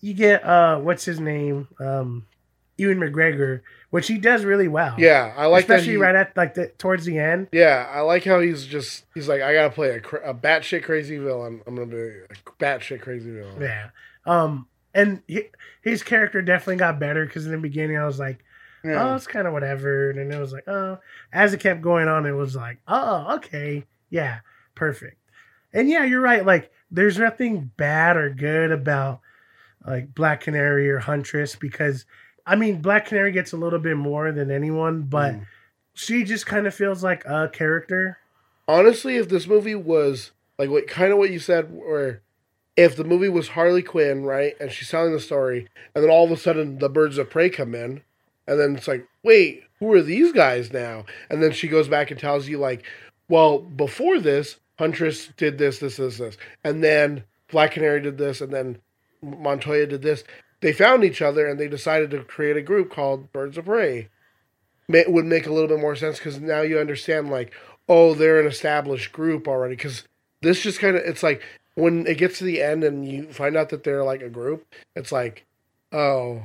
you 0.00 0.14
get 0.14 0.44
uh, 0.44 0.78
what's 0.80 1.04
his 1.04 1.18
name, 1.20 1.68
um, 1.78 2.26
Ewan 2.76 2.98
McGregor, 2.98 3.60
which 3.90 4.06
he 4.08 4.18
does 4.18 4.44
really 4.44 4.68
well. 4.68 4.94
Yeah, 4.98 5.32
I 5.36 5.46
like 5.46 5.64
especially 5.64 5.86
that. 5.86 5.92
he- 5.92 5.96
right 5.96 6.14
at 6.14 6.36
like 6.36 6.54
the 6.54 6.68
towards 6.78 7.04
the 7.04 7.18
end. 7.18 7.48
Yeah, 7.52 7.88
I 7.90 8.00
like 8.00 8.24
how 8.24 8.40
he's 8.40 8.66
just 8.66 9.04
he's 9.14 9.28
like 9.28 9.40
I 9.40 9.52
gotta 9.54 9.70
play 9.70 9.90
a, 9.90 10.30
a 10.30 10.34
batshit 10.34 10.82
crazy 10.82 11.16
villain. 11.18 11.62
I'm 11.66 11.74
gonna 11.74 11.86
be 11.86 11.96
a 11.96 12.26
batshit 12.58 13.00
crazy 13.00 13.30
villain. 13.30 13.60
Yeah. 13.60 13.88
Um, 14.26 14.66
and 14.94 15.22
he, 15.26 15.44
his 15.82 16.02
character 16.02 16.42
definitely 16.42 16.76
got 16.76 16.98
better 16.98 17.24
because 17.26 17.46
in 17.46 17.52
the 17.52 17.58
beginning 17.58 17.96
I 17.96 18.06
was 18.06 18.18
like, 18.18 18.44
Yeah. 18.84 19.10
oh, 19.12 19.14
it's 19.16 19.26
kind 19.26 19.46
of 19.46 19.52
whatever. 19.52 20.10
And 20.10 20.18
then 20.18 20.32
it 20.32 20.40
was 20.40 20.52
like, 20.52 20.66
oh, 20.68 20.98
as 21.32 21.52
it 21.54 21.60
kept 21.60 21.80
going 21.82 22.08
on, 22.08 22.26
it 22.26 22.32
was 22.32 22.56
like, 22.56 22.78
oh, 22.88 23.34
okay, 23.36 23.84
yeah, 24.10 24.40
perfect. 24.74 25.16
And 25.72 25.88
yeah, 25.88 26.04
you're 26.04 26.20
right. 26.20 26.44
Like, 26.44 26.70
there's 26.90 27.18
nothing 27.18 27.70
bad 27.76 28.16
or 28.16 28.30
good 28.30 28.72
about 28.72 29.20
like 29.86 30.14
Black 30.14 30.40
Canary 30.42 30.90
or 30.90 30.98
Huntress 30.98 31.54
because, 31.56 32.04
I 32.46 32.56
mean, 32.56 32.82
Black 32.82 33.06
Canary 33.06 33.32
gets 33.32 33.52
a 33.52 33.56
little 33.56 33.78
bit 33.78 33.96
more 33.96 34.32
than 34.32 34.50
anyone, 34.50 35.02
but 35.02 35.34
Mm. 35.34 35.46
she 35.94 36.24
just 36.24 36.46
kind 36.46 36.66
of 36.66 36.74
feels 36.74 37.04
like 37.04 37.24
a 37.26 37.48
character. 37.52 38.18
Honestly, 38.66 39.16
if 39.16 39.28
this 39.28 39.46
movie 39.46 39.74
was 39.76 40.32
like 40.58 40.68
what 40.70 40.86
kind 40.88 41.12
of 41.12 41.18
what 41.18 41.30
you 41.30 41.38
said, 41.38 41.72
where 41.72 42.22
if 42.76 42.96
the 42.96 43.04
movie 43.04 43.28
was 43.28 43.48
Harley 43.48 43.82
Quinn, 43.82 44.24
right, 44.24 44.54
and 44.60 44.70
she's 44.70 44.88
telling 44.88 45.12
the 45.12 45.20
story, 45.20 45.68
and 45.94 46.02
then 46.04 46.10
all 46.10 46.24
of 46.24 46.30
a 46.30 46.36
sudden 46.36 46.78
the 46.78 46.88
birds 46.88 47.18
of 47.18 47.30
prey 47.30 47.50
come 47.50 47.74
in, 47.74 48.02
and 48.46 48.58
then 48.58 48.76
it's 48.76 48.88
like, 48.88 49.06
wait, 49.22 49.64
who 49.78 49.92
are 49.92 50.02
these 50.02 50.32
guys 50.32 50.72
now? 50.72 51.04
And 51.28 51.42
then 51.42 51.52
she 51.52 51.68
goes 51.68 51.88
back 51.88 52.10
and 52.10 52.18
tells 52.18 52.48
you 52.48 52.58
like, 52.58 52.84
well, 53.28 53.58
before 53.58 54.18
this, 54.18 54.56
Huntress 54.78 55.28
did 55.36 55.58
this, 55.58 55.78
this, 55.78 55.96
this, 55.96 56.18
this, 56.18 56.36
and 56.64 56.82
then 56.82 57.24
Black 57.50 57.72
Canary 57.72 58.00
did 58.00 58.18
this, 58.18 58.40
and 58.40 58.52
then 58.52 58.80
Montoya 59.22 59.86
did 59.86 60.02
this. 60.02 60.24
They 60.60 60.72
found 60.72 61.04
each 61.04 61.22
other 61.22 61.46
and 61.46 61.58
they 61.58 61.68
decided 61.68 62.10
to 62.10 62.24
create 62.24 62.56
a 62.56 62.62
group 62.62 62.90
called 62.90 63.32
Birds 63.32 63.56
of 63.58 63.64
Prey. 63.64 64.08
It 64.88 65.12
would 65.12 65.24
make 65.24 65.46
a 65.46 65.52
little 65.52 65.68
bit 65.68 65.80
more 65.80 65.96
sense 65.96 66.18
because 66.18 66.40
now 66.40 66.62
you 66.62 66.78
understand 66.78 67.30
like, 67.30 67.52
oh, 67.88 68.14
they're 68.14 68.40
an 68.40 68.46
established 68.46 69.12
group 69.12 69.48
already. 69.48 69.76
Because 69.76 70.04
this 70.42 70.60
just 70.60 70.80
kind 70.80 70.96
of 70.96 71.02
it's 71.04 71.22
like 71.22 71.42
when 71.74 72.06
it 72.06 72.18
gets 72.18 72.38
to 72.38 72.44
the 72.44 72.62
end 72.62 72.84
and 72.84 73.06
you 73.06 73.32
find 73.32 73.56
out 73.56 73.68
that 73.70 73.84
they're 73.84 74.04
like 74.04 74.22
a 74.22 74.28
group, 74.28 74.66
it's 74.96 75.12
like, 75.12 75.46
oh, 75.92 76.42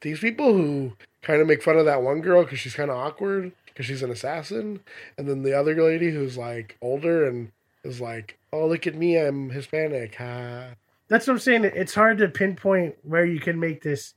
these 0.00 0.20
people 0.20 0.52
who 0.52 0.92
kind 1.22 1.40
of 1.40 1.46
make 1.46 1.62
fun 1.62 1.76
of 1.78 1.86
that 1.86 2.02
one 2.02 2.20
girl 2.20 2.42
because 2.44 2.58
she's 2.58 2.74
kind 2.74 2.90
of 2.90 2.96
awkward 2.96 3.52
because 3.66 3.86
she's 3.86 4.02
an 4.02 4.10
assassin, 4.10 4.80
and 5.18 5.28
then 5.28 5.42
the 5.42 5.52
other 5.52 5.74
lady 5.82 6.10
who's 6.10 6.36
like 6.38 6.76
older 6.80 7.26
and 7.26 7.52
is 7.84 8.00
like, 8.00 8.38
oh, 8.52 8.66
look 8.66 8.86
at 8.86 8.94
me, 8.94 9.16
I'm 9.18 9.50
Hispanic. 9.50 10.14
Ha. 10.16 10.68
That's 11.08 11.26
what 11.26 11.34
I'm 11.34 11.38
saying. 11.38 11.64
It's 11.64 11.94
hard 11.94 12.18
to 12.18 12.28
pinpoint 12.28 12.96
where 13.02 13.24
you 13.24 13.38
can 13.38 13.60
make 13.60 13.82
this 13.82 14.14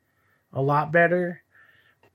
a 0.53 0.61
lot 0.61 0.91
better 0.91 1.43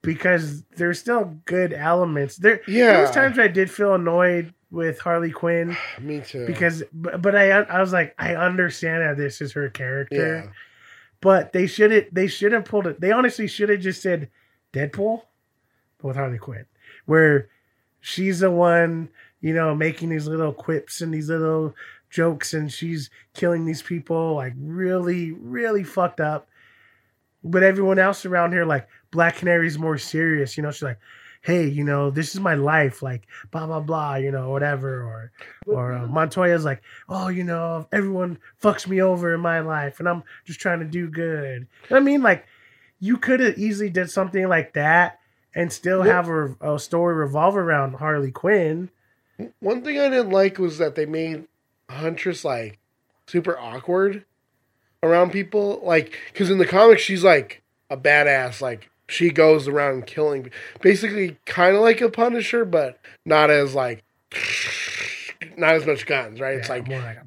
because 0.02 0.62
there's 0.76 0.98
still 0.98 1.36
good 1.44 1.72
elements. 1.72 2.36
There, 2.36 2.60
Yeah. 2.66 2.92
there 2.92 3.00
was 3.02 3.10
times 3.10 3.38
I 3.38 3.48
did 3.48 3.70
feel 3.70 3.94
annoyed 3.94 4.52
with 4.74 4.98
Harley 4.98 5.30
Quinn 5.30 5.76
Me 6.00 6.20
too. 6.20 6.46
because, 6.46 6.82
but, 6.92 7.22
but 7.22 7.34
I, 7.34 7.50
I 7.50 7.80
was 7.80 7.92
like, 7.92 8.14
I 8.18 8.34
understand 8.34 9.02
that 9.02 9.16
this 9.16 9.40
is 9.40 9.52
her 9.52 9.70
character, 9.70 10.44
yeah, 10.44 10.52
but 11.20 11.52
they 11.52 11.66
should 11.66 11.90
have, 11.92 12.06
they 12.12 12.26
should 12.26 12.52
have 12.52 12.64
pulled 12.64 12.86
it. 12.86 13.00
They 13.00 13.12
honestly 13.12 13.46
should 13.46 13.68
have 13.68 13.80
just 13.80 14.02
said 14.02 14.28
Deadpool, 14.72 15.22
but 15.98 16.08
with 16.08 16.16
Harley 16.16 16.38
Quinn, 16.38 16.66
where 17.06 17.48
she's 18.00 18.40
the 18.40 18.50
one, 18.50 19.08
you 19.40 19.54
know, 19.54 19.74
making 19.74 20.10
these 20.10 20.26
little 20.26 20.52
quips 20.52 21.00
and 21.00 21.14
these 21.14 21.28
little 21.28 21.74
jokes, 22.10 22.52
and 22.54 22.70
she's 22.72 23.10
killing 23.32 23.64
these 23.64 23.82
people 23.82 24.34
like 24.34 24.54
really, 24.58 25.32
really 25.32 25.84
fucked 25.84 26.20
up. 26.20 26.48
But 27.42 27.62
everyone 27.62 27.98
else 27.98 28.24
around 28.24 28.52
here, 28.52 28.64
like 28.64 28.88
Black 29.10 29.36
Canary's 29.36 29.78
more 29.78 29.98
serious, 29.98 30.56
you 30.56 30.62
know. 30.62 30.70
She's 30.70 30.82
like, 30.82 30.98
"Hey, 31.44 31.68
you 31.68 31.84
know, 31.84 32.10
this 32.10 32.34
is 32.34 32.40
my 32.40 32.54
life, 32.54 33.02
like 33.02 33.26
blah 33.50 33.66
blah 33.66 33.80
blah, 33.80 34.16
you 34.16 34.30
know, 34.32 34.50
whatever." 34.50 35.02
Or, 35.04 35.30
or 35.66 35.92
uh, 35.92 36.06
Montoya's 36.06 36.64
like, 36.64 36.82
"Oh, 37.08 37.28
you 37.28 37.44
know, 37.44 37.86
everyone 37.92 38.38
fucks 38.62 38.86
me 38.88 39.00
over 39.00 39.34
in 39.34 39.40
my 39.40 39.60
life, 39.60 40.00
and 40.00 40.08
I'm 40.08 40.22
just 40.44 40.60
trying 40.60 40.80
to 40.80 40.86
do 40.86 41.08
good." 41.08 41.66
I 41.90 42.00
mean, 42.00 42.22
like, 42.22 42.46
you 42.98 43.16
could 43.18 43.40
have 43.40 43.58
easily 43.58 43.90
did 43.90 44.10
something 44.10 44.48
like 44.48 44.72
that 44.72 45.20
and 45.54 45.72
still 45.72 46.00
Well- 46.00 46.10
have 46.10 46.28
a, 46.28 46.74
a 46.74 46.78
story 46.78 47.14
revolve 47.14 47.56
around 47.56 47.94
Harley 47.96 48.32
Quinn. 48.32 48.90
One 49.60 49.82
thing 49.82 49.98
I 49.98 50.08
didn't 50.08 50.30
like 50.30 50.58
was 50.58 50.78
that 50.78 50.94
they 50.94 51.06
made 51.06 51.44
Huntress 51.90 52.44
like 52.44 52.78
super 53.26 53.58
awkward 53.58 54.24
around 55.02 55.32
people. 55.32 55.80
Like, 55.84 56.16
because 56.32 56.50
in 56.50 56.58
the 56.58 56.66
comics, 56.66 57.02
she's 57.02 57.22
like 57.24 57.62
a 57.90 57.96
badass. 57.96 58.60
Like, 58.60 58.90
she 59.08 59.30
goes 59.30 59.68
around 59.68 60.06
killing, 60.06 60.50
basically, 60.80 61.36
kind 61.46 61.76
of 61.76 61.82
like 61.82 62.00
a 62.00 62.08
Punisher, 62.08 62.64
but 62.64 62.98
not 63.24 63.50
as 63.50 63.74
like, 63.74 64.04
not 65.56 65.74
as 65.74 65.86
much 65.86 66.06
guns, 66.06 66.40
right? 66.40 66.56
It's 66.56 66.68
like, 66.68 66.86
more 66.86 67.00
like 67.00 67.16
a 67.16 67.24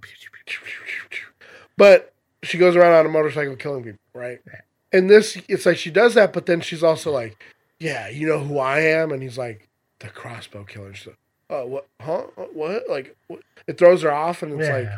but 1.77 2.13
she 2.43 2.57
goes 2.57 2.75
around 2.75 2.93
on 2.93 3.05
a 3.05 3.09
motorcycle 3.09 3.55
killing 3.55 3.83
people, 3.83 3.99
right? 4.13 4.39
Yeah. 4.47 4.61
And 4.93 5.09
this, 5.09 5.37
it's 5.47 5.65
like 5.65 5.77
she 5.77 5.91
does 5.91 6.15
that, 6.15 6.33
but 6.33 6.45
then 6.45 6.61
she's 6.61 6.83
also 6.83 7.11
like, 7.11 7.43
yeah, 7.79 8.07
you 8.07 8.27
know 8.27 8.39
who 8.39 8.57
I 8.57 8.79
am, 8.79 9.11
and 9.11 9.21
he's 9.21 9.37
like 9.37 9.67
the 9.99 10.09
crossbow 10.09 10.63
killer. 10.63 10.93
She's 10.93 11.07
like, 11.07 11.19
oh, 11.49 11.65
what? 11.67 11.87
Huh? 12.01 12.23
Uh, 12.37 12.43
what? 12.53 12.89
Like, 12.89 13.15
what? 13.27 13.41
it 13.67 13.77
throws 13.77 14.01
her 14.01 14.11
off, 14.11 14.41
and 14.41 14.53
it's 14.53 14.67
yeah. 14.67 14.75
like, 14.75 14.89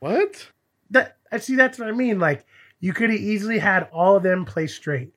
what? 0.00 0.48
that 0.90 1.16
I 1.30 1.38
see 1.38 1.54
that's 1.54 1.78
what 1.78 1.88
I 1.88 1.92
mean. 1.92 2.18
Like 2.18 2.44
you 2.80 2.92
could 2.92 3.10
have 3.10 3.20
easily 3.20 3.58
had 3.58 3.88
all 3.92 4.16
of 4.16 4.22
them 4.22 4.44
play 4.44 4.66
straight. 4.66 5.12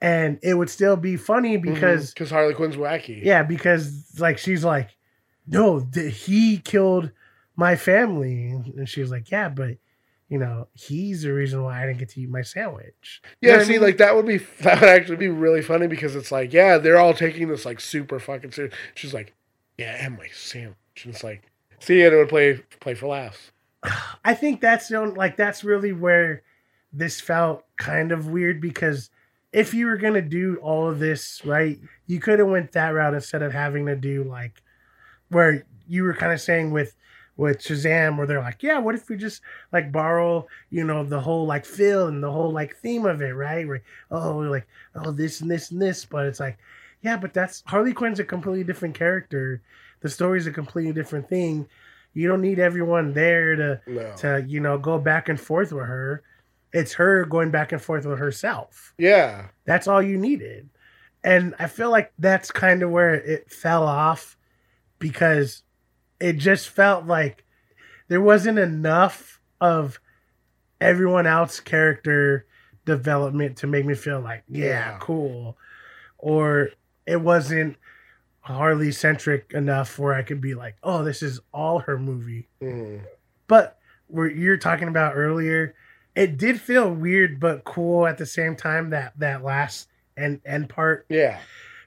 And 0.00 0.38
it 0.42 0.54
would 0.54 0.70
still 0.70 0.96
be 0.96 1.16
funny 1.16 1.58
mm-hmm. 1.58 1.74
because 1.74 2.12
because 2.12 2.30
Harley 2.30 2.54
Quinn's 2.54 2.76
wacky. 2.76 3.22
yeah, 3.24 3.42
because 3.42 4.04
like 4.18 4.38
she's 4.38 4.64
like, 4.64 4.90
No, 5.46 5.80
th- 5.80 6.24
he 6.24 6.58
killed 6.58 7.10
my 7.56 7.74
family. 7.76 8.50
And 8.50 8.88
she 8.88 9.00
was 9.00 9.10
like, 9.10 9.30
Yeah, 9.30 9.48
but 9.48 9.76
you 10.28 10.38
know, 10.38 10.68
he's 10.74 11.22
the 11.22 11.32
reason 11.32 11.62
why 11.64 11.82
I 11.82 11.86
didn't 11.86 11.98
get 12.00 12.10
to 12.10 12.20
eat 12.20 12.28
my 12.28 12.42
sandwich. 12.42 13.22
You 13.40 13.48
Yeah, 13.48 13.56
what 13.56 13.62
I 13.62 13.64
see, 13.64 13.72
mean? 13.72 13.80
like 13.82 13.96
that 13.96 14.14
would 14.14 14.26
be 14.26 14.36
that 14.60 14.80
would 14.80 14.90
actually 14.90 15.16
be 15.16 15.28
really 15.28 15.62
funny 15.62 15.86
because 15.88 16.14
it's 16.14 16.30
like, 16.30 16.52
yeah, 16.52 16.78
they're 16.78 16.98
all 16.98 17.14
taking 17.14 17.48
this 17.48 17.64
like 17.64 17.80
super 17.80 18.20
fucking 18.20 18.52
serious. 18.52 18.74
She's 18.94 19.14
like, 19.14 19.34
yeah, 19.78 19.96
and 20.04 20.16
my 20.16 20.28
sandwich, 20.32 20.76
and 21.04 21.14
it's 21.14 21.24
like, 21.24 21.42
see, 21.80 22.02
and 22.02 22.12
it 22.12 22.16
would 22.16 22.28
play 22.28 22.60
play 22.80 22.94
for 22.94 23.08
laughs. 23.08 23.50
I 24.24 24.34
think 24.34 24.60
that's 24.60 24.88
the 24.88 24.96
only, 24.98 25.14
like 25.14 25.36
that's 25.36 25.64
really 25.64 25.92
where 25.92 26.42
this 26.92 27.20
felt 27.20 27.64
kind 27.78 28.12
of 28.12 28.28
weird 28.28 28.60
because 28.60 29.10
if 29.52 29.72
you 29.74 29.86
were 29.86 29.96
gonna 29.96 30.22
do 30.22 30.56
all 30.62 30.88
of 30.90 30.98
this 30.98 31.42
right, 31.44 31.78
you 32.06 32.20
could 32.20 32.38
have 32.38 32.48
went 32.48 32.72
that 32.72 32.90
route 32.90 33.14
instead 33.14 33.42
of 33.42 33.52
having 33.52 33.86
to 33.86 33.96
do 33.96 34.24
like 34.24 34.62
where 35.30 35.64
you 35.88 36.02
were 36.02 36.14
kind 36.14 36.32
of 36.32 36.40
saying 36.40 36.70
with 36.70 36.94
with 37.36 37.60
Shazam, 37.60 38.16
where 38.18 38.26
they're 38.26 38.40
like, 38.40 38.64
yeah, 38.64 38.78
what 38.78 38.96
if 38.96 39.08
we 39.08 39.16
just 39.16 39.42
like 39.72 39.92
borrow, 39.92 40.44
you 40.70 40.82
know, 40.82 41.04
the 41.04 41.20
whole 41.20 41.46
like 41.46 41.64
feel 41.64 42.08
and 42.08 42.22
the 42.22 42.30
whole 42.32 42.50
like 42.52 42.76
theme 42.76 43.06
of 43.06 43.22
it, 43.22 43.30
right? 43.32 43.66
Where 43.66 43.82
oh, 44.10 44.36
we're 44.36 44.50
like 44.50 44.66
oh 44.96 45.12
this 45.12 45.40
and 45.40 45.50
this 45.50 45.70
and 45.70 45.80
this, 45.80 46.04
but 46.04 46.26
it's 46.26 46.40
like 46.40 46.58
yeah, 47.02 47.16
but 47.16 47.32
that's 47.32 47.62
Harley 47.66 47.92
Quinn's 47.92 48.18
a 48.18 48.24
completely 48.24 48.64
different 48.64 48.94
character. 48.96 49.62
The 50.00 50.08
story's 50.08 50.46
a 50.46 50.50
completely 50.52 50.92
different 50.92 51.28
thing. 51.28 51.68
You 52.12 52.26
don't 52.26 52.40
need 52.42 52.58
everyone 52.58 53.12
there 53.12 53.54
to 53.54 53.80
No. 53.86 54.12
to 54.16 54.44
you 54.46 54.60
know 54.60 54.76
go 54.76 54.98
back 54.98 55.28
and 55.28 55.40
forth 55.40 55.72
with 55.72 55.86
her. 55.86 56.22
It's 56.72 56.94
her 56.94 57.24
going 57.24 57.50
back 57.50 57.72
and 57.72 57.80
forth 57.80 58.04
with 58.04 58.18
herself. 58.18 58.94
Yeah. 58.98 59.48
That's 59.64 59.88
all 59.88 60.02
you 60.02 60.18
needed. 60.18 60.68
And 61.24 61.54
I 61.58 61.66
feel 61.66 61.90
like 61.90 62.12
that's 62.18 62.50
kind 62.50 62.82
of 62.82 62.90
where 62.90 63.14
it 63.14 63.50
fell 63.50 63.84
off 63.84 64.36
because 64.98 65.62
it 66.20 66.34
just 66.34 66.68
felt 66.68 67.06
like 67.06 67.44
there 68.08 68.20
wasn't 68.20 68.58
enough 68.58 69.40
of 69.60 69.98
everyone 70.80 71.26
else 71.26 71.60
character 71.60 72.46
development 72.84 73.58
to 73.58 73.66
make 73.66 73.84
me 73.84 73.94
feel 73.94 74.20
like, 74.20 74.44
yeah, 74.48 74.64
Yeah. 74.92 74.98
cool. 75.00 75.56
Or 76.18 76.70
it 77.06 77.20
wasn't 77.20 77.76
Harley 78.40 78.92
centric 78.92 79.52
enough 79.52 79.98
where 79.98 80.14
I 80.14 80.22
could 80.22 80.40
be 80.40 80.54
like, 80.54 80.76
oh, 80.82 81.04
this 81.04 81.22
is 81.22 81.40
all 81.52 81.80
her 81.80 81.98
movie. 81.98 82.48
Mhm. 82.62 83.02
But 83.46 83.78
where 84.06 84.30
you're 84.30 84.56
talking 84.56 84.88
about 84.88 85.16
earlier, 85.16 85.74
it 86.18 86.36
did 86.36 86.60
feel 86.60 86.90
weird 86.92 87.38
but 87.40 87.64
cool 87.64 88.06
at 88.06 88.18
the 88.18 88.26
same 88.26 88.56
time 88.56 88.90
that 88.90 89.12
that 89.18 89.42
last 89.44 89.88
end 90.16 90.40
end 90.44 90.68
part 90.68 91.06
Yeah. 91.08 91.38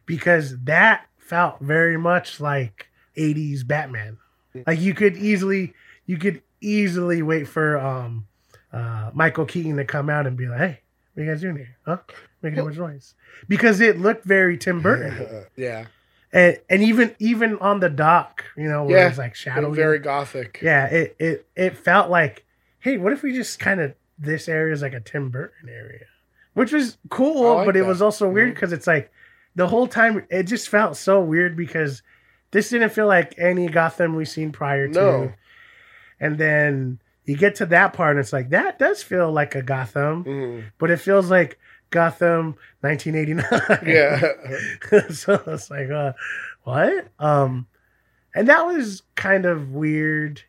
because 0.05 0.57
that 0.63 1.05
felt 1.17 1.59
very 1.59 1.97
much 1.97 2.39
like 2.39 2.88
80s 3.17 3.65
Batman. 3.67 4.17
Like 4.67 4.79
you 4.79 4.93
could 4.93 5.17
easily 5.17 5.73
you 6.05 6.17
could 6.17 6.41
easily 6.61 7.21
wait 7.21 7.47
for 7.47 7.77
um 7.77 8.27
uh 8.73 9.11
Michael 9.13 9.45
Keaton 9.45 9.77
to 9.77 9.86
come 9.86 10.09
out 10.09 10.27
and 10.27 10.36
be 10.38 10.47
like, 10.47 10.59
"Hey, 10.59 10.79
what 11.13 11.21
are 11.21 11.25
you 11.25 11.32
guys 11.32 11.41
doing 11.41 11.57
here? 11.57 11.75
Huh? 11.86 11.97
Making 12.41 12.57
that 12.57 12.65
much 12.65 12.77
noise?" 12.77 13.13
Because 13.47 13.82
it 13.82 13.99
looked 13.99 14.25
very 14.25 14.57
Tim 14.57 14.82
Burton, 14.86 15.45
yeah. 15.55 15.86
and 16.34 16.57
and 16.69 16.82
even 16.84 17.15
even 17.19 17.57
on 17.59 17.79
the 17.82 17.89
dock, 17.89 18.45
you 18.57 18.67
know, 18.69 18.84
where 18.86 18.97
Yeah. 18.97 19.07
it's 19.09 19.17
like 19.17 19.36
shadow. 19.36 19.71
Very 19.71 19.99
gothic. 19.99 20.59
yeah, 20.61 20.86
it 20.88 21.15
it 21.19 21.45
it 21.55 21.77
felt 21.77 22.09
like, 22.09 22.45
hey, 22.79 22.97
what 22.97 23.11
if 23.13 23.23
we 23.23 23.34
just 23.34 23.59
kind 23.59 23.79
of 23.82 23.93
this 24.22 24.47
area 24.47 24.74
is 24.74 24.82
like 24.82 24.93
a 24.93 24.99
Tim 25.01 25.30
Burton 25.30 25.67
area, 25.69 26.05
which 26.53 26.72
was 26.72 26.97
cool, 27.09 27.55
like 27.55 27.65
but 27.65 27.76
it 27.78 27.86
was 27.86 28.01
also 28.01 28.30
weird 28.30 28.53
because 28.53 28.72
it's 28.72 28.88
like 28.88 29.11
the 29.55 29.67
whole 29.67 29.88
time 29.88 30.26
it 30.30 30.43
just 30.43 30.69
felt 30.69 30.95
so 30.95 31.19
weird 31.19 31.55
because 31.57 32.01
this 32.51 32.69
didn't 32.69 32.89
feel 32.91 33.07
like 33.07 33.34
any 33.38 33.67
Gotham 33.67 34.15
we've 34.15 34.28
seen 34.30 34.51
prior 34.51 34.88
to, 34.88 34.93
No. 34.93 35.34
and 36.19 36.38
then 36.38 36.99
you 37.26 37.36
get 37.38 37.55
to 37.55 37.65
that 37.67 37.93
part 37.93 38.11
and 38.11 38.19
it's 38.19 38.34
like 38.34 38.49
that 38.49 38.78
does 38.80 39.01
feel 39.03 39.32
like 39.32 39.55
a 39.55 39.61
Gotham, 39.61 40.24
Mhm. 40.24 40.63
but 40.78 40.89
it 40.91 40.97
feels 40.97 41.30
like 41.32 41.57
Gotham 41.89 42.55
1989. 42.82 43.80
Yeah. 43.86 44.22
so 45.09 45.41
it's 45.47 45.69
like, 45.69 45.89
uh, 45.89 46.13
what? 46.63 47.07
Um, 47.19 47.67
and 48.34 48.47
that 48.47 48.65
was 48.65 49.03
kind 49.15 49.45
of 49.45 49.72
weird, 49.72 50.41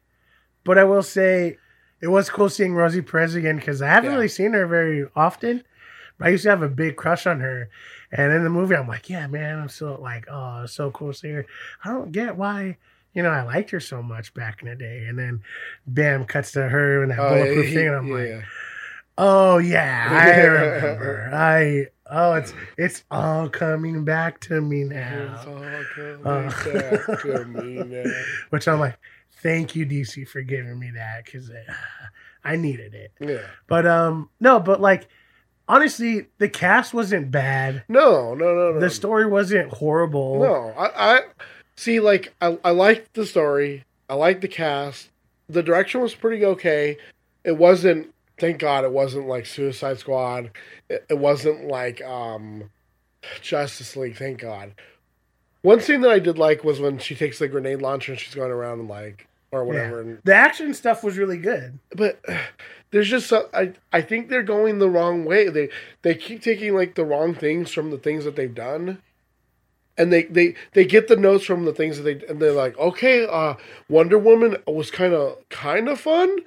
but 0.64 0.78
I 0.78 0.84
will 0.84 1.02
say 1.02 1.58
it 2.02 2.08
was 2.08 2.28
cool 2.28 2.50
seeing 2.50 2.74
Rosie 2.74 3.00
Perez 3.00 3.34
again 3.34 3.56
because 3.56 3.80
I 3.80 3.88
haven't 3.88 4.10
Yeah. 4.10 4.16
really 4.16 4.28
seen 4.28 4.52
her 4.52 4.66
very 4.66 5.06
often. 5.16 5.64
But 6.18 6.28
I 6.28 6.30
used 6.32 6.42
to 6.44 6.50
have 6.50 6.62
a 6.62 6.68
big 6.68 6.96
crush 6.96 7.26
on 7.26 7.40
her, 7.40 7.70
and 8.12 8.32
in 8.32 8.44
the 8.44 8.50
movie, 8.50 8.76
I'm 8.76 8.86
like, 8.86 9.08
yeah, 9.08 9.26
man, 9.26 9.58
I'm 9.58 9.68
so 9.70 9.98
like, 10.00 10.26
oh, 10.30 10.64
it's 10.64 10.74
so 10.74 10.90
cool 10.90 11.12
to 11.12 11.18
see 11.18 11.30
her. 11.30 11.46
I 11.84 11.88
don't 11.88 12.12
get 12.12 12.36
why. 12.36 12.76
You 13.14 13.22
know, 13.22 13.30
I 13.30 13.42
liked 13.42 13.70
her 13.70 13.80
so 13.80 14.02
much 14.02 14.34
back 14.34 14.62
in 14.62 14.68
the 14.68 14.74
day, 14.74 15.06
and 15.06 15.18
then, 15.18 15.42
bam, 15.86 16.24
cuts 16.26 16.52
to 16.52 16.68
her 16.68 17.02
and 17.02 17.10
that 17.12 17.18
Oh, 17.18 17.28
bulletproof 17.28 17.68
yeah, 17.68 17.74
thing, 17.74 17.86
and 17.88 17.96
I'm 17.96 18.10
like. 18.10 18.44
Oh 19.18 19.58
yeah, 19.58 20.08
I 20.10 20.36
remember. 20.40 21.30
I 21.32 21.86
oh 22.10 22.34
it's 22.34 22.54
it's 22.78 23.04
all 23.10 23.48
coming 23.48 24.04
back 24.04 24.40
to 24.40 24.60
me 24.60 24.82
It's 24.84 25.46
all 25.46 25.84
coming 25.94 26.24
Uh, 26.24 26.48
back 26.48 27.20
to 27.20 27.44
me 27.44 27.82
now. 27.86 28.10
Which 28.50 28.66
I'm 28.68 28.80
like, 28.80 28.98
thank 29.42 29.76
you 29.76 29.84
DC 29.86 30.26
for 30.28 30.42
giving 30.42 30.78
me 30.78 30.90
that 30.94 31.24
because 31.24 31.50
I 32.44 32.56
needed 32.56 32.94
it. 32.94 33.12
Yeah. 33.20 33.46
But 33.66 33.86
um 33.86 34.30
no, 34.40 34.60
but 34.60 34.80
like 34.80 35.08
honestly, 35.68 36.26
the 36.38 36.48
cast 36.48 36.94
wasn't 36.94 37.30
bad. 37.30 37.84
No, 37.88 38.34
no, 38.34 38.54
no, 38.54 38.72
no. 38.72 38.80
The 38.80 38.90
story 38.90 39.26
wasn't 39.26 39.70
horrible. 39.72 40.40
No, 40.40 40.74
I, 40.76 41.16
I 41.16 41.20
see. 41.76 42.00
Like, 42.00 42.34
I, 42.40 42.58
I 42.64 42.70
liked 42.70 43.14
the 43.14 43.26
story. 43.26 43.84
I 44.08 44.14
liked 44.14 44.42
the 44.42 44.48
cast. 44.48 45.10
The 45.48 45.62
direction 45.62 46.00
was 46.00 46.14
pretty 46.14 46.44
okay. 46.44 46.98
It 47.44 47.56
wasn't. 47.56 48.14
Thank 48.38 48.58
God, 48.58 48.84
it 48.84 48.92
wasn't 48.92 49.28
like 49.28 49.46
Suicide 49.46 49.98
Squad. 49.98 50.50
It, 50.88 51.04
it 51.08 51.18
wasn't 51.18 51.68
like 51.68 52.02
um, 52.02 52.70
Justice 53.40 53.96
League. 53.96 54.16
Thank 54.16 54.40
God. 54.40 54.74
One 55.60 55.80
scene 55.80 56.00
that 56.00 56.10
I 56.10 56.18
did 56.18 56.38
like 56.38 56.64
was 56.64 56.80
when 56.80 56.98
she 56.98 57.14
takes 57.14 57.38
the 57.38 57.46
grenade 57.46 57.80
launcher 57.80 58.12
and 58.12 58.20
she's 58.20 58.34
going 58.34 58.50
around 58.50 58.80
and 58.80 58.88
like 58.88 59.28
or 59.52 59.64
whatever. 59.64 60.00
And 60.00 60.18
The 60.24 60.34
action 60.34 60.74
stuff 60.74 61.04
was 61.04 61.18
really 61.18 61.38
good. 61.38 61.78
but 61.94 62.20
there's 62.90 63.08
just 63.08 63.28
so, 63.28 63.48
I 63.54 63.72
I 63.92 64.00
think 64.00 64.28
they're 64.28 64.42
going 64.42 64.78
the 64.78 64.90
wrong 64.90 65.24
way. 65.24 65.48
They 65.48 65.68
they 66.02 66.14
keep 66.14 66.42
taking 66.42 66.74
like 66.74 66.94
the 66.94 67.04
wrong 67.04 67.34
things 67.34 67.70
from 67.70 67.90
the 67.90 67.98
things 67.98 68.24
that 68.24 68.34
they've 68.36 68.54
done. 68.54 69.02
And 69.98 70.10
they, 70.10 70.22
they, 70.24 70.54
they 70.72 70.86
get 70.86 71.08
the 71.08 71.16
notes 71.16 71.44
from 71.44 71.66
the 71.66 71.74
things 71.74 71.98
that 71.98 72.04
they 72.04 72.26
and 72.26 72.40
they're 72.40 72.52
like, 72.52 72.78
okay, 72.78 73.26
uh, 73.26 73.54
Wonder 73.90 74.18
Woman 74.18 74.56
was 74.66 74.90
kind 74.90 75.12
of 75.12 75.36
kind 75.50 75.86
of 75.88 76.00
fun. 76.00 76.38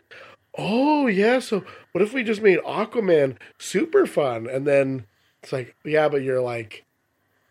Oh 0.58 1.06
yeah, 1.06 1.40
so 1.40 1.64
what 1.92 2.02
if 2.02 2.12
we 2.14 2.24
just 2.24 2.42
made 2.42 2.60
Aquaman 2.60 3.38
super 3.60 4.08
fun? 4.08 4.48
And 4.50 4.66
then 4.66 5.06
it's 5.44 5.54
like, 5.54 5.76
yeah, 5.86 6.10
but 6.10 6.24
you're 6.24 6.42
like 6.42 6.86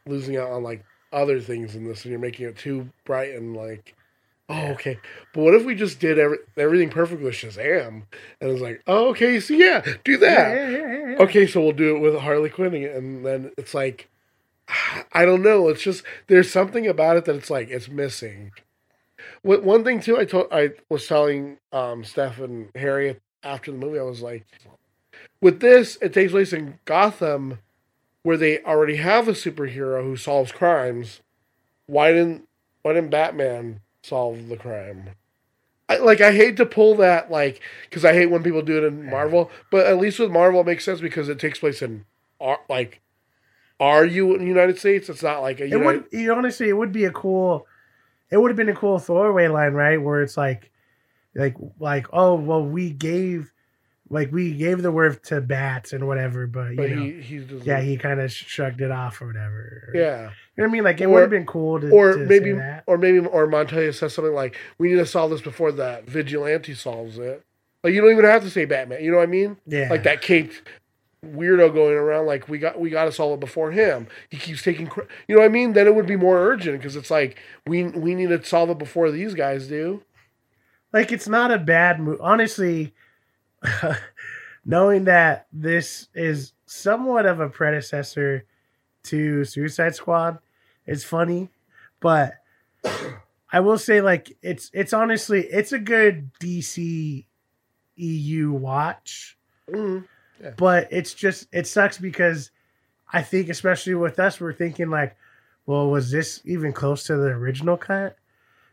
losing 0.07 0.37
out 0.37 0.51
on 0.51 0.65
like 0.65 0.85
other 1.13 1.41
things 1.41 1.77
in 1.77 1.85
this, 1.85 2.03
and 2.05 2.11
you're 2.11 2.19
making 2.21 2.47
it 2.47 2.59
too 2.59 2.89
bright 3.05 3.35
and 3.35 3.57
like, 3.57 3.95
oh 4.49 4.67
okay. 4.73 4.99
But 5.33 5.43
what 5.43 5.55
if 5.55 5.65
we 5.65 5.75
just 5.75 6.01
did 6.01 6.19
every, 6.19 6.39
everything 6.57 6.91
perfect 6.91 7.23
with 7.23 7.35
Shazam? 7.35 8.03
And 8.41 8.51
it's 8.51 8.61
like, 8.61 8.83
oh 8.87 9.09
okay, 9.11 9.41
so 9.41 9.55
yeah, 9.55 9.85
do 10.05 10.17
that. 10.19 10.55
Yeah, 10.55 10.69
yeah, 10.69 11.09
yeah. 11.11 11.17
Okay, 11.19 11.47
so 11.47 11.61
we'll 11.61 11.73
do 11.73 11.97
it 11.97 12.01
with 12.01 12.19
Harley 12.19 12.51
Quinn, 12.51 12.75
and 12.75 13.25
then 13.25 13.53
it's 13.57 13.75
like, 13.75 14.09
I 15.13 15.25
don't 15.25 15.43
know. 15.43 15.69
It's 15.69 15.83
just 15.83 16.05
there's 16.27 16.51
something 16.51 16.87
about 16.87 17.17
it 17.17 17.25
that 17.27 17.37
it's 17.37 17.51
like 17.51 17.69
it's 17.71 17.89
missing. 17.89 18.53
What 19.43 19.63
one 19.63 19.85
thing 19.85 20.01
too, 20.01 20.19
I 20.19 20.25
told 20.25 20.49
I 20.51 20.71
was 20.89 21.07
telling 21.07 21.59
um, 21.73 22.05
Steph 22.05 22.41
and 22.41 22.71
Harry 22.75 23.17
after 23.43 23.71
the 23.71 23.79
movie, 23.79 23.99
I 23.99 24.03
was 24.03 24.23
like, 24.23 24.47
with 25.41 25.61
this, 25.61 25.99
it 26.01 26.13
takes 26.13 26.33
place 26.33 26.53
in 26.53 26.79
Gotham, 26.85 27.59
where 28.23 28.37
they 28.37 28.63
already 28.63 28.97
have 28.97 29.29
a 29.29 29.33
superhero 29.33 30.03
who 30.03 30.17
solves 30.17 30.53
crimes. 30.53 31.21
Why 31.87 32.13
didn't 32.13 32.49
Why 32.83 32.95
didn't 32.95 33.11
Batman 33.11 33.81
solve 34.05 34.49
the 34.49 34.57
crime? 34.57 35.11
I, 35.89 35.99
like 35.99 36.21
I 36.21 36.33
hate 36.33 36.57
to 36.57 36.67
pull 36.67 36.95
that 36.97 37.31
like 37.31 37.61
because 37.89 38.05
I 38.05 38.15
hate 38.15 38.27
when 38.27 38.43
people 38.43 38.63
do 38.63 38.79
it 38.79 38.85
in 38.85 39.11
Marvel, 39.11 39.51
but 39.71 39.87
at 39.87 39.99
least 39.99 40.19
with 40.19 40.31
Marvel 40.31 40.61
it 40.61 40.67
makes 40.67 40.85
sense 40.85 41.01
because 41.01 41.29
it 41.29 41.39
takes 41.39 41.59
place 41.59 41.83
in 41.83 42.07
like 42.69 43.03
are 43.81 44.05
you 44.05 44.35
in 44.35 44.41
the 44.41 44.47
United 44.47 44.79
States? 44.79 45.09
It's 45.09 45.23
not 45.23 45.43
like 45.43 45.61
a 45.61 45.67
It 45.67 45.79
would 45.79 46.07
you 46.13 46.33
honestly, 46.33 46.69
it 46.69 46.75
would 46.75 46.93
be 46.93 47.05
a 47.05 47.11
cool. 47.11 47.67
It 48.31 48.39
would 48.39 48.51
have 48.51 48.57
been 48.57 48.69
a 48.69 48.75
cool 48.75 48.99
throwaway 48.99 49.49
line, 49.49 49.75
right? 49.75 50.01
Where 50.01 50.23
it's 50.23 50.37
like, 50.37 50.71
like, 51.35 51.57
like, 51.79 52.07
oh, 52.13 52.35
well, 52.35 52.65
we 52.65 52.91
gave, 52.91 53.53
like, 54.09 54.33
we 54.33 54.55
gave 54.55 54.83
the 54.83 54.91
word 54.91 55.23
to 55.25 55.41
bats 55.41 55.93
and 55.93 56.07
whatever, 56.07 56.47
but 56.47 56.71
you 56.71 56.77
but 56.77 56.91
know, 56.91 57.05
he 57.05 57.47
yeah, 57.63 57.81
he 57.81 57.97
kind 57.97 58.21
of 58.21 58.33
shrugged 58.33 58.81
it 58.81 58.91
off 58.91 59.21
or 59.21 59.27
whatever. 59.27 59.93
yeah. 59.95 60.31
You 60.57 60.63
know 60.63 60.69
what 60.69 60.71
I 60.71 60.73
mean? 60.73 60.85
Like, 60.85 61.01
it 61.01 61.11
would 61.11 61.21
have 61.21 61.31
been 61.31 61.47
cool 61.47 61.81
to, 61.81 61.91
Or 61.91 62.13
to 62.13 62.29
say 62.29 62.39
maybe 62.41 62.61
or 62.87 62.97
maybe 62.99 63.19
or 63.19 63.47
Montoya 63.47 63.93
says 63.93 64.15
something 64.15 64.35
like, 64.35 64.57
"We 64.79 64.89
need 64.91 64.99
to 64.99 65.07
solve 65.07 65.31
this 65.31 65.41
before 65.41 65.73
the 65.73 66.03
vigilante 66.07 66.75
solves 66.75 67.19
it." 67.19 67.45
Like 67.83 67.93
you 67.93 68.01
don't 68.01 68.13
even 68.13 68.25
have 68.25 68.43
to 68.43 68.51
say 68.51 68.65
Batman. 68.65 69.03
You 69.05 69.11
know 69.11 69.19
what 69.19 69.25
I 69.25 69.27
mean? 69.27 69.57
yeah, 69.67 69.89
Like 69.91 70.05
that 70.05 70.23
caped 70.23 70.63
weirdo 71.25 71.73
going 71.75 71.95
around 71.95 72.27
like 72.27 72.49
we 72.49 72.59
got 72.59 72.79
we 72.79 72.89
got 72.91 73.05
to 73.07 73.13
solve 73.13 73.35
it 73.35 73.41
before 73.41 73.73
him. 73.73 74.07
He 74.31 74.37
keeps 74.37 74.63
taking 74.63 74.87
cr- 74.87 75.03
you 75.29 75.35
know 75.35 75.41
what 75.41 75.47
I 75.47 75.53
mean? 75.53 75.73
Then 75.73 75.87
it 75.87 75.95
would 75.95 76.07
be 76.07 76.17
more 76.17 76.39
urgent 76.39 76.79
because 76.79 76.97
it's 76.97 77.11
like 77.11 77.37
we 77.67 77.85
we 77.85 78.15
need 78.15 78.29
to 78.29 78.43
solve 78.45 78.71
it 78.71 78.79
before 78.79 79.11
these 79.11 79.35
guys 79.35 79.67
do. 79.69 80.03
like 80.93 81.13
it's 81.13 81.29
not 81.29 81.51
a 81.51 81.59
bad 81.59 81.99
move. 82.01 82.19
Honestly, 82.23 82.95
knowing 84.65 85.05
that 85.05 85.47
this 85.53 86.09
is 86.15 86.53
somewhat 86.67 87.27
of 87.27 87.41
a 87.41 87.49
predecessor 87.49 88.45
to 89.05 89.45
Suicide 89.45 89.95
Squad 89.95 90.39
is 90.87 91.05
funny, 91.05 91.49
but 92.01 92.35
I 93.53 93.61
will 93.61 93.79
say 93.79 94.01
like 94.01 94.37
it's 94.43 94.71
it's 94.75 94.93
honestly 94.93 95.41
it's 95.47 95.73
a 95.73 95.79
good 95.79 96.31
DC 96.41 97.25
EU 97.97 98.53
watch, 98.53 99.39
Mm. 99.71 100.05
but 100.57 100.89
it's 100.91 101.15
just 101.15 101.47
it 101.53 101.67
sucks 101.67 101.97
because 101.99 102.51
I 103.13 103.23
think 103.23 103.49
especially 103.49 103.95
with 103.95 104.19
us 104.19 104.41
we're 104.41 104.53
thinking 104.53 104.91
like, 104.91 105.17
well, 105.67 105.89
was 105.89 106.11
this 106.11 106.41
even 106.45 106.73
close 106.73 107.05
to 107.05 107.17
the 107.17 107.29
original 107.29 107.77
cut? 107.77 108.17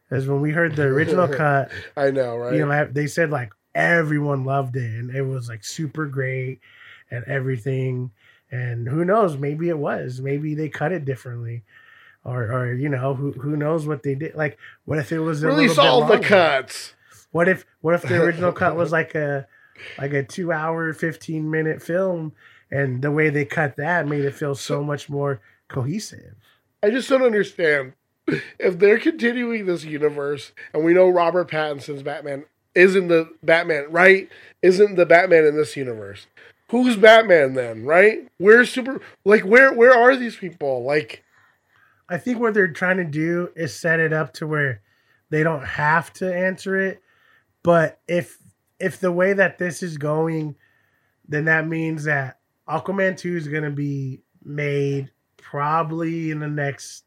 Because 0.10 0.28
when 0.28 0.42
we 0.42 0.52
heard 0.52 0.76
the 0.76 0.84
original 0.84 1.28
cut, 1.34 1.72
I 1.96 2.12
know, 2.12 2.36
right? 2.38 2.54
you 2.56 2.66
know, 2.66 2.90
they 2.92 3.08
said 3.08 3.30
like 3.30 3.54
everyone 3.74 4.44
loved 4.44 4.76
it 4.76 4.84
and 5.00 5.16
it 5.16 5.22
was 5.22 5.48
like 5.48 5.64
super 5.64 6.06
great 6.08 6.60
and 7.10 7.24
everything. 7.26 8.12
And 8.52 8.86
who 8.90 9.06
knows? 9.06 9.38
Maybe 9.38 9.70
it 9.70 9.78
was. 9.78 10.20
Maybe 10.20 10.56
they 10.56 10.68
cut 10.68 10.92
it 10.92 11.06
differently, 11.06 11.64
or 12.24 12.52
or 12.52 12.74
you 12.74 12.90
know, 12.90 13.14
who 13.14 13.32
who 13.34 13.56
knows 13.56 13.88
what 13.88 14.04
they 14.04 14.16
did? 14.16 14.36
Like, 14.36 14.58
what 14.86 15.00
if 15.00 15.12
it 15.12 15.20
was 15.20 15.44
a 15.44 15.48
really 15.48 15.68
little 15.68 16.06
the 16.06 16.20
cuts. 16.20 16.94
What 17.32 17.48
if 17.48 17.66
what 17.82 17.96
if 17.96 18.04
the 18.04 18.16
original 18.24 18.52
cut 18.52 18.76
was 18.76 18.92
like 18.92 19.16
a 19.16 19.48
like 19.98 20.14
a 20.14 20.24
two 20.24 20.52
hour, 20.52 20.94
fifteen 20.94 21.50
minute 21.50 21.82
film, 21.82 22.34
and 22.70 23.02
the 23.02 23.12
way 23.12 23.30
they 23.30 23.46
cut 23.46 23.76
that 23.78 24.08
made 24.08 24.26
it 24.26 24.36
feel 24.36 24.56
so 24.56 24.84
much 24.84 25.10
more 25.10 25.42
cohesive. 25.68 26.36
I 26.84 26.90
just 26.90 27.10
don't 27.10 27.24
understand. 27.24 27.94
If 28.60 28.80
they're 28.80 29.00
continuing 29.00 29.66
this 29.66 29.84
universe, 29.84 30.54
and 30.74 30.86
we 30.86 30.94
know 30.94 31.10
Robert 31.10 31.50
Pattinson's 31.50 32.04
Batman 32.04 32.46
isn't 32.76 33.08
the 33.08 33.30
Batman, 33.44 33.88
right? 33.90 34.30
Isn't 34.62 34.96
the 34.96 35.06
Batman 35.06 35.46
in 35.46 35.58
this 35.58 35.76
universe? 35.76 36.28
Who's 36.70 36.96
Batman 36.96 37.54
then, 37.54 37.86
right? 37.86 38.30
Where's 38.38 38.70
super 38.70 39.02
like 39.26 39.42
where 39.42 39.74
where 39.74 39.94
are 39.94 40.16
these 40.16 40.38
people? 40.38 40.84
Like 40.84 41.24
I 42.12 42.18
think 42.18 42.40
what 42.40 42.54
they're 42.54 42.68
trying 42.68 42.98
to 42.98 43.06
do 43.06 43.50
is 43.56 43.74
set 43.74 44.02
it 44.02 44.12
up 44.12 44.34
to 44.34 44.48
where 44.48 44.82
they 45.30 45.44
don't 45.44 45.66
have 45.66 46.12
to 46.14 46.34
answer 46.34 46.76
it. 46.76 47.02
But 47.64 48.00
if 48.08 48.38
if 48.80 49.00
the 49.00 49.12
way 49.12 49.34
that 49.34 49.58
this 49.58 49.82
is 49.82 49.98
going, 49.98 50.56
then 51.28 51.46
that 51.46 51.68
means 51.68 52.04
that 52.04 52.40
Aquaman 52.68 53.18
2 53.18 53.38
is 53.38 53.48
gonna 53.48 53.72
be 53.72 54.24
made 54.44 55.12
probably 55.38 56.32
in 56.32 56.40
the 56.40 56.50
next 56.50 57.06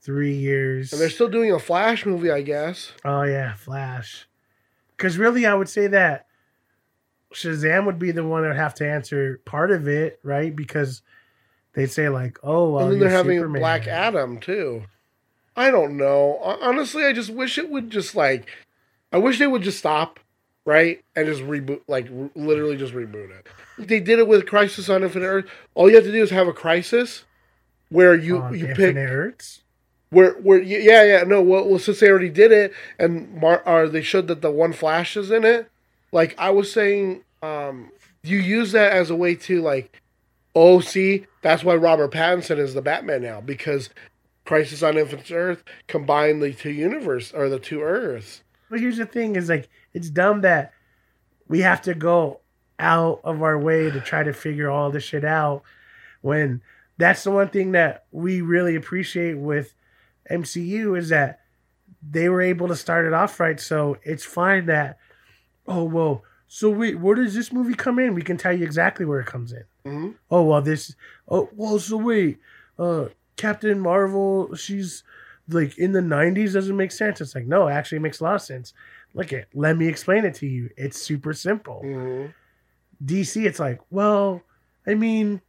three 0.00 0.34
years. 0.34 0.92
and 0.92 1.00
they're 1.00 1.10
still 1.10 1.28
doing 1.28 1.52
a 1.52 1.58
Flash 1.58 2.06
movie, 2.06 2.30
I 2.30 2.42
guess. 2.42 2.92
oh 3.04 3.22
yeah, 3.22 3.54
Flash. 3.54 4.28
Because 4.96 5.18
really, 5.18 5.46
I 5.46 5.54
would 5.54 5.68
say 5.68 5.88
that 5.88 6.26
Shazam 7.34 7.86
would 7.86 7.98
be 7.98 8.12
the 8.12 8.24
one 8.24 8.42
that 8.42 8.48
would 8.48 8.56
have 8.56 8.74
to 8.76 8.88
answer 8.88 9.40
part 9.44 9.70
of 9.70 9.88
it, 9.88 10.20
right? 10.22 10.54
Because 10.54 11.02
they'd 11.78 11.90
say 11.90 12.08
like, 12.08 12.38
"Oh, 12.42 12.70
well, 12.72 12.84
and 12.84 12.92
then 12.92 13.00
they're 13.00 13.10
having 13.10 13.38
Superman. 13.38 13.60
Black 13.60 13.86
Adam 13.86 14.38
too. 14.40 14.84
I 15.56 15.70
don't 15.70 15.96
know. 15.96 16.38
Honestly, 16.42 17.04
I 17.04 17.12
just 17.12 17.30
wish 17.30 17.58
it 17.58 17.68
would 17.70 17.90
just 17.90 18.14
like, 18.14 18.46
I 19.12 19.18
wish 19.18 19.38
they 19.38 19.46
would 19.46 19.62
just 19.62 19.78
stop, 19.78 20.20
right, 20.64 21.02
and 21.16 21.26
just 21.26 21.42
reboot, 21.42 21.80
like 21.88 22.06
r- 22.16 22.30
literally 22.36 22.76
just 22.76 22.94
reboot 22.94 23.30
it. 23.30 23.46
They 23.78 23.98
did 24.00 24.18
it 24.18 24.28
with 24.28 24.46
Crisis 24.46 24.88
on 24.88 25.02
Infinite 25.02 25.26
Earth. 25.26 25.46
All 25.74 25.88
you 25.88 25.96
have 25.96 26.04
to 26.04 26.12
do 26.12 26.22
is 26.22 26.30
have 26.30 26.46
a 26.48 26.52
crisis 26.52 27.24
where 27.90 28.14
you 28.14 28.38
on 28.38 28.56
you 28.56 28.66
Infinite 28.66 28.76
pick 28.94 28.96
Earths. 28.96 29.62
where 30.10 30.32
where 30.34 30.60
yeah 30.62 31.02
yeah 31.04 31.22
no 31.24 31.40
well, 31.42 31.66
well 31.68 31.78
since 31.78 32.00
they 32.00 32.08
already 32.10 32.28
did 32.28 32.52
it 32.52 32.72
and 32.98 33.34
Mar- 33.40 33.62
or 33.66 33.88
they 33.88 34.02
showed 34.02 34.26
that 34.28 34.42
the 34.42 34.50
one 34.50 34.72
Flash 34.72 35.16
is 35.16 35.30
in 35.30 35.44
it. 35.44 35.70
Like 36.12 36.34
I 36.38 36.50
was 36.50 36.72
saying, 36.72 37.22
um, 37.42 37.90
you 38.22 38.38
use 38.38 38.72
that 38.72 38.92
as 38.92 39.10
a 39.10 39.16
way 39.16 39.34
to 39.34 39.60
like, 39.60 40.00
oh 40.54 40.80
see, 40.80 41.26
that's 41.42 41.64
why 41.64 41.74
Robert 41.74 42.12
Pattinson 42.12 42.58
is 42.58 42.74
the 42.74 42.82
Batman 42.82 43.22
now 43.22 43.40
because 43.40 43.90
Crisis 44.44 44.82
on 44.82 44.96
Infinite 44.96 45.30
Earth 45.30 45.64
combined 45.86 46.42
the 46.42 46.52
two 46.52 46.70
universe 46.70 47.32
or 47.32 47.48
the 47.48 47.58
two 47.58 47.82
Earths. 47.82 48.42
But 48.70 48.80
here's 48.80 48.96
the 48.96 49.06
thing: 49.06 49.36
is 49.36 49.48
like 49.48 49.68
it's 49.92 50.10
dumb 50.10 50.40
that 50.42 50.72
we 51.48 51.60
have 51.60 51.82
to 51.82 51.94
go 51.94 52.40
out 52.78 53.20
of 53.24 53.42
our 53.42 53.58
way 53.58 53.90
to 53.90 54.00
try 54.00 54.22
to 54.22 54.32
figure 54.32 54.70
all 54.70 54.90
this 54.90 55.04
shit 55.04 55.24
out 55.24 55.62
when 56.20 56.60
that's 56.96 57.24
the 57.24 57.30
one 57.30 57.48
thing 57.48 57.72
that 57.72 58.04
we 58.10 58.40
really 58.40 58.74
appreciate 58.74 59.34
with 59.34 59.74
MCU 60.30 60.98
is 60.98 61.08
that 61.08 61.40
they 62.08 62.28
were 62.28 62.42
able 62.42 62.68
to 62.68 62.76
start 62.76 63.06
it 63.06 63.12
off 63.12 63.40
right. 63.40 63.58
So 63.58 63.98
it's 64.02 64.24
fine 64.24 64.66
that 64.66 64.98
oh 65.66 65.84
well. 65.84 66.22
So 66.46 66.70
wait, 66.70 66.98
where 66.98 67.14
does 67.14 67.34
this 67.34 67.52
movie 67.52 67.74
come 67.74 67.98
in? 67.98 68.14
We 68.14 68.22
can 68.22 68.38
tell 68.38 68.52
you 68.52 68.64
exactly 68.64 69.04
where 69.04 69.20
it 69.20 69.26
comes 69.26 69.52
in. 69.52 69.64
Mhm. 69.88 70.14
Oh 70.30 70.42
well, 70.42 70.62
this. 70.62 70.94
Oh 71.28 71.48
well, 71.54 71.78
so 71.78 71.96
wait. 71.96 72.38
Uh, 72.78 73.06
Captain 73.36 73.78
Marvel, 73.80 74.54
she's 74.54 75.02
like 75.48 75.78
in 75.78 75.92
the 75.92 76.00
'90s. 76.00 76.52
Doesn't 76.52 76.76
make 76.76 76.92
sense. 76.92 77.20
It's 77.20 77.34
like 77.34 77.46
no, 77.46 77.68
actually, 77.68 77.96
it 77.96 78.02
makes 78.02 78.20
a 78.20 78.24
lot 78.24 78.34
of 78.36 78.42
sense. 78.42 78.72
Look 79.14 79.32
at, 79.32 79.46
let 79.54 79.76
me 79.76 79.88
explain 79.88 80.24
it 80.24 80.34
to 80.36 80.46
you. 80.46 80.70
It's 80.76 81.00
super 81.00 81.32
simple. 81.32 81.82
Mhm. 81.84 82.34
DC, 83.04 83.46
it's 83.46 83.58
like, 83.60 83.80
well, 83.90 84.42
I 84.86 84.94
mean, 84.94 85.40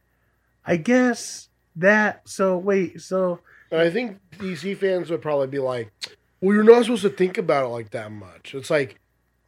I 0.64 0.76
guess 0.76 1.48
that. 1.76 2.28
So 2.28 2.56
wait, 2.56 3.00
so 3.00 3.40
And 3.70 3.80
I 3.80 3.90
think 3.90 4.18
DC 4.38 4.74
fans 4.76 5.10
would 5.10 5.22
probably 5.22 5.46
be 5.48 5.58
like, 5.58 5.92
"Well, 6.40 6.54
you're 6.54 6.64
not 6.64 6.84
supposed 6.84 7.02
to 7.02 7.10
think 7.10 7.38
about 7.38 7.66
it 7.66 7.68
like 7.68 7.90
that 7.90 8.10
much." 8.12 8.54
It's 8.54 8.70
like, 8.70 8.98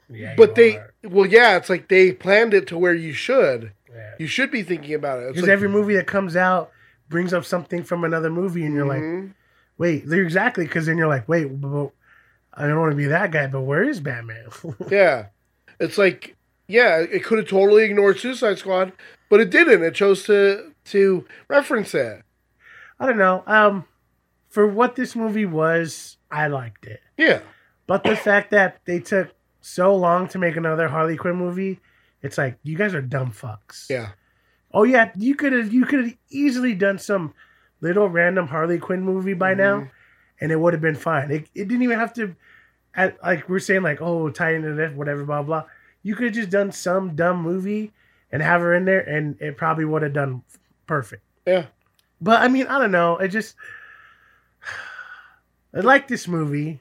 yeah, 0.08 0.34
but 0.36 0.54
they, 0.54 0.78
well, 1.04 1.26
yeah, 1.26 1.56
it's 1.56 1.70
like 1.70 1.88
they 1.88 2.12
planned 2.12 2.54
it 2.54 2.66
to 2.68 2.78
where 2.78 2.94
you 2.94 3.12
should. 3.12 3.72
Yeah. 3.94 4.14
You 4.18 4.26
should 4.26 4.50
be 4.50 4.62
thinking 4.62 4.94
about 4.94 5.20
it. 5.20 5.28
Because 5.28 5.42
like, 5.42 5.50
every 5.50 5.68
movie 5.68 5.94
that 5.96 6.06
comes 6.06 6.36
out 6.36 6.70
brings 7.08 7.32
up 7.34 7.44
something 7.44 7.82
from 7.84 8.04
another 8.04 8.30
movie, 8.30 8.64
and 8.64 8.74
you're 8.74 8.86
like, 8.86 9.02
Mhm. 9.02 9.34
wait, 9.78 10.06
they're 10.08 10.22
exactly. 10.22 10.64
Because 10.64 10.86
then 10.86 10.96
you're 10.96 11.08
like, 11.08 11.28
wait, 11.28 11.46
I 12.54 12.66
don't 12.66 12.78
want 12.80 12.92
to 12.92 12.96
be 12.96 13.06
that 13.06 13.30
guy, 13.30 13.46
but 13.46 13.62
where 13.62 13.82
is 13.82 14.00
Batman? 14.00 14.46
yeah, 14.90 15.26
it's 15.78 15.98
like, 15.98 16.36
yeah, 16.68 16.98
it 16.98 17.24
could 17.24 17.38
have 17.38 17.48
totally 17.48 17.84
ignored 17.84 18.18
Suicide 18.18 18.58
Squad, 18.58 18.92
but 19.28 19.40
it 19.40 19.50
didn't. 19.50 19.82
It 19.82 19.94
chose 19.94 20.24
to 20.24 20.72
to 20.86 21.26
reference 21.48 21.94
it. 21.94 22.22
I 22.98 23.06
don't 23.06 23.18
know. 23.18 23.42
Um, 23.46 23.84
for 24.48 24.66
what 24.66 24.96
this 24.96 25.14
movie 25.16 25.46
was, 25.46 26.16
I 26.30 26.46
liked 26.48 26.86
it. 26.86 27.00
Yeah, 27.16 27.40
But 27.86 28.04
the 28.04 28.16
fact 28.16 28.50
that 28.50 28.80
they 28.84 28.98
took 29.00 29.30
so 29.60 29.94
long 29.94 30.28
to 30.28 30.38
make 30.38 30.56
another 30.56 30.88
Harley 30.88 31.16
Quinn 31.16 31.36
movie, 31.36 31.80
it's 32.22 32.38
like 32.38 32.58
you 32.62 32.76
guys 32.76 32.94
are 32.94 33.02
dumb 33.02 33.32
fucks. 33.32 33.88
yeah, 33.90 34.10
Oh 34.74 34.84
yeah, 34.84 35.10
you 35.16 35.34
could 35.34 35.52
have 35.52 35.72
you 35.72 35.84
could 35.84 36.04
have 36.04 36.14
easily 36.30 36.74
done 36.74 36.98
some 36.98 37.34
little 37.80 38.08
random 38.08 38.46
Harley 38.46 38.78
Quinn 38.78 39.02
movie 39.02 39.34
by 39.34 39.54
now, 39.54 39.80
mm-hmm. 39.80 39.88
and 40.40 40.52
it 40.52 40.56
would 40.56 40.72
have 40.72 40.80
been 40.80 40.94
fine. 40.94 41.30
It, 41.30 41.48
it 41.54 41.68
didn't 41.68 41.82
even 41.82 41.98
have 41.98 42.14
to, 42.14 42.34
at, 42.94 43.22
like 43.22 43.48
we're 43.48 43.58
saying 43.58 43.82
like 43.82 44.00
oh 44.00 44.30
tie 44.30 44.54
into 44.54 44.72
this 44.74 44.94
whatever 44.94 45.24
blah 45.24 45.42
blah. 45.42 45.64
You 46.02 46.14
could 46.14 46.26
have 46.26 46.34
just 46.34 46.50
done 46.50 46.72
some 46.72 47.14
dumb 47.14 47.42
movie 47.42 47.92
and 48.30 48.42
have 48.42 48.62
her 48.62 48.74
in 48.74 48.86
there, 48.86 49.00
and 49.00 49.40
it 49.40 49.56
probably 49.56 49.84
would 49.84 50.02
have 50.02 50.14
done 50.14 50.42
perfect. 50.86 51.22
yeah. 51.46 51.66
But 52.20 52.40
I 52.40 52.48
mean, 52.48 52.66
I 52.68 52.78
don't 52.78 52.92
know. 52.92 53.18
It 53.18 53.28
just 53.28 53.56
I 55.74 55.80
like 55.80 56.08
this 56.08 56.26
movie. 56.26 56.80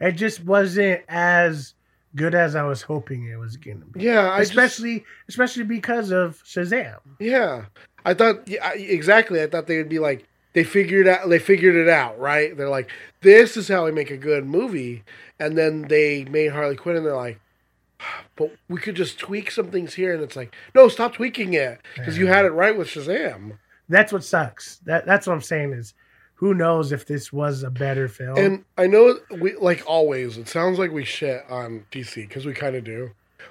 It 0.00 0.12
just 0.12 0.44
wasn't 0.44 1.02
as 1.08 1.74
good 2.16 2.34
as 2.34 2.54
I 2.54 2.62
was 2.64 2.82
hoping 2.82 3.26
it 3.26 3.36
was 3.38 3.56
gonna 3.56 3.84
be. 3.92 4.02
Yeah, 4.02 4.30
I 4.30 4.40
just- 4.40 4.50
especially 4.50 5.04
especially 5.28 5.64
because 5.64 6.10
of 6.10 6.42
Shazam. 6.44 6.98
Yeah, 7.18 7.66
I 8.04 8.14
thought 8.14 8.48
yeah, 8.48 8.72
exactly. 8.72 9.42
I 9.42 9.46
thought 9.46 9.66
they 9.66 9.76
would 9.78 9.88
be 9.88 9.98
like 9.98 10.26
they 10.54 10.64
figured 10.64 11.06
out 11.06 11.28
they 11.28 11.38
figured 11.38 11.76
it 11.76 11.88
out, 11.88 12.18
right? 12.18 12.56
They're 12.56 12.68
like, 12.70 12.90
this 13.20 13.56
is 13.56 13.68
how 13.68 13.84
we 13.84 13.92
make 13.92 14.10
a 14.10 14.16
good 14.16 14.46
movie, 14.46 15.04
and 15.38 15.56
then 15.56 15.82
they 15.82 16.24
made 16.24 16.52
Harley 16.52 16.76
Quinn, 16.76 16.96
and 16.96 17.04
they're 17.06 17.14
like, 17.14 17.40
but 18.36 18.52
we 18.68 18.80
could 18.80 18.94
just 18.94 19.18
tweak 19.18 19.50
some 19.50 19.70
things 19.70 19.94
here, 19.94 20.14
and 20.14 20.22
it's 20.22 20.36
like, 20.36 20.54
no, 20.74 20.88
stop 20.88 21.14
tweaking 21.14 21.54
it 21.54 21.80
because 21.94 22.16
you 22.18 22.26
had 22.26 22.44
it 22.44 22.50
right 22.50 22.76
with 22.76 22.88
Shazam. 22.88 23.58
That's 23.88 24.12
what 24.12 24.24
sucks. 24.24 24.78
That 24.86 25.06
that's 25.06 25.26
what 25.26 25.34
I'm 25.34 25.42
saying 25.42 25.72
is 25.72 25.94
who 26.38 26.54
knows 26.54 26.92
if 26.92 27.04
this 27.04 27.32
was 27.32 27.64
a 27.64 27.70
better 27.70 28.06
film. 28.06 28.38
And 28.38 28.64
I 28.76 28.86
know 28.86 29.18
we 29.40 29.56
like 29.56 29.82
always. 29.86 30.38
It 30.38 30.48
sounds 30.48 30.78
like 30.78 30.92
we 30.92 31.04
shit 31.04 31.42
on 31.50 31.84
DC 31.90 32.14
because 32.14 32.46
we 32.46 32.52
kind 32.52 32.76
of 32.76 32.84
do, 32.84 33.10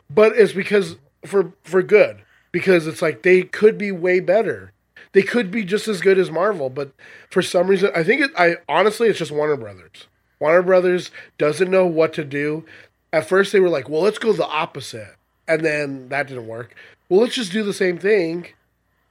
but 0.10 0.38
it's 0.38 0.54
because 0.54 0.96
for 1.26 1.52
for 1.64 1.82
good 1.82 2.22
because 2.54 2.88
it's 2.88 3.02
like 3.02 3.24
they 3.24 3.44
could 3.44 3.78
be 3.78 3.92
way 3.92 4.22
better. 4.22 4.72
They 5.12 5.22
could 5.22 5.52
be 5.52 5.66
just 5.66 5.88
as 5.90 6.00
good 6.00 6.18
as 6.18 6.32
Marvel, 6.32 6.70
but 6.70 6.92
for 7.30 7.42
some 7.42 7.68
reason, 7.68 7.92
I 7.94 8.04
think 8.04 8.22
it. 8.22 8.32
I 8.38 8.58
honestly, 8.70 9.10
it's 9.10 9.20
just 9.20 9.32
Warner 9.32 9.58
Brothers. 9.58 10.08
Warner 10.40 10.62
Brothers 10.62 11.12
doesn't 11.38 11.70
know 11.70 11.86
what 11.86 12.14
to 12.14 12.24
do. 12.24 12.66
At 13.12 13.28
first, 13.28 13.52
they 13.52 13.60
were 13.60 13.70
like, 13.70 13.90
"Well, 13.90 14.02
let's 14.02 14.20
go 14.20 14.32
the 14.32 14.48
opposite," 14.48 15.16
and 15.46 15.66
then 15.66 16.08
that 16.08 16.28
didn't 16.28 16.48
work. 16.48 16.74
Well, 17.10 17.20
let's 17.20 17.36
just 17.36 17.52
do 17.52 17.64
the 17.64 17.74
same 17.74 17.98
thing. 17.98 18.48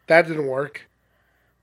That 0.06 0.26
didn't 0.26 0.46
work. 0.46 0.86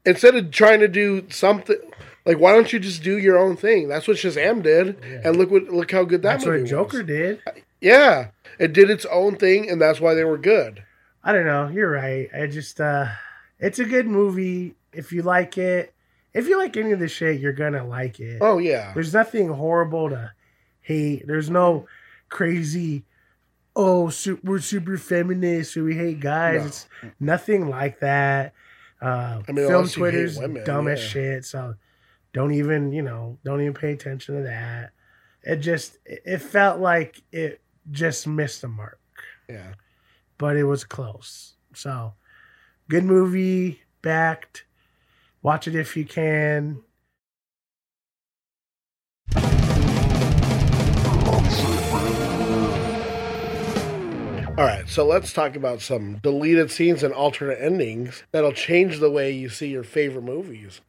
Instead 0.05 0.35
of 0.35 0.51
trying 0.51 0.79
to 0.81 0.87
do 0.87 1.25
something, 1.29 1.77
like 2.25 2.37
why 2.37 2.51
don't 2.53 2.71
you 2.73 2.79
just 2.79 3.03
do 3.03 3.17
your 3.17 3.37
own 3.37 3.55
thing? 3.55 3.87
That's 3.87 4.07
what 4.07 4.17
Shazam 4.17 4.61
did, 4.63 5.01
and 5.23 5.37
look 5.37 5.49
what 5.51 5.63
look 5.69 5.91
how 5.91 6.03
good 6.03 6.21
that 6.23 6.33
that's 6.33 6.45
movie 6.45 6.61
what 6.61 6.69
Joker 6.69 6.97
was. 6.99 7.07
did. 7.07 7.41
Yeah, 7.81 8.29
it 8.59 8.73
did 8.73 8.89
its 8.89 9.05
own 9.05 9.35
thing, 9.35 9.69
and 9.69 9.81
that's 9.81 9.99
why 10.01 10.13
they 10.13 10.23
were 10.23 10.37
good. 10.37 10.83
I 11.23 11.31
don't 11.31 11.45
know. 11.45 11.67
You're 11.69 11.89
right. 11.91 12.29
I 12.33 12.47
just 12.47 12.81
uh 12.81 13.07
it's 13.59 13.79
a 13.79 13.85
good 13.85 14.07
movie. 14.07 14.75
If 14.91 15.11
you 15.11 15.21
like 15.21 15.57
it, 15.57 15.93
if 16.33 16.47
you 16.47 16.57
like 16.57 16.75
any 16.77 16.91
of 16.91 16.99
the 16.99 17.07
shit, 17.07 17.39
you're 17.39 17.53
gonna 17.53 17.85
like 17.85 18.19
it. 18.19 18.39
Oh 18.41 18.57
yeah, 18.57 18.91
There's 18.93 19.13
nothing 19.13 19.47
horrible 19.49 20.09
to 20.09 20.33
hate. 20.81 21.25
There's 21.25 21.49
no 21.49 21.87
crazy, 22.29 23.03
oh, 23.75 24.09
su- 24.09 24.39
we're 24.43 24.59
super 24.59 24.97
feminist, 24.97 25.73
so 25.73 25.83
we 25.83 25.95
hate 25.95 26.19
guys. 26.19 26.61
No. 26.61 26.67
It's 26.67 26.87
nothing 27.19 27.69
like 27.69 27.99
that. 28.01 28.53
Uh, 29.03 29.41
I 29.47 29.51
mean, 29.51 29.67
film 29.67 29.75
unless 29.75 29.97
you 29.97 30.03
hate 30.05 30.11
Twitter's 30.11 30.37
women, 30.37 30.63
dumb 30.63 30.87
as 30.87 30.99
shit, 30.99 31.43
so 31.43 31.75
don't 32.31 32.53
even, 32.53 32.93
you 32.93 33.01
know, 33.01 33.37
don't 33.43 33.61
even 33.61 33.73
pay 33.73 33.91
attention 33.91 34.37
to 34.37 34.43
that. 34.43 34.91
It 35.43 35.57
just, 35.57 35.97
it 36.05 36.37
felt 36.39 36.79
like 36.79 37.21
it 37.33 37.61
just 37.91 38.25
missed 38.27 38.61
the 38.61 38.69
mark, 38.69 38.99
yeah. 39.49 39.73
but 40.37 40.55
it 40.55 40.63
was 40.63 40.85
close. 40.85 41.55
So, 41.73 42.13
good 42.87 43.03
movie, 43.03 43.81
backed. 44.01 44.63
Watch 45.41 45.67
it 45.67 45.75
if 45.75 45.97
you 45.97 46.05
can. 46.05 46.81
All 54.55 54.65
right, 54.65 54.87
so 54.87 55.03
let's 55.03 55.33
talk 55.33 55.55
about 55.55 55.81
some 55.81 56.17
deleted 56.17 56.69
scenes 56.69 57.01
and 57.01 57.11
alternate 57.11 57.59
endings 57.59 58.21
that'll 58.31 58.51
change 58.51 58.99
the 58.99 59.09
way 59.09 59.31
you 59.31 59.49
see 59.49 59.69
your 59.69 59.83
favorite 59.83 60.21
movies. 60.21 60.79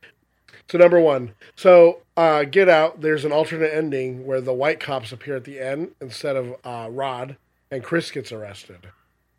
So 0.70 0.76
number 0.76 1.00
one, 1.00 1.32
so 1.56 2.02
uh, 2.14 2.44
Get 2.44 2.68
Out. 2.68 3.00
There's 3.00 3.24
an 3.24 3.32
alternate 3.32 3.72
ending 3.72 4.26
where 4.26 4.42
the 4.42 4.52
white 4.52 4.80
cops 4.80 5.12
appear 5.12 5.36
at 5.36 5.44
the 5.44 5.60
end 5.60 5.92
instead 6.02 6.36
of 6.36 6.56
uh, 6.62 6.88
Rod, 6.90 7.38
and 7.70 7.82
Chris 7.82 8.10
gets 8.10 8.32
arrested, 8.32 8.88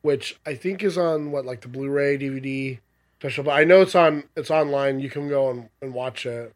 which 0.01 0.39
I 0.43 0.55
think 0.55 0.83
is 0.83 0.97
on 0.97 1.29
what 1.29 1.45
like 1.45 1.61
the 1.61 1.67
Blu-ray 1.67 2.17
DVD 2.17 2.79
special. 3.19 3.43
But 3.43 3.51
I 3.59 3.63
know 3.63 3.81
it's 3.81 3.93
on 3.93 4.23
it's 4.35 4.49
online. 4.49 4.99
You 4.99 5.11
can 5.11 5.29
go 5.29 5.51
and, 5.51 5.69
and 5.83 5.93
watch 5.93 6.25
it. 6.25 6.51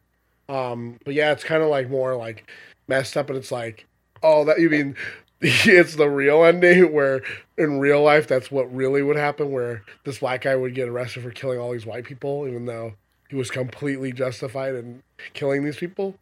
Um, 0.48 0.98
but 1.04 1.14
yeah, 1.14 1.30
it's 1.30 1.44
kind 1.44 1.62
of 1.62 1.68
like 1.68 1.88
more 1.88 2.16
like 2.16 2.50
messed 2.88 3.16
up, 3.16 3.30
and 3.30 3.38
it's 3.38 3.52
like, 3.52 3.86
oh, 4.24 4.44
that 4.46 4.58
you 4.58 4.70
mean 4.70 4.96
it's 5.42 5.96
the 5.96 6.08
real 6.08 6.44
ending 6.44 6.92
where 6.92 7.22
in 7.56 7.80
real 7.80 8.02
life 8.02 8.28
that's 8.28 8.50
what 8.50 8.72
really 8.74 9.02
would 9.02 9.16
happen, 9.16 9.50
where 9.50 9.82
this 10.04 10.18
black 10.18 10.42
guy 10.42 10.54
would 10.54 10.74
get 10.74 10.88
arrested 10.88 11.22
for 11.22 11.30
killing 11.30 11.58
all 11.58 11.72
these 11.72 11.86
white 11.86 12.04
people, 12.04 12.46
even 12.46 12.66
though 12.66 12.92
he 13.30 13.36
was 13.36 13.50
completely 13.50 14.12
justified 14.12 14.74
in 14.74 15.02
killing 15.32 15.64
these 15.64 15.78
people. 15.78 16.16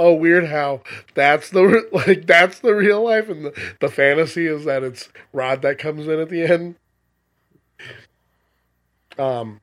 Oh, 0.00 0.14
weird 0.14 0.48
how 0.48 0.82
that's 1.14 1.50
the 1.50 1.88
like 1.92 2.26
that's 2.26 2.58
the 2.58 2.74
real 2.74 3.04
life, 3.04 3.28
and 3.28 3.44
the, 3.44 3.74
the 3.80 3.88
fantasy 3.88 4.48
is 4.48 4.64
that 4.64 4.82
it's 4.82 5.10
Rod 5.32 5.62
that 5.62 5.78
comes 5.78 6.08
in 6.08 6.18
at 6.18 6.28
the 6.28 6.42
end. 6.42 6.74
Um, 9.16 9.60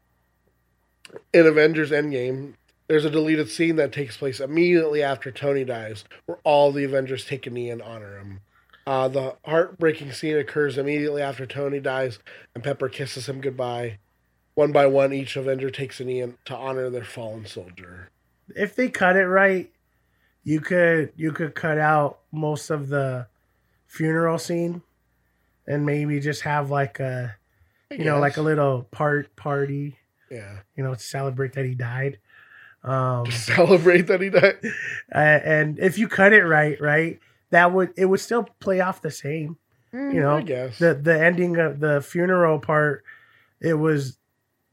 in 1.33 1.45
Avengers 1.45 1.91
Endgame, 1.91 2.53
there's 2.87 3.05
a 3.05 3.09
deleted 3.09 3.49
scene 3.49 3.75
that 3.75 3.91
takes 3.91 4.15
place 4.15 4.39
immediately 4.39 5.03
after 5.03 5.29
Tony 5.29 5.65
dies, 5.65 6.05
where 6.25 6.37
all 6.45 6.71
the 6.71 6.85
Avengers 6.85 7.25
take 7.25 7.45
a 7.45 7.49
knee 7.49 7.69
and 7.69 7.81
honor 7.81 8.17
him. 8.17 8.39
Uh, 8.85 9.07
the 9.07 9.35
heartbreaking 9.45 10.11
scene 10.11 10.37
occurs 10.37 10.77
immediately 10.77 11.21
after 11.21 11.45
Tony 11.45 11.79
dies, 11.79 12.19
and 12.53 12.63
Pepper 12.63 12.89
kisses 12.89 13.29
him 13.29 13.39
goodbye. 13.39 13.99
One 14.55 14.71
by 14.71 14.87
one, 14.87 15.13
each 15.13 15.35
Avenger 15.35 15.69
takes 15.69 15.99
a 15.99 16.03
knee 16.03 16.25
to 16.45 16.55
honor 16.55 16.89
their 16.89 17.05
fallen 17.05 17.45
soldier. 17.45 18.09
If 18.55 18.75
they 18.75 18.89
cut 18.89 19.15
it 19.15 19.25
right, 19.25 19.71
you 20.43 20.59
could 20.59 21.13
you 21.15 21.31
could 21.31 21.55
cut 21.55 21.77
out 21.77 22.19
most 22.31 22.69
of 22.69 22.89
the 22.89 23.27
funeral 23.87 24.37
scene, 24.37 24.81
and 25.65 25.85
maybe 25.85 26.19
just 26.19 26.41
have 26.41 26.69
like 26.69 26.99
a 26.99 27.35
I 27.89 27.95
you 27.95 28.03
know 28.03 28.19
like 28.19 28.37
a 28.37 28.41
little 28.41 28.83
part 28.91 29.35
party, 29.35 29.97
yeah, 30.29 30.57
you 30.75 30.83
know, 30.83 30.93
to 30.93 30.99
celebrate 30.99 31.53
that 31.53 31.65
he 31.65 31.73
died. 31.73 32.19
Um, 32.83 33.31
celebrate 33.31 34.07
that 34.07 34.21
he 34.21 34.29
died. 34.29 34.57
uh, 35.15 35.17
and 35.17 35.79
if 35.79 35.97
you 35.97 36.07
cut 36.09 36.33
it 36.33 36.43
right, 36.43 36.79
right, 36.81 37.19
that 37.53 37.71
would 37.71 37.93
it 37.95 38.05
would 38.05 38.19
still 38.19 38.43
play 38.59 38.81
off 38.81 39.01
the 39.03 39.11
same. 39.11 39.57
Mm, 39.93 40.13
you 40.13 40.19
know, 40.19 40.37
I 40.37 40.41
guess. 40.41 40.79
the 40.79 40.95
the 40.95 41.23
ending 41.23 41.57
of 41.57 41.79
the 41.79 42.01
funeral 42.01 42.57
part, 42.59 43.03
it 43.61 43.75
was 43.75 44.17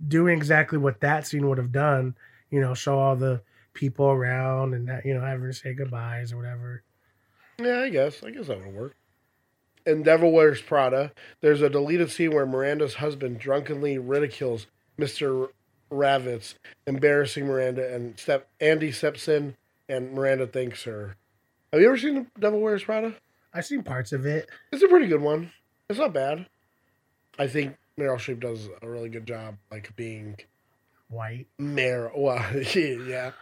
doing 0.08 0.36
exactly 0.36 0.78
what 0.78 1.00
that 1.00 1.26
scene 1.26 1.46
would 1.46 1.58
have 1.58 1.72
done. 1.72 2.14
You 2.50 2.60
know, 2.60 2.72
show 2.72 2.98
all 2.98 3.16
the 3.16 3.42
people 3.74 4.06
around 4.06 4.72
and 4.72 4.88
that 4.88 5.04
you 5.04 5.12
know 5.12 5.20
having 5.20 5.46
to 5.46 5.52
say 5.52 5.74
goodbyes 5.74 6.32
or 6.32 6.38
whatever. 6.38 6.82
Yeah, 7.58 7.80
I 7.80 7.90
guess. 7.90 8.22
I 8.22 8.30
guess 8.30 8.46
that 8.46 8.58
would 8.58 8.74
work. 8.74 8.96
In 9.84 10.02
Devil 10.02 10.32
Wears 10.32 10.62
Prada, 10.62 11.12
there's 11.42 11.60
a 11.60 11.68
deleted 11.68 12.10
scene 12.10 12.32
where 12.32 12.46
Miranda's 12.46 12.94
husband 12.94 13.38
drunkenly 13.38 13.98
ridicules 13.98 14.66
Mr. 14.98 15.48
Ravitz, 15.92 16.54
embarrassing 16.86 17.46
Miranda, 17.46 17.94
and 17.94 18.18
step 18.18 18.48
Andy 18.58 18.90
steps 18.90 19.28
in, 19.28 19.56
and 19.86 20.14
Miranda 20.14 20.46
thanks 20.46 20.84
her. 20.84 21.16
Have 21.72 21.80
you 21.80 21.86
ever 21.88 21.96
seen 21.98 22.14
The 22.14 22.26
Devil 22.40 22.60
Wears 22.60 22.84
Prada? 22.84 23.14
I've 23.54 23.66
seen 23.66 23.82
parts 23.82 24.12
of 24.12 24.26
it. 24.26 24.48
It's 24.72 24.82
a 24.82 24.88
pretty 24.88 25.06
good 25.06 25.20
one. 25.20 25.52
It's 25.88 25.98
not 25.98 26.12
bad. 26.12 26.46
I 27.38 27.46
think 27.46 27.76
Meryl 27.98 28.16
Streep 28.16 28.40
does 28.40 28.68
a 28.82 28.88
really 28.88 29.08
good 29.08 29.26
job, 29.26 29.56
like 29.70 29.94
being 29.96 30.36
White. 31.08 31.46
Meryl. 31.60 32.10
Well, 32.16 32.44
yeah. 33.06 33.32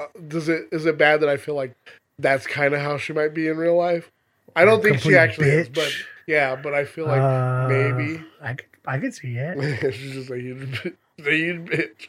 Uh, 0.00 0.06
Does 0.28 0.48
it 0.48 0.68
is 0.72 0.84
it 0.86 0.98
bad 0.98 1.20
that 1.20 1.28
I 1.28 1.36
feel 1.36 1.54
like 1.54 1.74
that's 2.18 2.46
kind 2.46 2.74
of 2.74 2.80
how 2.80 2.96
she 2.98 3.12
might 3.12 3.34
be 3.34 3.46
in 3.48 3.56
real 3.56 3.76
life? 3.76 4.10
I 4.56 4.64
don't 4.64 4.82
think 4.82 4.98
she 5.00 5.16
actually 5.16 5.48
is, 5.48 5.68
but 5.68 5.92
yeah, 6.26 6.56
but 6.56 6.74
I 6.74 6.84
feel 6.84 7.06
like 7.06 7.20
Uh, 7.20 7.68
maybe 7.68 8.24
I 8.40 8.54
could, 8.54 8.66
I 8.84 8.98
could 8.98 9.14
see 9.14 9.36
it. 9.36 9.94
she's 9.94 10.12
just 10.12 10.30
a 10.30 10.38
huge, 10.40 10.86
a 11.24 11.30
huge 11.30 11.60
bitch. 11.70 12.08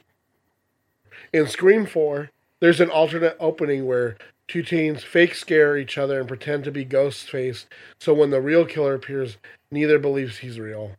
In 1.32 1.48
Scream 1.48 1.86
Four, 1.86 2.32
there's 2.60 2.82
an 2.82 2.90
alternate 2.90 3.38
opening 3.40 3.86
where 3.86 4.18
two 4.48 4.64
teens 4.64 5.04
fake 5.04 5.36
scare 5.36 5.78
each 5.78 5.98
other 5.98 6.20
and 6.20 6.28
pretend 6.28 6.64
to 6.66 6.72
be 6.72 6.86
Ghostface, 6.86 7.66
so 8.00 8.14
when 8.14 8.30
the 8.32 8.42
real 8.42 8.66
killer 8.66 8.96
appears, 8.96 9.38
neither 9.72 10.00
believes 10.00 10.40
he's 10.40 10.60
real. 10.60 10.92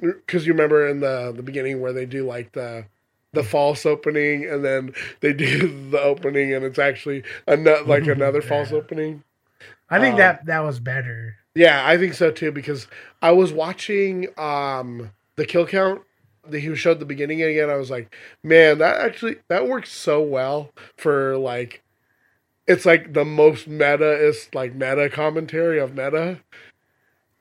Because 0.00 0.46
you 0.46 0.52
remember 0.52 0.88
in 0.88 1.00
the 1.00 1.32
the 1.34 1.42
beginning 1.42 1.80
where 1.80 1.92
they 1.92 2.06
do 2.06 2.24
like 2.26 2.52
the 2.52 2.86
the 3.32 3.44
false 3.44 3.86
opening 3.86 4.44
and 4.46 4.64
then 4.64 4.94
they 5.20 5.32
do 5.32 5.88
the 5.90 6.00
opening 6.00 6.54
and 6.54 6.64
it's 6.64 6.78
actually 6.78 7.22
another 7.46 7.84
like 7.84 8.06
another 8.06 8.42
false 8.42 8.72
opening. 8.72 9.22
I 9.90 9.98
think 10.00 10.14
Um, 10.14 10.18
that 10.18 10.46
that 10.46 10.60
was 10.60 10.80
better. 10.80 11.36
Yeah, 11.54 11.86
I 11.86 11.98
think 11.98 12.14
so 12.14 12.30
too 12.30 12.52
because 12.52 12.86
I 13.22 13.32
was 13.32 13.52
watching 13.52 14.28
um 14.38 15.10
the 15.36 15.44
kill 15.46 15.66
count 15.66 16.02
that 16.48 16.60
he 16.60 16.74
showed 16.76 17.00
the 17.00 17.04
beginning 17.06 17.42
again. 17.42 17.70
I 17.70 17.76
was 17.76 17.90
like, 17.90 18.14
man, 18.42 18.78
that 18.78 18.96
actually 19.00 19.36
that 19.48 19.68
works 19.68 19.92
so 19.92 20.22
well 20.22 20.70
for 20.96 21.36
like 21.36 21.82
it's 22.70 22.86
like 22.86 23.12
the 23.14 23.24
most 23.24 23.66
meta 23.66 24.12
is 24.12 24.48
like 24.54 24.74
meta 24.74 25.10
commentary 25.10 25.80
of 25.80 25.94
meta. 25.94 26.38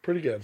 Pretty 0.01 0.21
good. 0.21 0.43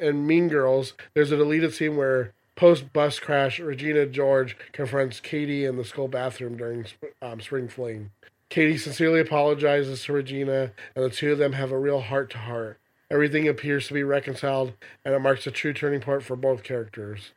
And 0.00 0.24
Mean 0.24 0.48
Girls, 0.48 0.94
there's 1.14 1.32
a 1.32 1.36
deleted 1.36 1.74
scene 1.74 1.96
where 1.96 2.32
post 2.54 2.92
bus 2.92 3.18
crash, 3.18 3.58
Regina 3.58 4.06
George 4.06 4.56
confronts 4.72 5.18
Cady 5.18 5.64
in 5.64 5.76
the 5.76 5.84
school 5.84 6.06
bathroom 6.06 6.56
during 6.56 6.86
um, 7.20 7.40
spring 7.40 7.68
fling. 7.68 8.10
Cady 8.50 8.78
sincerely 8.78 9.20
apologizes 9.20 10.04
to 10.04 10.12
Regina, 10.12 10.70
and 10.94 11.04
the 11.04 11.10
two 11.10 11.32
of 11.32 11.38
them 11.38 11.52
have 11.54 11.72
a 11.72 11.78
real 11.78 12.00
heart 12.00 12.30
to 12.30 12.38
heart. 12.38 12.78
Everything 13.10 13.48
appears 13.48 13.88
to 13.88 13.94
be 13.94 14.04
reconciled, 14.04 14.74
and 15.04 15.12
it 15.12 15.18
marks 15.18 15.46
a 15.46 15.50
true 15.50 15.72
turning 15.72 16.00
point 16.00 16.22
for 16.22 16.36
both 16.36 16.62
characters. 16.62 17.32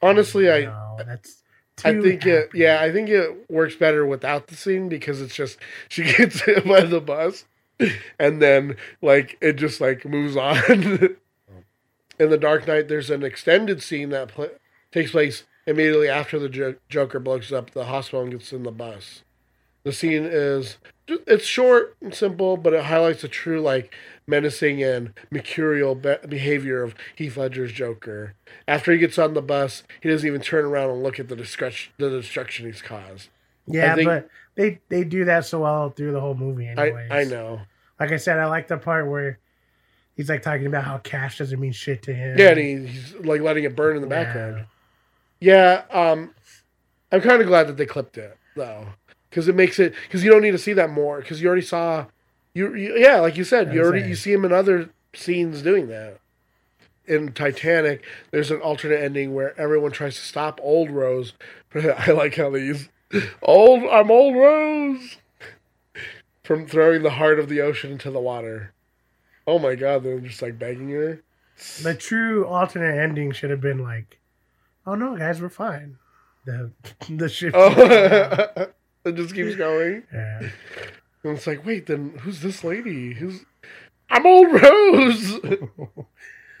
Honestly, 0.00 0.50
I 0.50 0.62
no, 0.62 0.96
that's. 1.04 1.42
I 1.84 2.00
think 2.00 2.26
it 2.26 2.50
yeah, 2.54 2.80
I 2.80 2.92
think 2.92 3.08
it 3.08 3.50
works 3.50 3.76
better 3.76 4.06
without 4.06 4.48
the 4.48 4.56
scene 4.56 4.88
because 4.88 5.20
it's 5.20 5.34
just 5.34 5.58
she 5.88 6.04
gets 6.16 6.42
hit 6.42 6.66
by 6.66 6.82
the 6.82 7.00
bus 7.00 7.44
and 8.18 8.40
then 8.42 8.76
like 9.02 9.38
it 9.40 9.54
just 9.54 9.80
like 9.80 10.04
moves 10.04 10.36
on. 10.36 10.56
In 12.18 12.28
the 12.28 12.36
Dark 12.36 12.66
Knight, 12.66 12.88
there's 12.88 13.08
an 13.08 13.22
extended 13.22 13.82
scene 13.82 14.10
that 14.10 14.28
pl- 14.28 14.50
takes 14.92 15.12
place 15.12 15.44
immediately 15.66 16.08
after 16.08 16.38
the 16.38 16.50
jo- 16.50 16.74
Joker 16.90 17.18
blows 17.18 17.50
up 17.50 17.70
the 17.70 17.86
hospital 17.86 18.22
and 18.22 18.32
gets 18.32 18.52
in 18.52 18.62
the 18.62 18.70
bus. 18.70 19.22
The 19.84 19.92
scene 19.92 20.24
is 20.26 20.76
it's 21.26 21.44
short 21.44 21.96
and 22.00 22.14
simple, 22.14 22.56
but 22.56 22.72
it 22.72 22.84
highlights 22.84 23.22
the 23.22 23.28
true 23.28 23.60
like 23.60 23.94
menacing 24.26 24.82
and 24.82 25.12
mercurial 25.30 25.94
be- 25.94 26.16
behavior 26.28 26.82
of 26.82 26.94
Heath 27.16 27.36
Ledger's 27.36 27.72
Joker. 27.72 28.34
After 28.68 28.92
he 28.92 28.98
gets 28.98 29.18
on 29.18 29.34
the 29.34 29.42
bus, 29.42 29.82
he 30.00 30.08
doesn't 30.08 30.26
even 30.26 30.40
turn 30.40 30.64
around 30.64 30.90
and 30.90 31.02
look 31.02 31.18
at 31.20 31.28
the 31.28 31.36
destruction 31.36 31.92
the 31.98 32.10
destruction 32.10 32.66
he's 32.66 32.82
caused. 32.82 33.28
Yeah, 33.66 33.94
think- 33.94 34.06
but 34.08 34.28
they 34.54 34.80
they 34.88 35.04
do 35.04 35.24
that 35.26 35.44
so 35.46 35.60
well 35.60 35.90
through 35.90 36.12
the 36.12 36.20
whole 36.20 36.34
movie. 36.34 36.66
Anyways. 36.68 37.10
I 37.10 37.20
I 37.20 37.24
know. 37.24 37.60
Like 37.98 38.12
I 38.12 38.16
said, 38.16 38.38
I 38.38 38.46
like 38.46 38.68
the 38.68 38.78
part 38.78 39.08
where 39.08 39.38
he's 40.16 40.28
like 40.28 40.42
talking 40.42 40.66
about 40.66 40.84
how 40.84 40.98
cash 40.98 41.38
doesn't 41.38 41.60
mean 41.60 41.72
shit 41.72 42.02
to 42.04 42.14
him. 42.14 42.38
Yeah, 42.38 42.50
and 42.50 42.58
he, 42.58 42.86
he's 42.86 43.14
like 43.16 43.40
letting 43.42 43.64
it 43.64 43.76
burn 43.76 43.96
in 43.96 44.02
the 44.02 44.08
Yeah. 44.08 44.24
background. 44.24 44.66
Yeah, 45.40 45.82
um, 45.90 46.34
I'm 47.12 47.20
kind 47.20 47.40
of 47.40 47.46
glad 47.48 47.66
that 47.68 47.76
they 47.76 47.86
clipped 47.86 48.18
it 48.18 48.36
though, 48.56 48.86
because 49.30 49.48
it 49.48 49.54
makes 49.54 49.78
it 49.78 49.94
because 50.06 50.24
you 50.24 50.30
don't 50.30 50.42
need 50.42 50.50
to 50.50 50.58
see 50.58 50.72
that 50.74 50.90
more 50.90 51.20
because 51.20 51.40
you 51.40 51.46
already 51.46 51.62
saw, 51.62 52.06
you, 52.52 52.74
you 52.74 52.96
yeah, 52.96 53.20
like 53.20 53.36
you 53.36 53.44
said, 53.44 53.72
you 53.72 53.82
already 53.82 54.06
you 54.08 54.16
see 54.16 54.32
him 54.32 54.44
in 54.44 54.52
other 54.52 54.90
scenes 55.14 55.62
doing 55.62 55.88
that. 55.88 56.18
In 57.06 57.32
Titanic, 57.32 58.04
there's 58.30 58.50
an 58.50 58.60
alternate 58.60 59.00
ending 59.00 59.34
where 59.34 59.58
everyone 59.58 59.90
tries 59.90 60.16
to 60.16 60.20
stop 60.20 60.60
Old 60.62 60.90
Rose. 60.90 61.32
I 61.74 62.10
like 62.10 62.36
how 62.36 62.50
they 62.50 62.60
use 62.60 62.88
old. 63.42 63.84
I'm 63.84 64.10
Old 64.10 64.36
Rose 64.36 65.16
from 66.44 66.66
throwing 66.66 67.02
the 67.02 67.10
heart 67.10 67.38
of 67.38 67.48
the 67.48 67.60
ocean 67.60 67.92
into 67.92 68.10
the 68.10 68.20
water. 68.20 68.72
Oh 69.46 69.58
my 69.58 69.74
God! 69.74 70.02
They're 70.02 70.20
just 70.20 70.42
like 70.42 70.58
begging 70.58 70.90
her. 70.90 71.22
The 71.82 71.94
true 71.94 72.46
alternate 72.46 72.98
ending 72.98 73.32
should 73.32 73.50
have 73.50 73.60
been 73.60 73.82
like, 73.82 74.18
"Oh 74.86 74.94
no, 74.94 75.16
guys, 75.16 75.40
we're 75.40 75.48
fine." 75.48 75.98
The 76.46 76.70
the 77.10 77.28
ship. 77.28 77.52
Oh, 77.54 78.68
it 79.04 79.14
just 79.16 79.34
keeps 79.34 79.56
going. 79.56 80.02
yeah. 80.12 80.50
And 81.22 81.36
it's 81.36 81.46
like, 81.46 81.64
wait, 81.64 81.86
then 81.86 82.18
who's 82.20 82.40
this 82.40 82.64
lady? 82.64 83.14
Who's 83.14 83.44
I'm 84.10 84.26
old 84.26 84.52
Rose. 84.52 85.40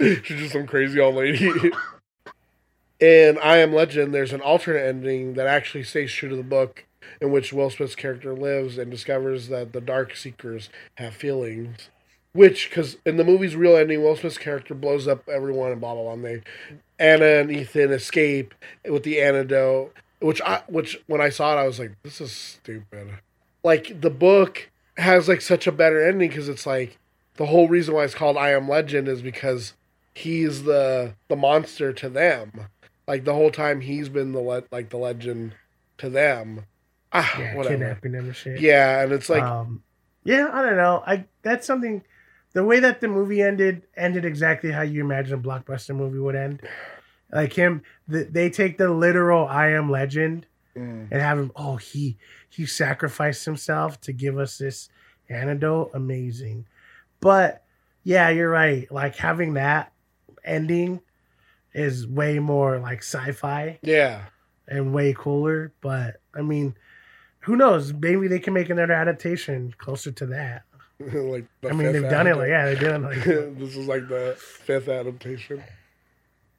She's 0.00 0.40
just 0.40 0.52
some 0.52 0.66
crazy 0.66 1.00
old 1.00 1.16
lady. 1.16 1.50
In 3.00 3.38
I 3.38 3.56
Am 3.58 3.72
Legend, 3.72 4.14
there's 4.14 4.32
an 4.32 4.42
alternate 4.42 4.86
ending 4.86 5.34
that 5.34 5.46
actually 5.46 5.84
stays 5.84 6.12
true 6.12 6.28
to 6.28 6.36
the 6.36 6.42
book, 6.42 6.84
in 7.20 7.30
which 7.30 7.52
Will 7.52 7.70
Smith's 7.70 7.94
character 7.94 8.34
lives 8.34 8.76
and 8.76 8.90
discovers 8.90 9.48
that 9.48 9.72
the 9.72 9.80
Dark 9.80 10.14
Seekers 10.14 10.68
have 10.96 11.14
feelings. 11.14 11.88
Which, 12.32 12.68
because 12.68 12.98
in 13.06 13.16
the 13.16 13.24
movie's 13.24 13.56
real 13.56 13.76
ending, 13.76 14.02
Will 14.02 14.16
Smith's 14.16 14.38
character 14.38 14.74
blows 14.74 15.08
up 15.08 15.28
everyone 15.28 15.72
and 15.72 15.80
blah 15.80 15.94
blah 15.94 16.02
blah. 16.02 16.12
And 16.12 16.24
they, 16.24 16.42
Anna 16.98 17.40
and 17.40 17.50
Ethan 17.50 17.90
escape 17.90 18.54
with 18.88 19.02
the 19.02 19.20
antidote. 19.20 19.96
Which 20.20 20.40
I, 20.42 20.62
which 20.68 21.02
when 21.06 21.20
I 21.20 21.30
saw 21.30 21.56
it, 21.56 21.60
I 21.60 21.66
was 21.66 21.78
like, 21.78 21.92
this 22.02 22.20
is 22.20 22.32
stupid. 22.32 23.08
Like 23.64 24.00
the 24.00 24.10
book 24.10 24.70
has 24.96 25.28
like 25.28 25.40
such 25.40 25.66
a 25.66 25.72
better 25.72 26.06
ending 26.06 26.28
because 26.28 26.48
it's 26.48 26.66
like 26.66 26.98
the 27.36 27.46
whole 27.46 27.68
reason 27.68 27.94
why 27.94 28.04
it's 28.04 28.14
called 28.14 28.36
I 28.36 28.50
Am 28.50 28.68
Legend 28.68 29.08
is 29.08 29.22
because 29.22 29.74
he's 30.14 30.64
the 30.64 31.14
the 31.28 31.36
monster 31.36 31.92
to 31.92 32.08
them. 32.08 32.66
Like 33.06 33.24
the 33.24 33.34
whole 33.34 33.50
time 33.50 33.80
he's 33.80 34.08
been 34.08 34.32
the 34.32 34.40
le- 34.40 34.64
like 34.70 34.90
the 34.90 34.98
legend 34.98 35.54
to 35.98 36.10
them. 36.10 36.66
Ah, 37.12 37.34
Yeah, 37.38 37.56
whatever. 37.56 37.76
kidnapping 37.76 38.12
them 38.12 38.26
and 38.26 38.36
shit. 38.36 38.60
Yeah, 38.60 39.02
and 39.02 39.12
it's 39.12 39.28
like 39.28 39.42
um, 39.42 39.82
yeah, 40.22 40.50
I 40.52 40.62
don't 40.62 40.76
know. 40.76 41.02
I 41.06 41.24
that's 41.42 41.66
something. 41.66 42.04
The 42.52 42.64
way 42.64 42.80
that 42.80 43.00
the 43.00 43.08
movie 43.08 43.42
ended 43.42 43.82
ended 43.96 44.24
exactly 44.24 44.70
how 44.72 44.82
you 44.82 45.00
imagine 45.00 45.34
a 45.34 45.38
blockbuster 45.38 45.94
movie 45.94 46.18
would 46.18 46.36
end. 46.36 46.62
Like 47.32 47.52
him, 47.52 47.82
th 48.10 48.28
they 48.30 48.50
take 48.50 48.78
the 48.78 48.90
literal 48.90 49.46
"I 49.46 49.68
am 49.70 49.90
Legend" 49.90 50.46
Mm. 50.76 51.08
and 51.10 51.20
have 51.20 51.36
him. 51.38 51.50
Oh, 51.56 51.76
he 51.76 52.16
he 52.48 52.64
sacrificed 52.64 53.44
himself 53.44 54.00
to 54.02 54.12
give 54.12 54.38
us 54.38 54.58
this 54.58 54.88
antidote. 55.28 55.90
Amazing, 55.94 56.66
but 57.20 57.64
yeah, 58.04 58.28
you're 58.30 58.50
right. 58.50 58.90
Like 58.90 59.16
having 59.16 59.54
that 59.54 59.92
ending 60.44 61.00
is 61.74 62.06
way 62.06 62.38
more 62.38 62.78
like 62.78 62.98
sci-fi 62.98 63.78
Yeah. 63.82 64.22
and 64.68 64.94
way 64.94 65.12
cooler. 65.16 65.72
But 65.80 66.20
I 66.34 66.42
mean, 66.42 66.74
who 67.40 67.56
knows? 67.56 67.92
Maybe 67.92 68.28
they 68.28 68.38
can 68.38 68.54
make 68.54 68.70
another 68.70 68.92
adaptation 68.94 69.74
closer 69.78 70.12
to 70.12 70.26
that. 70.26 70.62
like 71.00 71.46
I 71.68 71.72
mean, 71.72 71.92
they've 71.92 72.02
done 72.10 72.26
it 72.28 72.36
like 72.36 72.48
yeah, 72.48 72.66
they've 72.66 72.80
done 72.80 73.04
it 73.04 73.08
like 73.08 73.24
this 73.58 73.76
is 73.76 73.86
like 73.88 74.06
the 74.08 74.36
fifth 74.38 74.88
adaptation. 74.88 75.62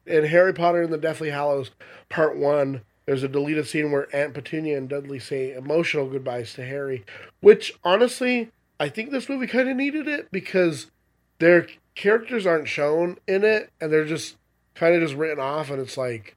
In 0.06 0.24
Harry 0.24 0.52
Potter 0.52 0.82
and 0.82 0.92
the 0.92 0.98
Deathly 0.98 1.30
Hallows, 1.30 1.70
Part 2.08 2.36
One, 2.36 2.82
there's 3.06 3.22
a 3.22 3.28
deleted 3.28 3.66
scene 3.66 3.90
where 3.90 4.14
Aunt 4.14 4.34
Petunia 4.34 4.76
and 4.76 4.88
Dudley 4.88 5.18
say 5.18 5.52
emotional 5.52 6.08
goodbyes 6.08 6.54
to 6.54 6.64
Harry, 6.64 7.04
which 7.40 7.74
honestly, 7.84 8.50
I 8.78 8.88
think 8.88 9.10
this 9.10 9.28
movie 9.28 9.46
kind 9.46 9.68
of 9.68 9.76
needed 9.76 10.08
it 10.08 10.28
because 10.30 10.90
their 11.38 11.66
characters 11.94 12.46
aren't 12.46 12.68
shown 12.68 13.18
in 13.26 13.44
it, 13.44 13.70
and 13.80 13.92
they're 13.92 14.04
just 14.04 14.36
kind 14.74 14.94
of 14.94 15.02
just 15.02 15.14
written 15.14 15.40
off, 15.40 15.70
and 15.70 15.80
it's 15.80 15.96
like, 15.96 16.36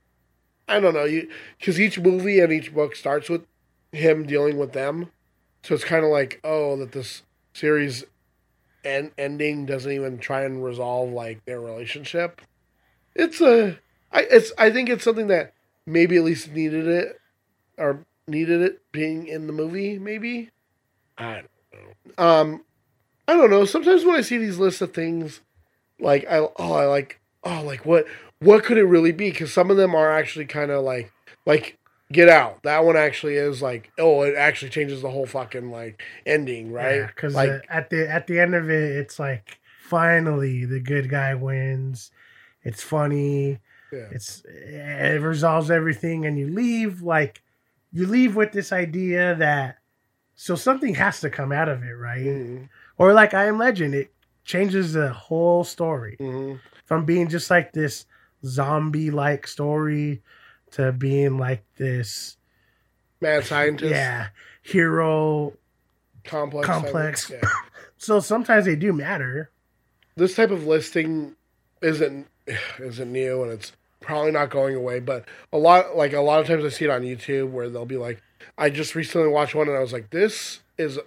I 0.68 0.80
don't 0.80 0.94
know, 0.94 1.06
you 1.06 1.30
because 1.60 1.80
each 1.80 2.00
movie 2.00 2.40
and 2.40 2.52
each 2.52 2.74
book 2.74 2.96
starts 2.96 3.30
with 3.30 3.46
him 3.92 4.26
dealing 4.26 4.58
with 4.58 4.74
them, 4.74 5.12
so 5.64 5.76
it's 5.76 5.84
kind 5.84 6.04
of 6.04 6.12
like, 6.12 6.40
oh, 6.44 6.76
that 6.78 6.92
this 6.92 7.22
series 7.54 8.04
end 8.84 9.12
ending 9.18 9.66
doesn't 9.66 9.92
even 9.92 10.20
try 10.20 10.44
and 10.44 10.64
resolve 10.64 11.10
like 11.10 11.44
their 11.46 11.62
relationship. 11.62 12.42
It's 13.16 13.42
a, 13.42 13.80
I 14.12 14.22
it's 14.30 14.52
I 14.58 14.72
think 14.72 14.90
it's 14.90 15.04
something 15.04 15.28
that 15.28 15.54
maybe 15.86 16.18
at 16.18 16.24
least 16.24 16.52
needed 16.52 16.88
it 16.88 17.20
or 17.78 18.06
needed 18.28 18.62
it 18.62 18.82
being 18.92 19.28
in 19.28 19.48
the 19.48 19.54
movie. 19.54 20.00
Maybe 20.00 20.50
I 21.18 21.44
don't 21.72 22.18
know. 22.18 22.24
Um, 22.24 22.66
I 23.28 23.34
don't 23.34 23.50
know. 23.50 23.66
Sometimes 23.66 24.06
when 24.06 24.16
I 24.16 24.22
see 24.22 24.38
these 24.38 24.58
lists 24.58 24.82
of 24.82 24.94
things, 24.94 25.42
like 26.00 26.26
I 26.30 26.40
oh 26.40 26.74
I 26.74 26.86
like 26.86 27.20
oh 27.44 27.64
like 27.66 27.86
what 27.86 28.06
what 28.40 28.64
could 28.64 28.78
it 28.78 28.84
really 28.84 29.12
be? 29.12 29.32
Because 29.32 29.54
some 29.54 29.72
of 29.72 29.78
them 29.78 29.96
are 29.96 30.12
actually 30.12 30.46
kind 30.46 30.72
of 30.72 30.84
like 30.84 31.12
like 31.46 31.78
Get 32.12 32.30
Out. 32.30 32.62
That 32.64 32.86
one 32.86 32.98
actually 32.98 33.36
is 33.36 33.62
like 33.62 33.92
oh 33.98 34.24
it 34.24 34.36
actually 34.36 34.70
changes 34.70 35.02
the 35.02 35.10
whole 35.10 35.26
fucking 35.26 35.72
like 35.72 36.02
ending 36.26 36.72
right 36.72 37.08
because 37.08 37.34
like 37.34 37.66
at 37.70 37.90
the 37.90 38.10
at 38.10 38.28
the 38.28 38.40
end 38.40 38.56
of 38.56 38.70
it, 38.70 38.92
it's 38.98 39.20
like 39.20 39.60
finally 39.82 40.66
the 40.66 40.80
good 40.80 41.10
guy 41.10 41.34
wins. 41.34 42.12
It's 42.66 42.84
funny. 42.84 43.60
yeah. 43.94 44.08
It's 44.12 44.44
it 44.46 45.22
resolves 45.22 45.72
everything, 45.72 46.26
and 46.26 46.38
you 46.38 46.48
leave 46.50 47.02
like 47.02 47.42
you 47.94 48.06
leave 48.08 48.36
with 48.36 48.52
this 48.52 48.74
idea 48.74 49.36
that 49.36 49.78
so 50.36 50.56
something 50.56 50.96
has 50.96 51.22
to 51.22 51.30
come 51.30 51.54
out 51.54 51.70
of 51.70 51.84
it, 51.84 51.94
right? 51.94 52.26
Mhm. 52.26 52.70
Or 52.98 53.14
like 53.14 53.34
I 53.34 53.46
Am 53.46 53.58
Legend, 53.58 53.96
it 53.96 54.12
changes 54.44 54.92
the 54.94 55.14
whole 55.14 55.64
story 55.64 56.18
Mhm. 56.20 56.60
from 56.84 57.06
being 57.06 57.30
just 57.30 57.50
like 57.50 57.72
this 57.72 58.06
zombie 58.44 59.12
like 59.12 59.48
story 59.48 60.22
to 60.72 60.92
being 60.92 61.38
like 61.38 61.64
this 61.78 62.38
Mad 63.22 63.46
scientist. 63.46 63.92
yeah 63.92 64.28
hero. 64.62 65.54
Complex. 66.24 66.66
Complex. 66.68 67.30
Yeah. 67.30 67.42
So 67.98 68.20
sometimes 68.20 68.66
they 68.66 68.76
do 68.76 68.92
matter. 68.94 69.50
This 70.16 70.36
type 70.36 70.52
of 70.52 70.68
listing 70.68 71.36
isn't 71.82 72.28
isn't 72.80 73.12
new, 73.12 73.44
and 73.44 73.52
it's 73.52 73.72
probably 74.02 74.32
not 74.32 74.50
going 74.50 74.76
away. 74.76 75.00
But 75.00 75.26
a 75.52 75.58
lot, 75.58 75.96
like 75.96 76.14
a 76.14 76.22
lot 76.22 76.42
of 76.42 76.48
times, 76.48 76.64
I 76.64 76.70
see 76.70 76.86
it 76.86 76.92
on 76.92 77.02
YouTube 77.02 77.52
where 77.52 77.70
they'll 77.70 77.86
be 77.86 77.98
like, 77.98 78.22
"I 78.58 78.70
just 78.70 78.96
recently 78.96 79.28
watched 79.28 79.56
one, 79.56 79.68
and 79.68 79.78
I 79.78 79.82
was 79.82 79.94
like, 79.94 80.10
this 80.10 80.60
is." 80.78 81.00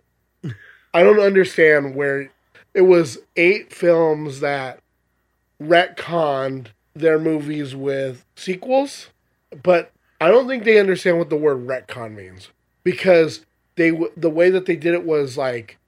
I 0.94 1.02
don't 1.02 1.20
understand 1.20 1.94
where 1.94 2.30
it 2.74 2.82
was 2.82 3.18
eight 3.36 3.72
films 3.72 4.40
that 4.40 4.80
retconned 5.60 6.68
their 6.94 7.18
movies 7.18 7.74
with 7.76 8.24
sequels, 8.36 9.08
but 9.62 9.92
I 10.20 10.28
don't 10.28 10.48
think 10.48 10.64
they 10.64 10.78
understand 10.78 11.18
what 11.18 11.30
the 11.30 11.36
word 11.36 11.66
retcon 11.66 12.14
means 12.14 12.48
because 12.84 13.44
they 13.76 13.90
the 14.16 14.30
way 14.30 14.50
that 14.50 14.66
they 14.66 14.76
did 14.76 14.94
it 14.94 15.04
was 15.04 15.36
like 15.36 15.78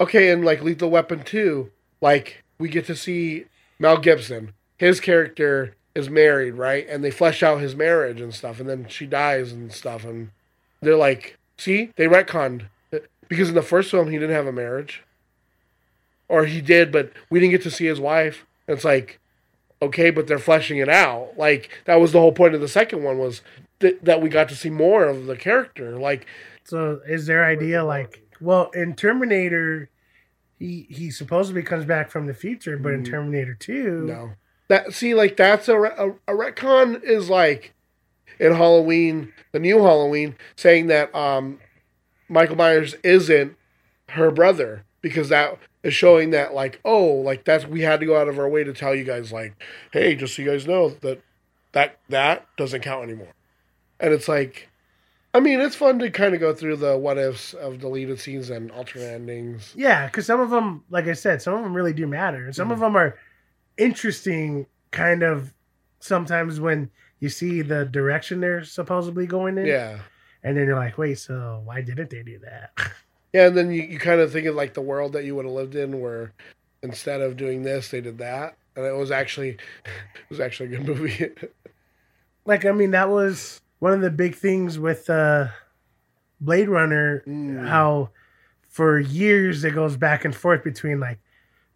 okay, 0.00 0.30
and 0.30 0.44
like 0.44 0.62
Lethal 0.62 0.90
Weapon 0.90 1.22
2, 1.22 1.70
like 2.00 2.42
we 2.58 2.68
get 2.68 2.86
to 2.86 2.96
see 2.96 3.44
Mel 3.78 3.98
Gibson. 3.98 4.54
His 4.80 4.98
character 4.98 5.76
is 5.94 6.08
married, 6.08 6.54
right? 6.54 6.86
And 6.88 7.04
they 7.04 7.10
flesh 7.10 7.42
out 7.42 7.60
his 7.60 7.76
marriage 7.76 8.18
and 8.18 8.34
stuff, 8.34 8.60
and 8.60 8.66
then 8.66 8.86
she 8.88 9.04
dies 9.04 9.52
and 9.52 9.70
stuff, 9.70 10.06
and 10.06 10.30
they're 10.80 10.96
like, 10.96 11.36
see, 11.58 11.92
they 11.96 12.06
retconned 12.06 12.62
because 13.28 13.50
in 13.50 13.54
the 13.54 13.60
first 13.60 13.90
film 13.90 14.08
he 14.08 14.18
didn't 14.18 14.34
have 14.34 14.46
a 14.46 14.52
marriage, 14.52 15.02
or 16.30 16.46
he 16.46 16.62
did, 16.62 16.90
but 16.90 17.12
we 17.28 17.38
didn't 17.38 17.52
get 17.52 17.62
to 17.64 17.70
see 17.70 17.84
his 17.84 18.00
wife. 18.00 18.46
And 18.66 18.74
it's 18.74 18.84
like, 18.86 19.20
okay, 19.82 20.08
but 20.10 20.26
they're 20.26 20.38
fleshing 20.38 20.78
it 20.78 20.88
out. 20.88 21.34
Like 21.36 21.68
that 21.84 22.00
was 22.00 22.12
the 22.12 22.20
whole 22.20 22.32
point 22.32 22.54
of 22.54 22.62
the 22.62 22.66
second 22.66 23.04
one 23.04 23.18
was 23.18 23.42
th- 23.80 23.98
that 24.02 24.22
we 24.22 24.30
got 24.30 24.48
to 24.48 24.56
see 24.56 24.70
more 24.70 25.04
of 25.04 25.26
the 25.26 25.36
character. 25.36 25.98
Like 25.98 26.26
So 26.64 27.02
is 27.06 27.26
their 27.26 27.44
idea 27.44 27.84
like 27.84 28.22
well 28.40 28.70
in 28.70 28.94
Terminator 28.94 29.90
he 30.58 30.86
he 30.88 31.10
supposedly 31.10 31.62
comes 31.62 31.84
back 31.84 32.10
from 32.10 32.26
the 32.26 32.34
future, 32.34 32.78
but 32.78 32.94
in 32.94 33.02
mm. 33.02 33.10
Terminator 33.10 33.54
2 33.54 34.06
No. 34.06 34.32
That 34.70 34.94
see, 34.94 35.14
like 35.14 35.36
that's 35.36 35.68
a, 35.68 35.74
a 35.76 36.10
a 36.28 36.32
retcon 36.32 37.02
is 37.02 37.28
like 37.28 37.74
in 38.38 38.54
Halloween, 38.54 39.32
the 39.50 39.58
new 39.58 39.82
Halloween, 39.82 40.36
saying 40.54 40.86
that 40.86 41.12
um 41.12 41.58
Michael 42.28 42.54
Myers 42.54 42.94
isn't 43.02 43.56
her 44.10 44.30
brother 44.30 44.84
because 45.00 45.28
that 45.30 45.58
is 45.82 45.92
showing 45.92 46.30
that 46.30 46.54
like 46.54 46.80
oh 46.84 47.04
like 47.04 47.44
that's 47.44 47.66
we 47.66 47.80
had 47.80 47.98
to 47.98 48.06
go 48.06 48.16
out 48.16 48.28
of 48.28 48.38
our 48.38 48.48
way 48.48 48.62
to 48.62 48.72
tell 48.72 48.94
you 48.94 49.02
guys 49.02 49.32
like 49.32 49.60
hey 49.92 50.14
just 50.14 50.36
so 50.36 50.42
you 50.42 50.48
guys 50.48 50.68
know 50.68 50.90
that 51.00 51.20
that 51.72 51.98
that 52.08 52.46
doesn't 52.56 52.82
count 52.82 53.02
anymore. 53.02 53.34
And 53.98 54.14
it's 54.14 54.28
like 54.28 54.68
I 55.34 55.40
mean 55.40 55.60
it's 55.60 55.74
fun 55.74 55.98
to 55.98 56.12
kind 56.12 56.32
of 56.32 56.38
go 56.38 56.54
through 56.54 56.76
the 56.76 56.96
what 56.96 57.18
ifs 57.18 57.54
of 57.54 57.80
deleted 57.80 58.20
scenes 58.20 58.50
and 58.50 58.70
alternate 58.70 59.14
endings. 59.14 59.72
Yeah, 59.74 60.06
because 60.06 60.26
some 60.26 60.38
of 60.38 60.50
them, 60.50 60.84
like 60.90 61.08
I 61.08 61.14
said, 61.14 61.42
some 61.42 61.54
of 61.54 61.64
them 61.64 61.74
really 61.74 61.92
do 61.92 62.06
matter, 62.06 62.44
and 62.44 62.54
some 62.54 62.70
of 62.70 62.78
them 62.78 62.96
are 62.96 63.18
interesting. 63.80 64.66
Kind 64.90 65.22
of 65.22 65.54
sometimes 66.00 66.60
when 66.60 66.90
you 67.20 67.28
see 67.28 67.62
the 67.62 67.84
direction 67.84 68.40
they're 68.40 68.64
supposedly 68.64 69.26
going 69.26 69.56
in, 69.56 69.66
yeah 69.66 70.00
and 70.42 70.56
then 70.56 70.66
you're 70.66 70.76
like, 70.76 70.98
wait, 70.98 71.18
so 71.18 71.60
why 71.64 71.82
didn't 71.82 72.10
they 72.10 72.22
do 72.22 72.38
that? 72.40 72.72
Yeah, 73.32 73.46
and 73.46 73.56
then 73.56 73.70
you, 73.70 73.82
you 73.82 74.00
kind 74.00 74.20
of 74.20 74.32
think 74.32 74.48
of 74.48 74.56
like 74.56 74.74
the 74.74 74.80
world 74.80 75.12
that 75.12 75.22
you 75.22 75.36
would 75.36 75.44
have 75.44 75.54
lived 75.54 75.76
in 75.76 76.00
where 76.00 76.32
instead 76.82 77.20
of 77.20 77.36
doing 77.36 77.62
this, 77.62 77.88
they 77.88 78.00
did 78.00 78.18
that. 78.18 78.56
And 78.74 78.84
it 78.84 78.96
was 78.96 79.12
actually 79.12 79.50
it 79.84 80.28
was 80.28 80.40
actually 80.40 80.74
a 80.74 80.78
good 80.78 80.88
movie. 80.88 81.30
like, 82.44 82.64
I 82.64 82.72
mean, 82.72 82.90
that 82.90 83.08
was 83.08 83.60
one 83.78 83.92
of 83.92 84.00
the 84.00 84.10
big 84.10 84.34
things 84.34 84.80
with 84.80 85.08
uh, 85.08 85.46
Blade 86.40 86.68
Runner. 86.68 87.22
Mm. 87.24 87.68
How 87.68 88.10
for 88.68 88.98
years 88.98 89.62
it 89.62 89.76
goes 89.76 89.96
back 89.96 90.24
and 90.24 90.34
forth 90.34 90.64
between 90.64 90.98
like, 90.98 91.20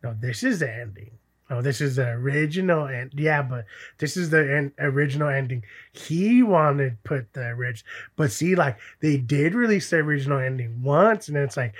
no, 0.03 0.13
this 0.21 0.43
is 0.43 0.59
the 0.59 0.69
ending. 0.69 1.13
Oh, 1.51 1.61
this 1.61 1.81
is 1.81 1.97
the 1.97 2.09
original 2.09 2.87
and 2.87 3.13
yeah, 3.15 3.43
but 3.43 3.67
this 3.99 4.17
is 4.17 4.31
the 4.31 4.39
en- 4.39 4.73
original 4.79 5.29
ending. 5.29 5.63
He 5.93 6.43
wanted 6.43 7.03
put 7.05 7.33
the 7.35 7.49
original, 7.49 7.91
but 8.17 8.33
see, 8.33 8.55
like 8.55 8.79
they 9.01 9.19
did 9.19 9.55
release 9.55 9.91
the 9.91 9.97
original 9.97 10.39
ending 10.39 10.83
once, 10.83 11.29
and 11.29 11.37
then 11.37 11.45
it's 11.45 11.57
like, 11.57 11.75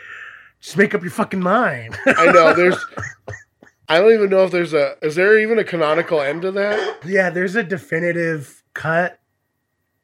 just 0.61 0.77
make 0.77 0.95
up 0.95 1.03
your 1.03 1.11
fucking 1.11 1.41
mind. 1.41 1.97
I 2.07 2.31
know 2.33 2.53
there's 2.57 2.77
I 3.89 4.01
don't 4.01 4.13
even 4.13 4.31
know 4.31 4.45
if 4.45 4.51
there's 4.51 4.75
a 4.75 4.97
is 5.03 5.15
there 5.15 5.39
even 5.39 5.59
a 5.59 5.65
canonical 5.65 6.21
end 6.21 6.43
to 6.43 6.51
that? 6.53 6.99
yeah, 7.07 7.31
there's 7.31 7.57
a 7.57 7.63
definitive 7.63 8.63
cut. 8.75 9.19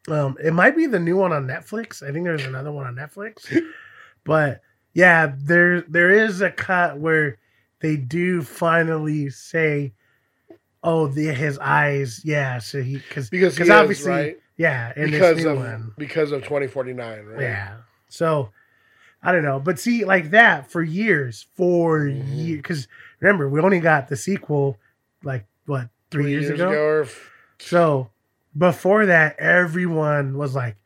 Um, 0.08 0.36
it 0.42 0.52
might 0.52 0.74
be 0.76 0.86
the 0.86 0.98
new 0.98 1.16
one 1.16 1.32
on 1.32 1.46
Netflix. 1.46 2.02
I 2.02 2.12
think 2.12 2.24
there's 2.24 2.46
another 2.46 2.72
one 2.72 2.86
on 2.86 2.96
Netflix, 2.96 3.62
but 4.24 4.62
yeah, 4.94 5.34
there 5.36 5.82
there 5.82 6.10
is 6.10 6.40
a 6.40 6.50
cut 6.50 6.98
where 6.98 7.38
they 7.80 7.96
do 7.96 8.42
finally 8.42 9.30
say, 9.30 9.92
"Oh, 10.82 11.06
the 11.08 11.26
his 11.34 11.58
eyes." 11.58 12.22
Yeah, 12.24 12.58
so 12.58 12.82
he 12.82 12.98
because 12.98 13.30
Because 13.30 13.56
he 13.56 13.62
is, 13.64 14.06
right? 14.06 14.36
yeah, 14.56 14.92
in 14.96 15.10
because 15.10 15.36
this 15.36 15.44
new 15.44 15.50
of 15.52 15.56
one, 15.58 15.92
because 15.98 16.32
of 16.32 16.42
2049, 16.42 17.24
right? 17.24 17.42
yeah. 17.42 17.76
So 18.08 18.50
I 19.22 19.32
don't 19.32 19.44
know, 19.44 19.60
but 19.60 19.78
see, 19.78 20.04
like 20.04 20.30
that 20.30 20.70
for 20.70 20.82
years, 20.82 21.46
for 21.54 22.00
Mm-hmm. 22.00 22.38
years, 22.38 22.56
because 22.58 22.88
remember 23.20 23.48
we 23.48 23.60
only 23.60 23.80
got 23.80 24.08
the 24.08 24.16
sequel 24.16 24.78
like 25.22 25.46
what 25.66 25.88
three, 26.10 26.30
years, 26.30 26.50
ago. 26.50 26.70
or 26.72 27.02
f- 27.02 27.30
So 27.58 28.10
before 28.56 29.06
that, 29.06 29.38
everyone 29.38 30.36
was 30.36 30.54
like, 30.54 30.76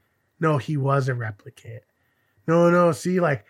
no, 0.40 0.58
he 0.58 0.76
was 0.76 1.08
a 1.08 1.12
replicant. 1.14 1.80
No, 2.46 2.68
no, 2.70 2.92
see, 2.92 3.20
like, 3.20 3.44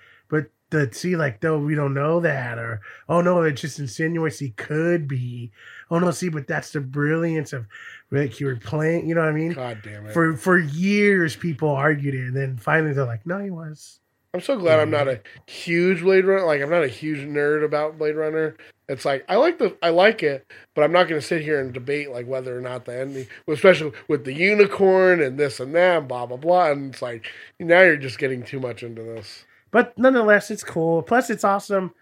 the 0.75 0.93
see 0.93 1.17
like 1.17 1.41
though 1.41 1.59
we 1.59 1.75
don't 1.75 1.95
know 1.95 2.21
that 2.21 2.59
or 2.59 2.81
oh 3.09 3.21
no 3.21 3.43
it 3.43 3.53
just 3.53 3.79
insinuates 3.79 4.39
he 4.39 4.51
could 4.51 5.07
be 5.07 5.51
oh 5.91 5.99
no 5.99 6.11
see 6.11 6.29
but 6.29 6.47
that's 6.47 6.73
the 6.73 6.81
brilliance 6.81 7.53
of 7.53 7.67
Rick 8.11 8.41
you 8.41 8.47
were 8.47 8.57
playing 8.57 9.09
you 9.09 9.15
know 9.15 9.21
what 9.23 9.31
I 9.31 9.33
mean 9.33 9.53
God 9.53 9.81
damn 9.83 10.07
it. 10.07 10.13
for 10.13 10.37
for 10.37 10.59
years 10.59 11.37
people 11.37 11.71
argued 11.71 12.15
it 12.15 12.27
and 12.27 12.37
then 12.37 12.57
finally 12.57 12.93
they're 12.93 13.05
like 13.05 13.27
no 13.27 13.39
he 13.39 13.51
was 13.51 14.01
I'm 14.35 14.41
so 14.41 14.59
glad 14.59 14.81
I'm 14.81 14.91
not 14.91 15.07
a 15.07 15.21
huge 15.47 16.03
Blade 16.03 16.25
Runner. 16.25 16.45
Like 16.45 16.61
I'm 16.61 16.69
not 16.69 16.83
a 16.83 16.89
huge 16.89 17.21
nerd 17.21 17.65
about 17.65 17.99
Blade 17.99 18.17
Runner. 18.17 18.57
It's 18.89 19.05
like 19.05 19.25
I 19.29 19.37
like 19.37 19.59
the 19.59 19.77
I 19.81 19.91
like 19.91 20.25
it, 20.25 20.45
but 20.75 20.83
I'm 20.83 20.91
not 20.91 21.07
going 21.07 21.21
to 21.21 21.27
sit 21.27 21.43
here 21.43 21.61
and 21.61 21.73
debate 21.73 22.11
like 22.11 22.27
whether 22.27 22.59
or 22.59 22.61
not 22.61 22.85
the 22.85 22.99
ending, 22.99 23.29
especially 23.47 23.93
with 24.09 24.25
the 24.25 24.35
unicorn 24.35 25.23
and 25.23 25.39
this 25.39 25.61
and 25.61 25.73
that, 25.77 26.09
blah 26.09 26.27
blah 26.27 26.37
blah. 26.37 26.73
And 26.73 26.93
it's 26.93 27.01
like 27.01 27.31
now 27.61 27.83
you're 27.83 27.97
just 27.97 28.19
getting 28.19 28.43
too 28.43 28.59
much 28.59 28.83
into 28.83 29.05
this. 29.05 29.45
But 29.75 29.99
nonetheless 29.99 30.53
it's 30.53 30.63
cool. 30.63 31.03
Plus 31.03 31.31
it's 31.31 31.43
awesome 31.43 31.93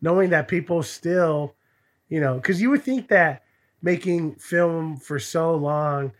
knowing 0.00 0.30
that 0.30 0.48
people 0.48 0.82
still 0.82 1.54
you 2.08 2.20
know 2.20 2.34
because 2.34 2.60
you 2.60 2.68
would 2.68 2.82
think 2.82 3.06
that 3.08 3.44
making 3.80 4.34
film 4.34 4.96
for 4.96 5.20
so 5.20 5.54
long 5.54 6.10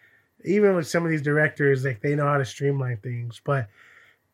even 0.44 0.76
with 0.76 0.86
some 0.86 1.04
of 1.04 1.10
these 1.10 1.20
directors 1.20 1.84
like 1.84 2.00
they 2.02 2.14
know 2.14 2.26
how 2.26 2.38
to 2.38 2.44
streamline 2.44 2.98
things. 2.98 3.40
But 3.44 3.68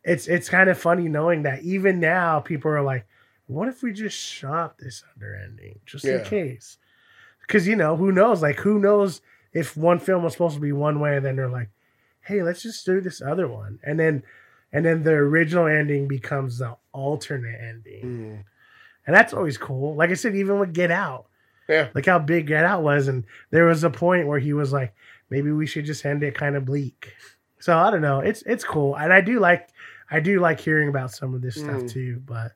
it's 0.04 0.28
it's 0.28 0.50
kind 0.50 0.68
of 0.68 0.78
funny 0.78 1.08
knowing 1.08 1.44
that 1.44 1.62
even 1.62 2.00
now 2.00 2.40
people 2.40 2.70
are 2.70 2.82
like 2.82 3.06
what 3.46 3.68
if 3.68 3.82
we 3.82 3.90
just 3.90 4.18
shot 4.18 4.76
this 4.76 5.02
under 5.14 5.34
ending 5.34 5.78
just 5.86 6.04
in 6.04 6.22
case? 6.22 6.76
Because 7.40 7.66
you 7.66 7.76
know 7.76 7.96
who 7.96 8.12
knows? 8.12 8.42
Like 8.42 8.56
who 8.56 8.78
knows 8.78 9.22
if 9.54 9.74
one 9.74 10.00
film 10.00 10.22
was 10.22 10.34
supposed 10.34 10.56
to 10.56 10.60
be 10.60 10.72
one 10.72 11.00
way 11.00 11.16
and 11.16 11.24
then 11.24 11.36
they're 11.36 11.48
like 11.48 11.70
hey 12.20 12.42
let's 12.42 12.62
just 12.62 12.84
do 12.84 13.00
this 13.00 13.22
other 13.22 13.48
one. 13.48 13.78
And 13.82 13.98
then 13.98 14.22
and 14.72 14.84
then 14.84 15.02
the 15.02 15.12
original 15.12 15.66
ending 15.66 16.06
becomes 16.08 16.58
the 16.58 16.76
alternate 16.92 17.58
ending 17.60 18.02
Mm. 18.04 18.44
and 19.06 19.16
that's 19.16 19.32
always 19.32 19.56
cool 19.58 19.94
like 19.94 20.10
i 20.10 20.14
said 20.14 20.34
even 20.36 20.58
with 20.58 20.72
get 20.72 20.90
out 20.90 21.26
Yeah. 21.68 21.88
like 21.94 22.06
how 22.06 22.18
big 22.18 22.46
get 22.46 22.64
out 22.64 22.82
was 22.82 23.08
and 23.08 23.24
there 23.50 23.64
was 23.66 23.84
a 23.84 23.90
point 23.90 24.26
where 24.26 24.38
he 24.40 24.52
was 24.52 24.72
like 24.72 24.94
maybe 25.30 25.50
we 25.52 25.66
should 25.66 25.84
just 25.84 26.04
end 26.04 26.22
it 26.22 26.34
kind 26.34 26.56
of 26.56 26.64
bleak 26.64 27.12
so 27.60 27.76
i 27.76 27.90
don't 27.90 28.02
know 28.02 28.20
it's 28.20 28.42
it's 28.42 28.64
cool 28.64 28.96
and 28.96 29.12
i 29.12 29.20
do 29.20 29.38
like 29.40 29.68
i 30.10 30.20
do 30.20 30.40
like 30.40 30.60
hearing 30.60 30.88
about 30.88 31.10
some 31.12 31.34
of 31.34 31.42
this 31.42 31.56
stuff 31.56 31.82
Mm. 31.82 31.90
too 31.90 32.22
but 32.26 32.52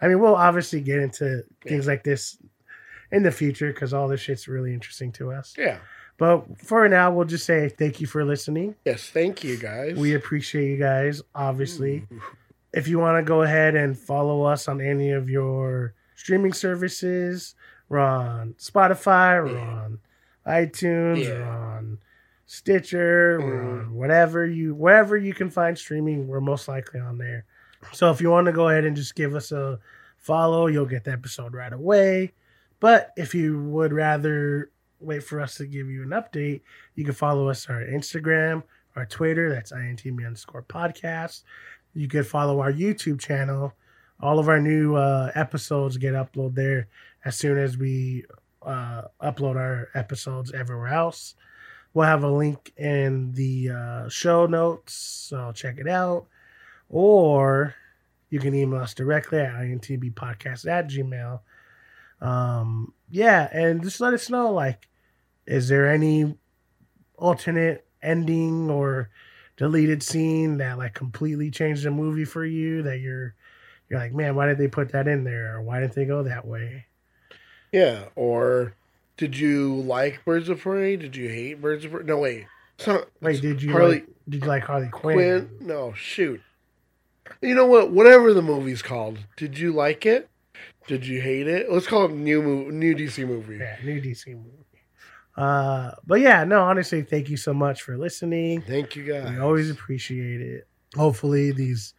i 0.00 0.08
mean 0.08 0.20
we'll 0.20 0.34
obviously 0.36 0.80
get 0.80 0.98
into 1.00 1.44
things 1.62 1.86
like 1.86 2.04
this 2.04 2.36
in 3.12 3.22
the 3.22 3.30
future 3.30 3.72
because 3.72 3.92
all 3.94 4.08
this 4.08 4.20
shit's 4.20 4.48
really 4.48 4.72
interesting 4.74 5.12
to 5.12 5.30
us 5.32 5.54
Yeah. 5.58 5.78
But 6.16 6.44
for 6.60 6.88
now 6.88 7.10
we'll 7.12 7.24
just 7.26 7.44
say 7.44 7.68
thank 7.68 8.00
you 8.00 8.06
for 8.06 8.24
listening 8.24 8.74
Yes. 8.84 9.08
Thank 9.10 9.42
you 9.44 9.56
guys. 9.56 9.96
we 9.96 10.14
appreciate 10.14 10.68
you 10.70 10.76
guys, 10.78 11.22
obviously. 11.34 12.06
If 12.72 12.88
you 12.88 12.98
want 12.98 13.24
to 13.24 13.28
go 13.28 13.42
ahead 13.42 13.74
and 13.76 13.96
follow 13.98 14.42
us 14.42 14.66
on 14.68 14.80
any 14.80 15.10
of 15.12 15.28
your 15.30 15.94
streaming 16.16 16.52
services, 16.52 17.54
we're 17.88 17.98
on 18.00 18.54
Spotify, 18.58 19.44
we're 19.44 19.56
Yeah. 19.56 19.60
on 19.68 19.98
iTunes, 20.46 21.24
Yeah. 21.24 21.34
we're 21.38 21.44
on 21.44 21.98
Stitcher, 22.46 23.38
we're 23.40 23.62
Mhm. 23.62 23.80
on 23.86 23.94
whatever 23.94 24.44
you 24.46 24.74
wherever 24.74 25.16
you 25.16 25.32
can 25.34 25.50
find 25.50 25.78
streaming, 25.78 26.28
we're 26.28 26.40
most 26.40 26.68
likely 26.68 27.00
on 27.00 27.18
there. 27.18 27.44
So 27.92 28.10
if 28.10 28.20
you 28.20 28.30
want 28.30 28.46
to 28.46 28.52
go 28.52 28.68
ahead 28.68 28.84
and 28.84 28.94
just 28.96 29.14
give 29.14 29.34
us 29.34 29.50
a 29.52 29.78
follow, 30.18 30.66
you'll 30.66 30.86
get 30.86 31.04
the 31.04 31.12
episode 31.12 31.54
right 31.54 31.72
away. 31.72 32.32
But 32.80 33.12
if 33.16 33.34
you 33.34 33.62
would 33.62 33.92
rather 33.92 34.70
wait 35.04 35.22
for 35.22 35.40
us 35.40 35.56
to 35.56 35.66
give 35.66 35.88
you 35.88 36.02
an 36.02 36.10
update, 36.10 36.62
you 36.94 37.04
can 37.04 37.14
follow 37.14 37.48
us 37.48 37.68
on 37.68 37.76
Instagram, 37.82 38.62
our 38.96 39.06
Twitter, 39.06 39.52
that's 39.52 39.72
INTM 39.72 40.24
underscore 40.24 40.62
podcast. 40.62 41.42
You 41.94 42.08
can 42.08 42.24
follow 42.24 42.60
our 42.60 42.72
YouTube 42.72 43.20
channel. 43.20 43.74
All 44.20 44.38
of 44.38 44.48
our 44.48 44.60
new 44.60 44.94
uh, 44.94 45.30
episodes 45.34 45.96
get 45.96 46.14
uploaded 46.14 46.54
there 46.54 46.88
as 47.24 47.36
soon 47.36 47.58
as 47.58 47.76
we 47.76 48.24
uh, 48.62 49.02
upload 49.22 49.56
our 49.56 49.88
episodes 49.94 50.52
everywhere 50.52 50.88
else. 50.88 51.34
We'll 51.92 52.06
have 52.06 52.24
a 52.24 52.30
link 52.30 52.72
in 52.76 53.32
the 53.32 53.70
uh, 53.70 54.08
show 54.08 54.46
notes, 54.46 54.94
so 54.94 55.52
check 55.52 55.78
it 55.78 55.88
out. 55.88 56.26
Or 56.88 57.74
you 58.30 58.40
can 58.40 58.54
email 58.54 58.80
us 58.80 58.94
directly 58.94 59.38
at 59.38 59.52
intbpodcast 59.52 60.66
at 60.66 60.88
gmail. 60.88 61.40
Um, 62.20 62.94
yeah, 63.10 63.48
and 63.52 63.82
just 63.82 64.00
let 64.00 64.14
us 64.14 64.28
know, 64.28 64.52
like, 64.52 64.88
is 65.46 65.68
there 65.68 65.88
any 65.90 66.36
alternate 67.16 67.86
ending 68.02 68.70
or 68.70 69.10
deleted 69.56 70.02
scene 70.02 70.58
that 70.58 70.78
like 70.78 70.94
completely 70.94 71.50
changed 71.50 71.84
the 71.84 71.90
movie 71.90 72.24
for 72.24 72.44
you 72.44 72.82
that 72.82 73.00
you're 73.00 73.34
you're 73.88 73.98
like, 74.00 74.14
man, 74.14 74.34
why 74.34 74.46
did 74.46 74.58
they 74.58 74.68
put 74.68 74.92
that 74.92 75.06
in 75.06 75.24
there? 75.24 75.56
Or 75.56 75.62
why 75.62 75.80
didn't 75.80 75.94
they 75.94 76.06
go 76.06 76.22
that 76.22 76.46
way? 76.46 76.86
Yeah. 77.70 78.04
Or 78.16 78.74
did 79.16 79.36
you 79.36 79.74
like 79.74 80.24
Birds 80.24 80.48
of 80.48 80.60
Prey? 80.60 80.96
Did 80.96 81.16
you 81.16 81.28
hate 81.28 81.60
Birds 81.60 81.84
of 81.84 81.92
Prey? 81.92 82.04
No, 82.04 82.18
wait. 82.18 82.46
So, 82.78 83.04
Wait, 83.20 83.40
did 83.40 83.62
you 83.62 83.72
Harley 83.72 83.94
like, 83.94 84.06
did 84.28 84.42
you 84.42 84.48
like 84.48 84.64
Harley 84.64 84.88
Quinn? 84.88 85.16
Quinn? 85.16 85.50
No, 85.60 85.92
shoot. 85.92 86.40
You 87.40 87.54
know 87.54 87.66
what? 87.66 87.90
Whatever 87.90 88.32
the 88.32 88.42
movie's 88.42 88.82
called, 88.82 89.18
did 89.36 89.58
you 89.58 89.72
like 89.72 90.04
it? 90.04 90.28
Did 90.86 91.06
you 91.06 91.20
hate 91.20 91.46
it? 91.46 91.70
Let's 91.70 91.86
call 91.86 92.06
it 92.06 92.12
new 92.12 92.42
mo- 92.42 92.70
new 92.70 92.94
DC 92.94 93.26
movie. 93.26 93.56
Yeah, 93.56 93.76
new 93.82 94.00
DC 94.00 94.26
movie. 94.28 94.63
Uh, 95.36 95.90
but 96.06 96.20
yeah, 96.20 96.44
no, 96.44 96.62
honestly, 96.62 97.02
thank 97.02 97.28
you 97.28 97.36
so 97.36 97.52
much 97.52 97.82
for 97.82 97.96
listening. 97.96 98.62
Thank 98.62 98.96
you 98.96 99.04
guys. 99.04 99.30
We 99.30 99.38
always 99.38 99.70
appreciate 99.70 100.40
it. 100.40 100.68
Hopefully, 100.94 101.50
these 101.50 101.94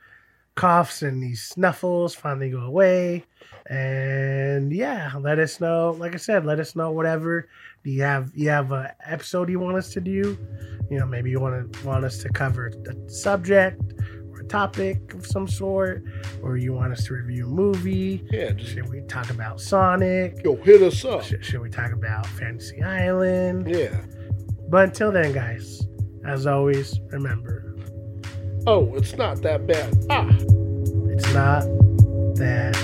coughs 0.55 1.01
and 1.01 1.21
these 1.21 1.43
snuffles 1.43 2.15
finally 2.15 2.49
go 2.49 2.61
away. 2.61 3.25
And 3.69 4.71
yeah, 4.71 5.11
let 5.19 5.39
us 5.39 5.59
know. 5.59 5.91
Like 5.91 6.13
I 6.13 6.17
said, 6.17 6.45
let 6.45 6.59
us 6.59 6.75
know 6.75 6.91
whatever. 6.91 7.49
Do 7.83 7.91
you 7.91 8.03
have 8.03 8.31
you 8.33 8.49
have 8.49 8.71
an 8.71 8.87
episode 9.05 9.49
you 9.49 9.59
want 9.59 9.77
us 9.77 9.91
to 9.93 10.01
do? 10.01 10.37
You 10.89 10.99
know, 10.99 11.05
maybe 11.05 11.29
you 11.29 11.39
want 11.39 11.73
to 11.73 11.85
want 11.85 12.05
us 12.05 12.19
to 12.19 12.29
cover 12.29 12.67
a 12.67 13.09
subject 13.09 13.81
topic 14.47 15.13
of 15.13 15.25
some 15.25 15.47
sort, 15.47 16.03
or 16.41 16.57
you 16.57 16.73
want 16.73 16.91
us 16.93 17.05
to 17.05 17.13
review 17.13 17.45
a 17.45 17.49
movie. 17.49 18.23
Yeah, 18.31 18.51
just 18.51 18.71
Should 18.73 18.89
we 18.89 19.01
talk 19.01 19.29
about 19.29 19.59
Sonic? 19.61 20.41
yo 20.43 20.55
hit 20.57 20.81
us 20.81 21.03
up. 21.05 21.23
Should, 21.23 21.43
should 21.43 21.61
we 21.61 21.69
talk 21.69 21.91
about 21.91 22.25
Fantasy 22.27 22.81
Island? 22.81 23.67
Yeah. 23.67 24.01
But 24.69 24.85
until 24.85 25.11
then, 25.11 25.31
guys, 25.31 25.87
as 26.25 26.47
always, 26.47 26.99
remember 27.11 27.75
Oh, 28.67 28.95
it's 28.95 29.15
not 29.15 29.41
that 29.43 29.67
bad. 29.67 29.93
Ah. 30.09 30.27
it's 31.11 31.31
not 31.33 31.61
that 32.37 32.75